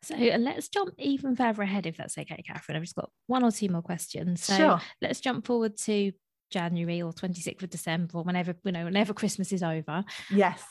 So 0.03 0.17
let's 0.17 0.69
jump 0.69 0.95
even 0.99 1.37
further 1.37 1.63
ahead, 1.63 1.87
if 1.87 1.97
that's 1.97 2.17
okay, 2.17 2.43
Catherine. 2.47 2.77
I've 2.77 2.83
just 2.83 2.97
got 2.97 3.11
one 3.27 3.45
or 3.45 3.51
two 3.51 3.69
more 3.69 3.83
questions. 3.83 4.45
So 4.45 4.57
sure. 4.57 4.81
let's 5.03 5.21
jump 5.21 5.47
forward 5.47 5.77
to 5.79 6.13
January 6.51 7.03
or 7.03 7.13
26th 7.13 7.63
of 7.63 7.71
December, 7.71 8.19
or 8.19 8.25
whenever 8.25 8.55
you 8.65 8.73
know, 8.73 8.85
whenever 8.85 9.13
Christmas 9.15 9.53
is 9.53 9.63
over. 9.63 10.05
Yes. 10.31 10.63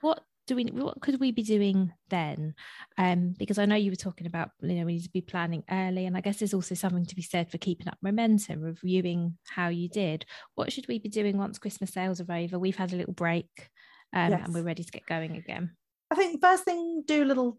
What 0.00 0.20
do 0.46 0.54
we 0.54 0.64
what 0.64 1.00
could 1.00 1.18
we 1.20 1.32
be 1.32 1.42
doing 1.42 1.92
then? 2.08 2.54
Um, 2.96 3.34
because 3.38 3.58
I 3.58 3.66
know 3.66 3.76
you 3.76 3.90
were 3.90 3.96
talking 3.96 4.26
about, 4.26 4.50
you 4.60 4.74
know, 4.74 4.84
we 4.84 4.94
need 4.94 5.04
to 5.04 5.10
be 5.10 5.20
planning 5.20 5.64
early. 5.70 6.06
And 6.06 6.16
I 6.16 6.20
guess 6.20 6.38
there's 6.38 6.54
also 6.54 6.74
something 6.74 7.06
to 7.06 7.16
be 7.16 7.22
said 7.22 7.50
for 7.50 7.58
keeping 7.58 7.88
up 7.88 7.98
momentum, 8.02 8.60
reviewing 8.60 9.36
how 9.48 9.68
you 9.68 9.88
did. 9.88 10.24
What 10.54 10.72
should 10.72 10.86
we 10.88 10.98
be 10.98 11.08
doing 11.08 11.36
once 11.36 11.58
Christmas 11.58 11.92
sales 11.92 12.20
are 12.20 12.32
over? 12.32 12.58
We've 12.58 12.76
had 12.76 12.92
a 12.92 12.96
little 12.96 13.14
break 13.14 13.70
um, 14.12 14.30
yes. 14.30 14.42
and 14.44 14.54
we're 14.54 14.62
ready 14.62 14.84
to 14.84 14.92
get 14.92 15.06
going 15.06 15.36
again. 15.36 15.72
I 16.10 16.14
think 16.14 16.40
first 16.40 16.64
thing, 16.64 17.02
do 17.04 17.24
a 17.24 17.26
little 17.26 17.58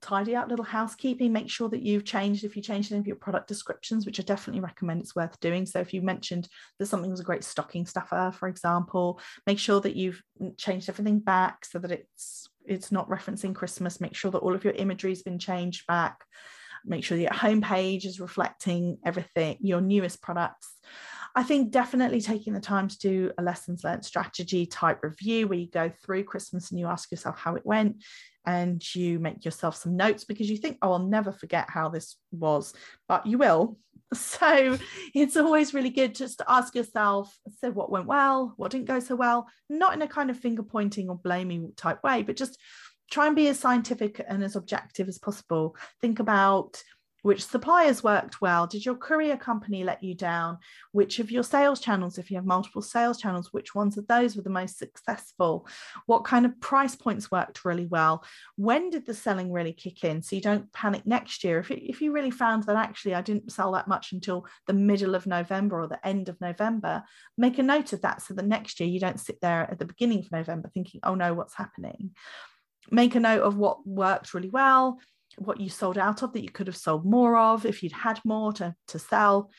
tidy 0.00 0.36
up 0.36 0.48
little 0.48 0.64
housekeeping 0.64 1.32
make 1.32 1.50
sure 1.50 1.68
that 1.68 1.82
you've 1.82 2.04
changed 2.04 2.44
if 2.44 2.56
you 2.56 2.62
changed 2.62 2.92
any 2.92 3.00
of 3.00 3.06
your 3.06 3.16
product 3.16 3.48
descriptions 3.48 4.06
which 4.06 4.20
i 4.20 4.22
definitely 4.22 4.60
recommend 4.60 5.00
it's 5.00 5.16
worth 5.16 5.38
doing. 5.40 5.66
So 5.66 5.80
if 5.80 5.92
you 5.92 6.02
mentioned 6.02 6.48
that 6.78 6.86
something 6.86 7.10
was 7.10 7.20
a 7.20 7.24
great 7.24 7.44
stocking 7.44 7.86
stuffer 7.86 8.32
for 8.36 8.48
example 8.48 9.20
make 9.46 9.58
sure 9.58 9.80
that 9.80 9.96
you've 9.96 10.22
changed 10.56 10.88
everything 10.88 11.18
back 11.18 11.64
so 11.64 11.78
that 11.78 11.92
it's 11.92 12.48
it's 12.68 12.92
not 12.92 13.08
referencing 13.08 13.54
christmas. 13.54 14.00
Make 14.00 14.14
sure 14.14 14.30
that 14.30 14.38
all 14.38 14.54
of 14.54 14.64
your 14.64 14.74
imagery 14.74 15.10
has 15.10 15.22
been 15.22 15.38
changed 15.38 15.86
back. 15.86 16.24
Make 16.84 17.02
sure 17.02 17.18
your 17.18 17.30
homepage 17.30 18.04
is 18.04 18.20
reflecting 18.20 18.98
everything 19.04 19.56
your 19.60 19.80
newest 19.80 20.22
products 20.22 20.74
I 21.38 21.44
think 21.44 21.70
definitely 21.70 22.20
taking 22.20 22.52
the 22.52 22.58
time 22.58 22.88
to 22.88 22.98
do 22.98 23.30
a 23.38 23.42
lessons 23.42 23.84
learned 23.84 24.04
strategy 24.04 24.66
type 24.66 25.04
review 25.04 25.46
where 25.46 25.60
you 25.60 25.70
go 25.70 25.88
through 25.88 26.24
Christmas 26.24 26.72
and 26.72 26.80
you 26.80 26.88
ask 26.88 27.12
yourself 27.12 27.38
how 27.38 27.54
it 27.54 27.64
went 27.64 28.02
and 28.44 28.82
you 28.92 29.20
make 29.20 29.44
yourself 29.44 29.76
some 29.76 29.96
notes 29.96 30.24
because 30.24 30.50
you 30.50 30.56
think, 30.56 30.78
oh, 30.82 30.94
I'll 30.94 30.98
never 30.98 31.30
forget 31.30 31.70
how 31.70 31.90
this 31.90 32.16
was, 32.32 32.74
but 33.06 33.24
you 33.24 33.38
will. 33.38 33.78
So 34.14 34.78
it's 35.14 35.36
always 35.36 35.74
really 35.74 35.90
good 35.90 36.14
just 36.14 36.38
to 36.38 36.50
ask 36.50 36.74
yourself, 36.74 37.38
so 37.60 37.70
what 37.70 37.90
went 37.90 38.06
well, 38.06 38.54
what 38.56 38.70
didn't 38.70 38.86
go 38.86 39.00
so 39.00 39.14
well, 39.14 39.46
not 39.68 39.92
in 39.92 40.00
a 40.00 40.08
kind 40.08 40.30
of 40.30 40.38
finger 40.38 40.62
pointing 40.62 41.10
or 41.10 41.16
blaming 41.16 41.72
type 41.76 42.02
way, 42.02 42.22
but 42.22 42.36
just 42.36 42.58
try 43.10 43.26
and 43.26 43.36
be 43.36 43.48
as 43.48 43.58
scientific 43.58 44.24
and 44.26 44.42
as 44.42 44.56
objective 44.56 45.08
as 45.08 45.18
possible. 45.18 45.76
Think 46.00 46.20
about 46.20 46.82
which 47.22 47.44
suppliers 47.44 48.02
worked 48.02 48.40
well 48.40 48.66
did 48.66 48.84
your 48.84 48.94
courier 48.94 49.36
company 49.36 49.84
let 49.84 50.02
you 50.02 50.14
down 50.14 50.58
which 50.92 51.18
of 51.18 51.30
your 51.30 51.42
sales 51.42 51.80
channels 51.80 52.18
if 52.18 52.30
you 52.30 52.36
have 52.36 52.46
multiple 52.46 52.82
sales 52.82 53.18
channels 53.18 53.52
which 53.52 53.74
ones 53.74 53.98
of 53.98 54.06
those 54.06 54.36
were 54.36 54.42
the 54.42 54.50
most 54.50 54.78
successful? 54.78 55.66
What 56.06 56.24
kind 56.24 56.46
of 56.46 56.60
price 56.60 56.94
points 56.94 57.30
worked 57.30 57.64
really 57.64 57.86
well? 57.86 58.24
When 58.56 58.90
did 58.90 59.06
the 59.06 59.14
selling 59.14 59.52
really 59.52 59.72
kick 59.72 60.04
in? 60.04 60.22
So 60.22 60.36
you 60.36 60.42
don't 60.42 60.72
panic 60.72 61.06
next 61.06 61.44
year. 61.44 61.58
If, 61.58 61.70
it, 61.70 61.82
if 61.88 62.00
you 62.00 62.12
really 62.12 62.30
found 62.30 62.64
that 62.64 62.76
actually 62.76 63.14
i 63.14 63.20
didn't 63.20 63.52
sell 63.52 63.72
that 63.72 63.88
much 63.88 64.12
until 64.12 64.46
the 64.66 64.72
middle 64.72 65.14
of 65.14 65.26
november 65.26 65.80
or 65.80 65.88
the 65.88 66.06
end 66.06 66.28
of 66.28 66.40
november 66.40 67.02
make 67.36 67.58
a 67.58 67.62
note 67.62 67.92
of 67.92 68.02
that 68.02 68.22
so 68.22 68.34
the 68.34 68.42
next 68.42 68.80
year 68.80 68.88
you 68.88 69.00
don't 69.00 69.20
sit 69.20 69.40
there 69.40 69.68
at 69.70 69.78
the 69.78 69.84
beginning 69.84 70.20
of 70.20 70.32
november 70.32 70.70
thinking 70.72 71.00
oh 71.02 71.14
no 71.14 71.34
what's 71.34 71.54
happening? 71.54 72.10
Make 72.90 73.14
a 73.14 73.20
note 73.20 73.42
of 73.42 73.56
what 73.56 73.86
worked 73.86 74.32
really 74.32 74.48
well 74.48 74.98
what 75.40 75.60
you 75.60 75.68
sold 75.68 75.98
out 75.98 76.22
of 76.22 76.32
that 76.32 76.42
you 76.42 76.50
could 76.50 76.66
have 76.66 76.76
sold 76.76 77.04
more 77.04 77.36
of 77.36 77.64
if 77.64 77.82
you'd 77.82 77.92
had 77.92 78.20
more 78.24 78.52
to, 78.54 78.74
to 78.88 78.98
sell, 78.98 79.50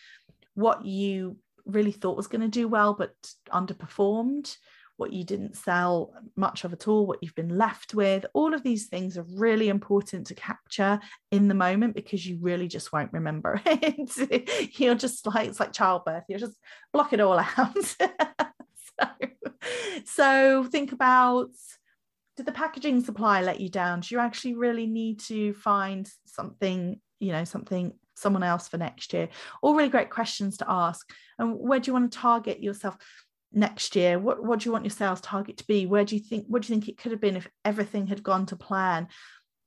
what 0.54 0.86
you 0.86 1.38
really 1.66 1.92
thought 1.92 2.18
was 2.18 2.28
going 2.28 2.42
to 2.42 2.48
do 2.48 2.68
well 2.68 2.94
but 2.94 3.14
underperformed, 3.52 4.56
what 4.98 5.14
you 5.14 5.24
didn't 5.24 5.56
sell 5.56 6.14
much 6.36 6.66
of 6.66 6.74
at 6.74 6.88
all, 6.88 7.08
what 7.08 7.20
you've 7.22 7.36
been 7.36 7.58
left 7.58 7.94
with. 7.94 8.26
All 8.34 8.54
of 8.54 8.64
these 8.64 8.88
things 8.88 9.18
are 9.18 9.26
really 9.34 9.70
important 9.70 10.28
to 10.28 10.36
capture 10.36 11.00
in 11.32 11.48
the 11.48 11.54
moment 11.54 11.96
because 11.96 12.26
you 12.26 12.38
really 12.42 12.68
just 12.68 12.92
won't 12.92 13.14
remember 13.14 13.62
it. 13.66 14.78
You're 14.78 14.96
just 14.96 15.26
like, 15.26 15.48
it's 15.48 15.60
like 15.60 15.72
childbirth, 15.72 16.26
you 16.28 16.38
just 16.38 16.58
block 16.92 17.14
it 17.14 17.22
all 17.22 17.40
out. 17.40 17.78
so, 19.00 19.08
so 20.06 20.64
think 20.66 20.92
about 20.92 21.52
did 22.40 22.46
the 22.46 22.54
packaging 22.54 23.04
supply 23.04 23.42
let 23.42 23.60
you 23.60 23.68
down? 23.68 24.00
Do 24.00 24.16
you 24.16 24.22
actually 24.22 24.54
really 24.54 24.88
need 24.88 25.20
to 25.24 25.54
find 25.56 26.10
something, 26.26 27.02
you 27.20 27.34
know, 27.34 27.44
something 27.44 27.92
someone 28.16 28.44
else 28.44 28.70
for 28.70 28.78
next 28.78 29.12
year? 29.12 29.28
All 29.62 29.76
really 29.76 29.90
great 29.90 30.10
questions 30.10 30.56
to 30.60 30.66
ask. 30.70 31.12
And 31.38 31.60
where 31.60 31.82
do 31.82 31.90
you 31.90 31.94
want 31.94 32.10
to 32.10 32.18
target 32.18 32.64
yourself 32.64 32.96
next 33.52 33.94
year? 33.98 34.18
What 34.18 34.42
what 34.42 34.60
do 34.60 34.70
you 34.70 34.72
want 34.72 34.86
your 34.86 34.92
sales 34.92 35.20
target 35.20 35.58
to 35.58 35.68
be? 35.68 35.86
Where 35.86 36.06
do 36.06 36.16
you 36.16 36.22
think 36.22 36.46
what 36.48 36.62
do 36.62 36.72
you 36.72 36.80
think 36.80 36.88
it 36.88 36.98
could 36.98 37.12
have 37.12 37.20
been 37.20 37.36
if 37.36 37.50
everything 37.66 38.08
had 38.08 38.24
gone 38.24 38.46
to 38.46 38.56
plan? 38.56 39.10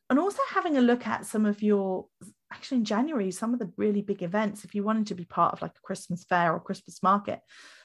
And 0.09 0.19
also 0.19 0.41
having 0.49 0.79
a 0.79 0.81
look 0.81 1.07
at 1.07 1.27
some 1.27 1.45
of 1.45 1.63
your 1.63 2.07
actually 2.51 2.79
in 2.79 2.87
January, 2.87 3.31
some 3.33 3.53
of 3.53 3.59
the 3.59 3.71
really 3.77 4.01
big 4.01 4.23
events, 4.23 4.65
if 4.65 4.75
you 4.75 4.83
wanted 4.83 5.09
to 5.09 5.15
be 5.15 5.27
part 5.27 5.53
of 5.53 5.61
like 5.61 5.77
a 5.77 5.87
Christmas 5.87 6.25
fair 6.25 6.55
or 6.55 6.59
Christmas 6.61 7.03
market, 7.03 7.41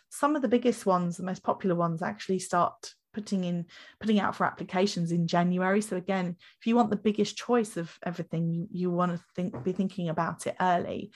some 0.10 0.38
of 0.38 0.42
the 0.42 0.48
biggest 0.48 0.86
ones, 0.86 1.18
the 1.18 1.24
most 1.24 1.44
popular 1.44 1.76
ones 1.76 2.02
actually 2.02 2.40
start 2.40 2.94
putting 3.18 3.44
in 3.44 3.66
putting 4.00 4.20
out 4.20 4.36
for 4.36 4.46
applications 4.46 5.12
in 5.12 5.26
January. 5.26 5.82
So 5.82 5.98
again, 5.98 6.36
if 6.60 6.68
you 6.68 6.76
want 6.76 6.92
the 6.92 6.96
biggest 6.96 7.36
choice 7.36 7.76
of 7.76 7.98
everything, 8.06 8.52
you, 8.54 8.68
you 8.72 8.92
want 8.92 9.12
to 9.12 9.24
think 9.36 9.64
be 9.64 9.72
thinking 9.72 10.10
about 10.10 10.46
it 10.46 10.56
early. 10.62 11.12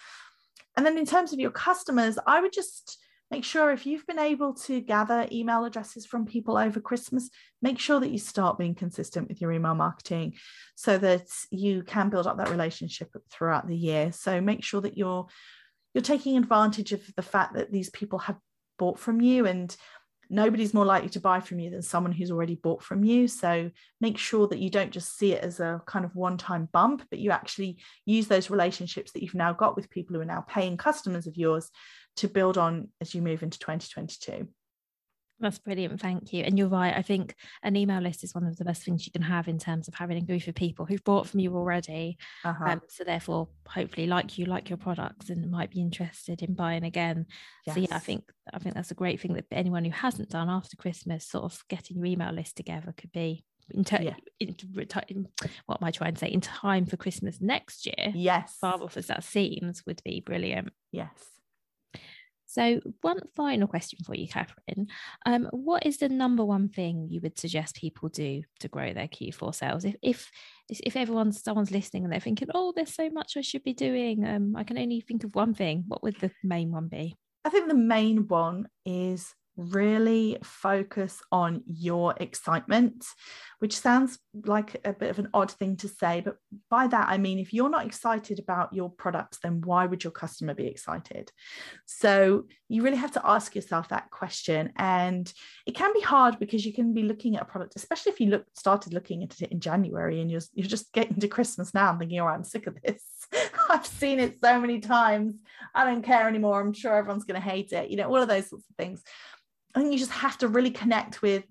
And 0.75 0.83
then 0.83 0.97
in 0.97 1.05
terms 1.05 1.31
of 1.31 1.39
your 1.39 1.51
customers, 1.51 2.17
I 2.25 2.41
would 2.41 2.53
just 2.53 2.97
make 3.29 3.43
sure 3.43 3.71
if 3.71 3.85
you've 3.85 4.07
been 4.07 4.19
able 4.19 4.55
to 4.55 4.81
gather 4.81 5.27
email 5.31 5.63
addresses 5.63 6.07
from 6.07 6.25
people 6.25 6.57
over 6.57 6.79
Christmas, 6.79 7.29
make 7.61 7.77
sure 7.77 7.99
that 7.99 8.09
you 8.09 8.17
start 8.17 8.57
being 8.57 8.73
consistent 8.73 9.29
with 9.29 9.39
your 9.39 9.51
email 9.51 9.75
marketing 9.75 10.33
so 10.75 10.97
that 10.97 11.27
you 11.51 11.83
can 11.83 12.09
build 12.09 12.25
up 12.25 12.37
that 12.37 12.49
relationship 12.49 13.15
throughout 13.29 13.67
the 13.67 13.77
year. 13.77 14.11
So 14.11 14.41
make 14.41 14.63
sure 14.63 14.81
that 14.81 14.97
you're 14.97 15.27
you're 15.93 16.01
taking 16.01 16.37
advantage 16.37 16.93
of 16.93 17.01
the 17.15 17.21
fact 17.21 17.53
that 17.55 17.71
these 17.71 17.89
people 17.89 18.19
have 18.19 18.37
bought 18.79 18.97
from 18.97 19.21
you 19.21 19.45
and 19.45 19.75
nobody's 20.32 20.74
more 20.74 20.86
likely 20.86 21.10
to 21.10 21.20
buy 21.20 21.41
from 21.41 21.60
you 21.60 21.70
than 21.70 21.82
someone 21.82 22.13
who's 22.13 22.32
already 22.32 22.56
bought 22.56 22.82
from 22.82 23.04
you. 23.04 23.28
So 23.28 23.70
make 24.00 24.17
sure 24.17 24.48
that 24.48 24.60
you 24.60 24.70
don't 24.70 24.91
just 24.91 25.17
see 25.17 25.34
it 25.34 25.44
as 25.44 25.60
a 25.60 25.82
kind 25.86 26.06
of 26.06 26.15
one 26.15 26.38
time 26.38 26.70
bump, 26.72 27.04
but 27.10 27.20
you 27.20 27.32
actually 27.32 27.80
use 28.06 28.28
those 28.28 28.50
relationships 28.50 29.12
that 29.12 29.22
you've 29.22 29.36
now 29.36 29.52
got 29.52 29.76
with 29.76 29.89
people 29.89 30.15
who 30.15 30.22
are 30.22 30.26
now 30.26 30.46
paying 30.48 30.78
customers 30.78 31.28
of 31.28 31.36
yours 31.36 31.70
to 32.15 32.30
build 32.30 32.58
on 32.58 32.88
as 33.02 33.13
you 33.13 33.22
move 33.22 33.44
into 33.44 33.60
2022. 33.60 34.48
That's 35.41 35.58
brilliant. 35.58 35.99
Thank 35.99 36.32
you. 36.34 36.43
And 36.43 36.58
you're 36.58 36.67
right. 36.67 36.95
I 36.95 37.01
think 37.01 37.36
an 37.63 37.75
email 37.75 37.99
list 37.99 38.23
is 38.23 38.36
one 38.36 38.45
of 38.45 38.58
the 38.58 38.63
best 38.63 38.84
things 38.84 39.06
you 39.06 39.12
can 39.12 39.23
have 39.23 39.47
in 39.47 39.58
terms 39.58 39.88
of 39.88 39.95
having 39.95 40.17
a 40.17 40.25
group 40.25 40.47
of 40.47 40.54
people 40.54 40.86
who've 40.86 41.04
bought 41.04 41.27
from 41.27 41.39
you 41.39 41.56
already. 41.56 42.17
Uh-huh. 42.45 42.63
Um, 42.63 42.82
so 42.88 43.04
therefore, 43.04 43.49
hopefully, 43.67 44.06
like 44.06 44.38
you, 44.38 44.45
like 44.45 44.69
your 44.69 44.77
products, 44.77 45.30
and 45.30 45.49
might 45.49 45.71
be 45.71 45.82
interested 45.82 46.43
in 46.43 46.54
buying 46.54 46.84
again. 46.84 47.25
Yes. 47.65 47.75
So 47.75 47.82
yeah, 47.82 47.95
I 47.95 47.99
think 47.99 48.32
I 48.54 48.60
think 48.60 48.75
that's 48.75 48.91
a 48.91 48.95
great 48.95 49.19
thing 49.19 49.34
that 49.34 49.45
anyone 49.51 49.84
who 49.84 49.91
hasn't 49.91 50.30
done 50.30 50.49
after 50.49 50.77
Christmas, 50.77 51.27
sort 51.27 51.45
of 51.45 51.63
getting 51.67 51.97
your 51.97 52.06
email 52.06 52.32
list 52.32 52.56
together, 52.56 52.93
could 52.95 53.12
be 53.12 53.43
in, 53.73 53.84
ter- 53.84 54.01
yeah. 54.01 54.15
in, 54.39 54.56
in, 55.08 55.27
what 55.65 55.82
am 55.82 55.88
I 55.88 55.91
trying 55.91 56.13
to 56.13 56.19
say 56.19 56.27
in 56.27 56.41
time 56.41 56.86
for 56.86 56.97
Christmas 56.97 57.41
next 57.41 57.86
year. 57.86 58.12
Yes, 58.13 58.58
far 58.62 58.82
off 58.82 58.97
as 58.97 59.08
that 59.08 59.23
seems, 59.23 59.85
would 59.85 60.02
be 60.04 60.19
brilliant. 60.19 60.69
Yes. 60.92 61.31
So, 62.52 62.81
one 62.99 63.21
final 63.33 63.65
question 63.65 63.99
for 64.04 64.13
you, 64.13 64.27
Catherine. 64.27 64.87
Um, 65.25 65.47
what 65.52 65.85
is 65.85 65.99
the 65.99 66.10
number 66.10 66.43
one 66.43 66.67
thing 66.67 67.08
you 67.10 67.21
would 67.21 67.39
suggest 67.39 67.77
people 67.77 68.10
do 68.10 68.43
to 68.60 68.67
grow 68.67 68.93
their 68.93 69.08
Q4 69.08 69.56
sales? 69.56 69.85
If 69.85 69.95
if 70.67 70.81
if 70.83 70.97
everyone's 70.97 71.41
someone's 71.41 71.71
listening 71.71 72.04
and 72.04 72.12
they're 72.12 72.19
thinking, 72.19 72.49
"Oh, 72.54 72.73
there's 72.75 72.93
so 72.93 73.10
much 73.10 73.37
I 73.37 73.41
should 73.41 73.63
be 73.63 73.73
doing," 73.73 74.27
um, 74.27 74.58
I 74.58 74.65
can 74.65 74.77
only 74.77 74.99
think 74.99 75.23
of 75.23 75.33
one 75.33 75.54
thing. 75.54 75.85
What 75.87 76.04
would 76.04 76.17
the 76.19 76.29
main 76.43 76.73
one 76.73 76.89
be? 76.89 77.15
I 77.45 77.49
think 77.49 77.69
the 77.69 77.73
main 77.73 78.27
one 78.27 78.67
is 78.85 79.33
really 79.58 80.37
focus 80.43 81.21
on 81.31 81.63
your 81.67 82.15
excitement, 82.17 83.06
which 83.60 83.77
sounds 83.77 84.17
like 84.45 84.79
a 84.85 84.93
bit 84.93 85.10
of 85.10 85.19
an 85.19 85.29
odd 85.33 85.52
thing 85.52 85.75
to 85.77 85.87
say. 85.87 86.21
But 86.21 86.37
by 86.69 86.87
that, 86.87 87.10
I 87.10 87.17
mean, 87.17 87.37
if 87.37 87.54
you're 87.54 87.69
not 87.69 87.85
excited 87.85 88.39
about 88.39 88.73
your 88.73 88.89
products, 88.89 89.39
then 89.43 89.62
why 89.62 89.85
would 89.85 90.04
your 90.04 90.12
customer 90.12 90.54
be 90.54 90.67
excited? 90.67 91.31
So 91.85 92.45
you 92.69 92.81
really 92.81 92.97
have 92.97 93.12
to 93.12 93.21
ask 93.25 93.54
yourself 93.56 93.89
that 93.89 94.10
question. 94.10 94.71
And 94.77 95.31
it 95.65 95.75
can 95.75 95.93
be 95.93 96.02
hard 96.02 96.39
because 96.39 96.65
you 96.65 96.73
can 96.73 96.93
be 96.93 97.04
looking 97.04 97.35
at 97.35 97.43
a 97.43 97.45
product, 97.45 97.75
especially 97.75 98.13
if 98.13 98.19
you 98.19 98.27
look 98.27 98.45
started 98.56 98.93
looking 98.93 99.23
at 99.23 99.39
it 99.41 99.52
in 99.52 99.60
January 99.60 100.21
and 100.21 100.31
you're, 100.31 100.41
you're 100.54 100.67
just 100.67 100.91
getting 100.93 101.19
to 101.19 101.27
Christmas 101.27 101.73
now 101.73 101.89
and 101.89 101.99
thinking, 101.99 102.19
oh, 102.19 102.27
I'm 102.27 102.43
sick 102.43 102.67
of 102.67 102.77
this. 102.81 103.04
I've 103.69 103.85
seen 103.85 104.19
it 104.19 104.37
so 104.43 104.60
many 104.60 104.79
times. 104.79 105.35
I 105.73 105.85
don't 105.85 106.04
care 106.04 106.27
anymore. 106.27 106.60
I'm 106.60 106.73
sure 106.73 106.95
everyone's 106.95 107.25
going 107.25 107.41
to 107.41 107.49
hate 107.49 107.71
it. 107.71 107.89
You 107.89 107.97
know, 107.97 108.08
all 108.08 108.21
of 108.21 108.27
those 108.27 108.49
sorts 108.49 108.65
of 108.69 108.75
things. 108.75 109.04
I 109.74 109.80
think 109.80 109.94
you 109.94 110.00
just 110.00 110.12
have 110.12 110.38
to 110.40 110.48
really 110.48 110.72
connect 110.72 111.22
with 111.22 111.44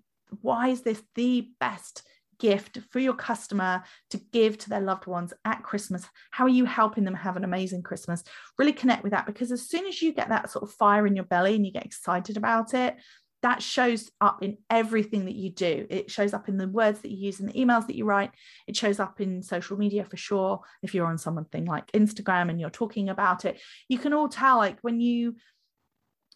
why 0.43 0.69
is 0.69 0.83
this 0.83 1.03
the 1.15 1.49
best 1.59 2.03
gift 2.39 2.79
for 2.91 2.99
your 2.99 3.15
customer 3.15 3.83
to 4.11 4.19
give 4.33 4.59
to 4.59 4.69
their 4.71 4.81
loved 4.81 5.07
ones 5.07 5.33
at 5.45 5.63
Christmas? 5.63 6.05
How 6.31 6.45
are 6.45 6.49
you 6.49 6.65
helping 6.65 7.05
them 7.05 7.15
have 7.15 7.37
an 7.37 7.45
amazing 7.45 7.83
Christmas? 7.83 8.25
Really 8.59 8.73
connect 8.73 9.03
with 9.03 9.13
that 9.13 9.27
because 9.27 9.53
as 9.53 9.69
soon 9.69 9.87
as 9.87 10.01
you 10.03 10.13
get 10.13 10.29
that 10.31 10.51
sort 10.51 10.65
of 10.65 10.73
fire 10.73 11.07
in 11.07 11.15
your 11.15 11.27
belly 11.27 11.55
and 11.55 11.65
you 11.65 11.73
get 11.73 11.85
excited 11.85 12.37
about 12.37 12.75
it, 12.75 12.97
that 13.43 13.63
shows 13.63 14.11
up 14.21 14.43
in 14.43 14.59
everything 14.69 15.25
that 15.25 15.35
you 15.35 15.51
do. 15.51 15.87
It 15.89 16.11
shows 16.11 16.35
up 16.35 16.49
in 16.49 16.59
the 16.59 16.69
words 16.69 17.01
that 17.01 17.11
you 17.11 17.27
use 17.27 17.41
in 17.41 17.47
the 17.47 17.55
emails 17.55 17.87
that 17.87 17.97
you 17.97 18.05
write. 18.05 18.33
It 18.67 18.77
shows 18.77 19.01
up 19.01 19.21
in 19.21 19.43
social 19.43 19.79
media 19.79 20.05
for 20.05 20.19
sure. 20.19 20.61
If 20.83 20.95
you're 20.95 21.07
on 21.07 21.17
something 21.17 21.65
like 21.65 21.91
Instagram 21.93 22.51
and 22.51 22.61
you're 22.61 22.69
talking 22.69 23.09
about 23.09 23.47
it, 23.47 23.59
you 23.89 23.99
can 23.99 24.13
all 24.13 24.29
tell 24.29 24.59
like 24.59 24.79
when 24.83 25.01
you 25.01 25.37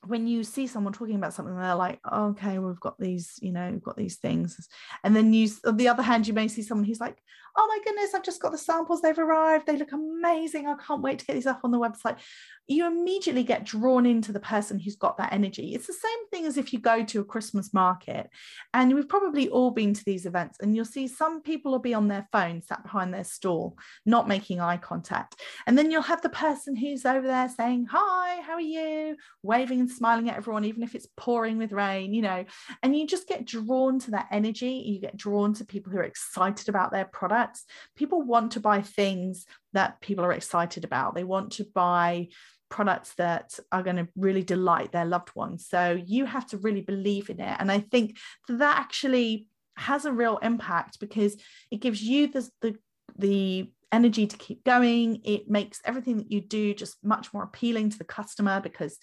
when 0.06 0.26
you 0.26 0.44
see 0.44 0.66
someone 0.66 0.92
talking 0.92 1.16
about 1.16 1.32
something 1.32 1.56
they're 1.56 1.74
like 1.74 2.00
oh, 2.10 2.26
okay 2.26 2.58
we've 2.58 2.80
got 2.80 2.98
these 2.98 3.38
you 3.40 3.52
know 3.52 3.70
we've 3.70 3.82
got 3.82 3.96
these 3.96 4.16
things 4.16 4.68
and 5.02 5.14
then 5.14 5.32
you 5.32 5.48
on 5.64 5.76
the 5.76 5.88
other 5.88 6.02
hand 6.02 6.26
you 6.26 6.34
may 6.34 6.48
see 6.48 6.62
someone 6.62 6.84
who's 6.84 7.00
like 7.00 7.18
oh 7.56 7.66
my 7.68 7.78
goodness 7.84 8.14
i've 8.14 8.22
just 8.22 8.42
got 8.42 8.52
the 8.52 8.58
samples 8.58 9.00
they've 9.00 9.18
arrived 9.18 9.66
they 9.66 9.76
look 9.76 9.92
amazing 9.92 10.66
i 10.66 10.74
can't 10.86 11.02
wait 11.02 11.18
to 11.18 11.26
get 11.26 11.34
these 11.34 11.46
up 11.46 11.60
on 11.64 11.70
the 11.70 11.78
website 11.78 12.18
you 12.66 12.86
immediately 12.86 13.42
get 13.42 13.64
drawn 13.64 14.06
into 14.06 14.32
the 14.32 14.40
person 14.40 14.78
who's 14.78 14.96
got 14.96 15.18
that 15.18 15.32
energy. 15.32 15.74
It's 15.74 15.86
the 15.86 15.92
same 15.92 16.28
thing 16.30 16.46
as 16.46 16.56
if 16.56 16.72
you 16.72 16.78
go 16.78 17.04
to 17.04 17.20
a 17.20 17.24
Christmas 17.24 17.74
market, 17.74 18.30
and 18.72 18.94
we've 18.94 19.08
probably 19.08 19.48
all 19.48 19.70
been 19.70 19.92
to 19.92 20.04
these 20.04 20.24
events, 20.24 20.58
and 20.60 20.74
you'll 20.74 20.84
see 20.86 21.06
some 21.06 21.42
people 21.42 21.72
will 21.72 21.78
be 21.78 21.94
on 21.94 22.08
their 22.08 22.26
phone, 22.32 22.62
sat 22.62 22.82
behind 22.82 23.12
their 23.12 23.24
stall, 23.24 23.76
not 24.06 24.28
making 24.28 24.60
eye 24.60 24.78
contact. 24.78 25.36
And 25.66 25.76
then 25.76 25.90
you'll 25.90 26.02
have 26.02 26.22
the 26.22 26.30
person 26.30 26.74
who's 26.74 27.04
over 27.04 27.26
there 27.26 27.48
saying, 27.48 27.86
Hi, 27.90 28.40
how 28.40 28.54
are 28.54 28.60
you? 28.60 29.16
Waving 29.42 29.80
and 29.80 29.90
smiling 29.94 30.28
at 30.28 30.36
everyone, 30.36 30.64
even 30.64 30.82
if 30.82 30.94
it's 30.94 31.08
pouring 31.16 31.58
with 31.58 31.72
rain, 31.72 32.12
you 32.12 32.22
know, 32.22 32.44
and 32.82 32.96
you 32.96 33.06
just 33.06 33.28
get 33.28 33.44
drawn 33.44 33.98
to 34.00 34.10
that 34.12 34.28
energy. 34.30 34.84
You 34.86 35.00
get 35.00 35.16
drawn 35.16 35.54
to 35.54 35.64
people 35.64 35.92
who 35.92 35.98
are 35.98 36.04
excited 36.04 36.68
about 36.68 36.92
their 36.92 37.04
products. 37.04 37.64
People 37.96 38.22
want 38.22 38.52
to 38.52 38.60
buy 38.60 38.82
things 38.82 39.46
that 39.72 40.00
people 40.00 40.24
are 40.24 40.32
excited 40.32 40.84
about. 40.84 41.14
They 41.14 41.24
want 41.24 41.52
to 41.52 41.64
buy 41.64 42.28
products 42.68 43.14
that 43.14 43.58
are 43.70 43.82
going 43.82 43.96
to 43.96 44.08
really 44.16 44.42
delight 44.42 44.92
their 44.92 45.04
loved 45.04 45.30
ones. 45.34 45.66
So 45.68 46.00
you 46.04 46.24
have 46.24 46.46
to 46.48 46.58
really 46.58 46.80
believe 46.80 47.30
in 47.30 47.40
it. 47.40 47.56
And 47.58 47.70
I 47.70 47.80
think 47.80 48.18
that 48.48 48.78
actually 48.78 49.48
has 49.76 50.04
a 50.04 50.12
real 50.12 50.38
impact 50.38 51.00
because 51.00 51.36
it 51.70 51.80
gives 51.80 52.02
you 52.02 52.28
the, 52.28 52.48
the, 52.62 52.76
the 53.16 53.72
energy 53.94 54.26
to 54.26 54.36
keep 54.36 54.64
going. 54.64 55.20
It 55.24 55.48
makes 55.48 55.80
everything 55.84 56.18
that 56.18 56.30
you 56.30 56.40
do 56.40 56.74
just 56.74 56.96
much 57.02 57.32
more 57.32 57.44
appealing 57.44 57.90
to 57.90 57.98
the 57.98 58.04
customer 58.04 58.60
because 58.60 58.98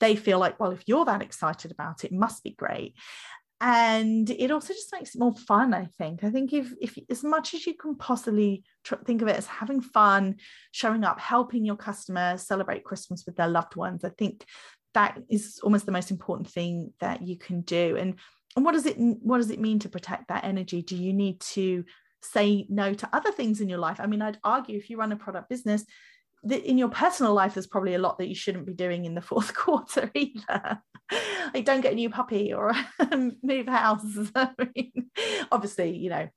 they 0.00 0.16
feel 0.16 0.38
like, 0.38 0.58
well, 0.60 0.70
if 0.70 0.82
you're 0.86 1.04
that 1.04 1.22
excited 1.22 1.70
about 1.70 2.04
it, 2.04 2.12
it 2.12 2.18
must 2.18 2.42
be 2.42 2.52
great. 2.52 2.94
And 3.60 4.28
it 4.28 4.50
also 4.50 4.74
just 4.74 4.92
makes 4.92 5.14
it 5.14 5.18
more 5.18 5.34
fun 5.34 5.72
i 5.72 5.86
think. 5.96 6.22
I 6.22 6.30
think 6.30 6.52
if 6.52 6.74
if 6.78 6.98
as 7.08 7.24
much 7.24 7.54
as 7.54 7.66
you 7.66 7.72
can 7.74 7.96
possibly 7.96 8.64
tr- 8.84 8.96
think 9.06 9.22
of 9.22 9.28
it 9.28 9.36
as 9.36 9.46
having 9.46 9.80
fun 9.80 10.36
showing 10.72 11.04
up 11.04 11.18
helping 11.18 11.64
your 11.64 11.76
customers 11.76 12.42
celebrate 12.42 12.84
christmas 12.84 13.24
with 13.24 13.36
their 13.36 13.48
loved 13.48 13.74
ones 13.74 14.04
i 14.04 14.10
think 14.10 14.44
that 14.96 15.18
is 15.28 15.60
almost 15.62 15.84
the 15.84 15.92
most 15.92 16.10
important 16.10 16.48
thing 16.48 16.90
that 17.00 17.20
you 17.26 17.36
can 17.36 17.60
do. 17.60 17.96
And 17.96 18.14
and 18.56 18.64
what 18.64 18.72
does 18.72 18.86
it 18.86 18.96
what 18.96 19.36
does 19.36 19.50
it 19.50 19.60
mean 19.60 19.78
to 19.80 19.90
protect 19.90 20.28
that 20.28 20.44
energy? 20.44 20.80
Do 20.82 20.96
you 20.96 21.12
need 21.12 21.38
to 21.52 21.84
say 22.32 22.66
no 22.68 22.94
to 22.94 23.08
other 23.12 23.32
things 23.32 23.60
in 23.60 23.68
your 23.68 23.78
life. 23.78 24.00
I 24.00 24.06
mean 24.06 24.22
i'd 24.22 24.38
argue 24.44 24.76
if 24.76 24.90
you 24.90 24.98
run 24.98 25.12
a 25.12 25.16
product 25.16 25.48
business 25.48 25.84
in 26.50 26.78
your 26.78 26.88
personal 26.88 27.34
life 27.34 27.54
there's 27.54 27.66
probably 27.66 27.94
a 27.94 27.98
lot 27.98 28.18
that 28.18 28.28
you 28.28 28.34
shouldn't 28.34 28.66
be 28.66 28.74
doing 28.74 29.04
in 29.04 29.14
the 29.14 29.20
fourth 29.30 29.54
quarter 29.54 30.10
either. 30.14 30.80
Like 31.54 31.64
don't 31.64 31.80
get 31.80 31.92
a 31.92 31.96
new 31.96 32.10
puppy 32.10 32.52
or 32.52 32.72
move 33.42 33.68
house. 33.68 34.04
I 34.34 34.50
mean, 34.74 35.10
obviously 35.50 35.96
you 35.96 36.10
know 36.10 36.28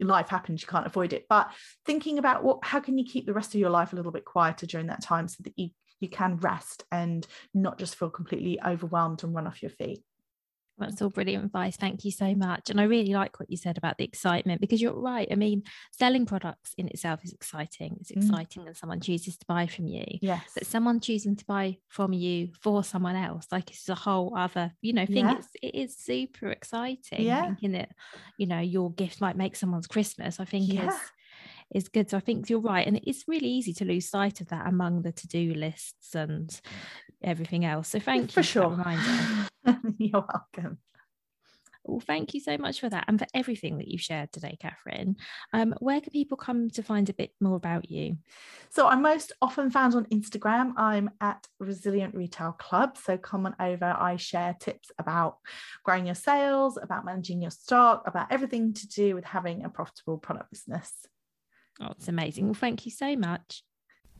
life 0.00 0.28
happens 0.28 0.60
you 0.60 0.68
can't 0.68 0.86
avoid 0.86 1.12
it. 1.12 1.26
But 1.28 1.50
thinking 1.86 2.18
about 2.18 2.44
what 2.44 2.58
how 2.62 2.80
can 2.80 2.98
you 2.98 3.04
keep 3.04 3.26
the 3.26 3.32
rest 3.32 3.54
of 3.54 3.60
your 3.60 3.70
life 3.70 3.92
a 3.92 3.96
little 3.96 4.12
bit 4.12 4.24
quieter 4.24 4.66
during 4.66 4.88
that 4.88 5.02
time 5.02 5.28
so 5.28 5.42
that 5.44 5.52
you 5.56 5.70
you 6.00 6.08
can 6.08 6.36
rest 6.36 6.84
and 6.92 7.26
not 7.54 7.78
just 7.78 7.96
feel 7.96 8.10
completely 8.10 8.60
overwhelmed 8.64 9.24
and 9.24 9.34
run 9.34 9.46
off 9.46 9.62
your 9.62 9.70
feet 9.70 10.02
that's 10.78 11.02
all 11.02 11.10
brilliant 11.10 11.44
advice. 11.44 11.76
Thank 11.76 12.04
you 12.04 12.10
so 12.10 12.34
much. 12.34 12.70
And 12.70 12.80
I 12.80 12.84
really 12.84 13.12
like 13.12 13.38
what 13.40 13.50
you 13.50 13.56
said 13.56 13.78
about 13.78 13.98
the 13.98 14.04
excitement 14.04 14.60
because 14.60 14.80
you're 14.80 14.98
right. 14.98 15.28
I 15.30 15.34
mean, 15.34 15.62
selling 15.92 16.26
products 16.26 16.74
in 16.78 16.88
itself 16.88 17.24
is 17.24 17.32
exciting. 17.32 17.96
It's 18.00 18.12
mm. 18.12 18.16
exciting 18.16 18.62
mm. 18.62 18.66
that 18.66 18.76
someone 18.76 19.00
chooses 19.00 19.36
to 19.38 19.46
buy 19.46 19.66
from 19.66 19.86
you. 19.86 20.04
Yes. 20.20 20.42
But 20.54 20.66
someone 20.66 21.00
choosing 21.00 21.36
to 21.36 21.44
buy 21.44 21.78
from 21.88 22.12
you 22.12 22.50
for 22.60 22.84
someone 22.84 23.16
else, 23.16 23.46
like 23.50 23.70
it's 23.70 23.88
a 23.88 23.94
whole 23.94 24.34
other, 24.36 24.72
you 24.80 24.92
know, 24.92 25.06
thing. 25.06 25.26
Yeah. 25.26 25.38
It's 25.38 25.48
it 25.62 25.74
is 25.74 25.96
super 25.96 26.50
exciting. 26.50 27.22
Yeah. 27.22 27.42
Thinking 27.42 27.72
that, 27.72 27.90
you 28.36 28.46
know, 28.46 28.60
your 28.60 28.92
gift 28.92 29.20
might 29.20 29.36
make 29.36 29.56
someone's 29.56 29.86
Christmas, 29.86 30.40
I 30.40 30.44
think 30.44 30.72
yeah. 30.72 30.88
is 30.88 30.94
is 31.74 31.88
good. 31.88 32.10
So 32.10 32.16
I 32.16 32.20
think 32.20 32.48
you're 32.48 32.60
right. 32.60 32.86
And 32.86 33.00
it's 33.04 33.24
really 33.26 33.48
easy 33.48 33.72
to 33.74 33.84
lose 33.84 34.08
sight 34.08 34.40
of 34.40 34.48
that 34.48 34.66
among 34.66 35.02
the 35.02 35.12
to-do 35.12 35.54
lists 35.54 36.14
and 36.14 36.60
everything 37.22 37.64
else. 37.64 37.88
So 37.88 38.00
thank 38.00 38.30
for 38.30 38.40
you 38.40 38.44
for 38.44 38.68
reminder. 38.68 39.48
You're 39.98 40.24
welcome. 40.32 40.78
Well, 41.84 42.00
thank 42.00 42.34
you 42.34 42.40
so 42.40 42.58
much 42.58 42.80
for 42.80 42.90
that 42.90 43.06
and 43.08 43.18
for 43.18 43.26
everything 43.32 43.78
that 43.78 43.88
you've 43.88 44.02
shared 44.02 44.30
today, 44.30 44.58
Catherine. 44.60 45.16
Um, 45.54 45.74
where 45.80 46.02
can 46.02 46.10
people 46.10 46.36
come 46.36 46.68
to 46.70 46.82
find 46.82 47.08
a 47.08 47.14
bit 47.14 47.30
more 47.40 47.56
about 47.56 47.90
you? 47.90 48.18
So, 48.68 48.86
I'm 48.86 49.00
most 49.00 49.32
often 49.40 49.70
found 49.70 49.94
on 49.94 50.04
Instagram. 50.06 50.74
I'm 50.76 51.10
at 51.22 51.46
Resilient 51.58 52.14
Retail 52.14 52.52
Club. 52.52 52.98
So, 52.98 53.16
come 53.16 53.46
on 53.46 53.56
over. 53.58 53.86
I 53.86 54.16
share 54.16 54.54
tips 54.60 54.90
about 54.98 55.38
growing 55.82 56.04
your 56.04 56.14
sales, 56.14 56.76
about 56.80 57.06
managing 57.06 57.40
your 57.40 57.50
stock, 57.50 58.02
about 58.06 58.30
everything 58.30 58.74
to 58.74 58.86
do 58.86 59.14
with 59.14 59.24
having 59.24 59.64
a 59.64 59.70
profitable 59.70 60.18
product 60.18 60.50
business. 60.50 60.92
Oh, 61.80 61.92
it's 61.92 62.08
amazing. 62.08 62.46
Well, 62.46 62.54
thank 62.54 62.84
you 62.84 62.92
so 62.92 63.16
much. 63.16 63.62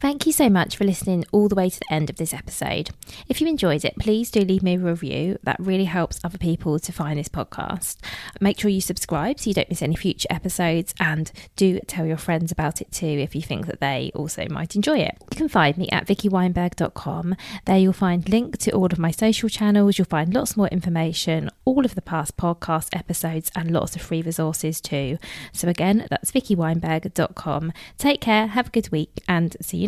Thank 0.01 0.27
you 0.27 0.33
so 0.33 0.49
much 0.49 0.77
for 0.77 0.85
listening 0.85 1.25
all 1.33 1.49
the 1.49 1.57
way 1.57 1.69
to 1.69 1.81
the 1.81 1.93
end 1.93 2.09
of 2.09 2.17
this 2.17 2.33
episode. 2.33 2.91
If 3.29 3.41
you 3.41 3.49
enjoyed 3.49 3.85
it, 3.85 3.97
please 3.99 4.31
do 4.31 4.43
leave 4.43 4.63
me 4.63 4.77
a 4.77 4.79
review. 4.79 5.39
That 5.43 5.59
really 5.59 5.87
helps 5.87 6.21
other 6.23 6.39
people 6.39 6.79
to 6.79 6.93
find 6.93 7.19
this 7.19 7.29
podcast. 7.29 7.97
Make 8.41 8.61
sure 8.61 8.71
you 8.71 8.81
subscribe 8.81 9.41
so 9.41 9.51
you 9.51 9.55
don't 9.55 9.69
miss 9.69 9.83
any 9.83 9.97
future 9.97 10.29
episodes 10.31 10.95
and 11.01 11.33
do 11.57 11.81
tell 11.89 12.07
your 12.07 12.17
friends 12.17 12.53
about 12.53 12.81
it 12.81 12.93
too 12.93 13.07
if 13.07 13.35
you 13.35 13.43
think 13.43 13.67
that 13.67 13.81
they 13.81 14.13
also 14.15 14.47
might 14.49 14.77
enjoy 14.77 14.99
it. 14.99 15.17
You 15.33 15.37
can 15.37 15.49
find 15.49 15.77
me 15.77 15.89
at 15.89 16.07
vickyweinberg.com. 16.07 17.35
There 17.65 17.79
you'll 17.79 17.93
find 17.93 18.29
link 18.29 18.59
to 18.59 18.71
all 18.71 18.87
of 18.87 19.01
my 19.01 19.11
social 19.11 19.49
channels. 19.49 19.99
You'll 19.99 20.05
find 20.05 20.33
lots 20.33 20.57
more 20.57 20.69
information, 20.69 21.51
all 21.65 21.85
of 21.85 21.97
the 21.97 22.03
past 22.03 22.37
podcast 22.37 22.97
episodes 22.97 23.51
and 23.57 23.73
lots 23.73 23.97
of 23.97 24.03
free 24.03 24.23
resources 24.23 24.81
too. 24.81 25.19
So 25.53 25.67
again, 25.67 26.07
that's 26.09 26.31
vickyweinberg.com. 26.31 27.73
Take 27.99 28.21
care, 28.21 28.47
have 28.47 28.69
a 28.69 28.71
good 28.71 28.93
week 28.93 29.25
and 29.27 29.57
see 29.61 29.88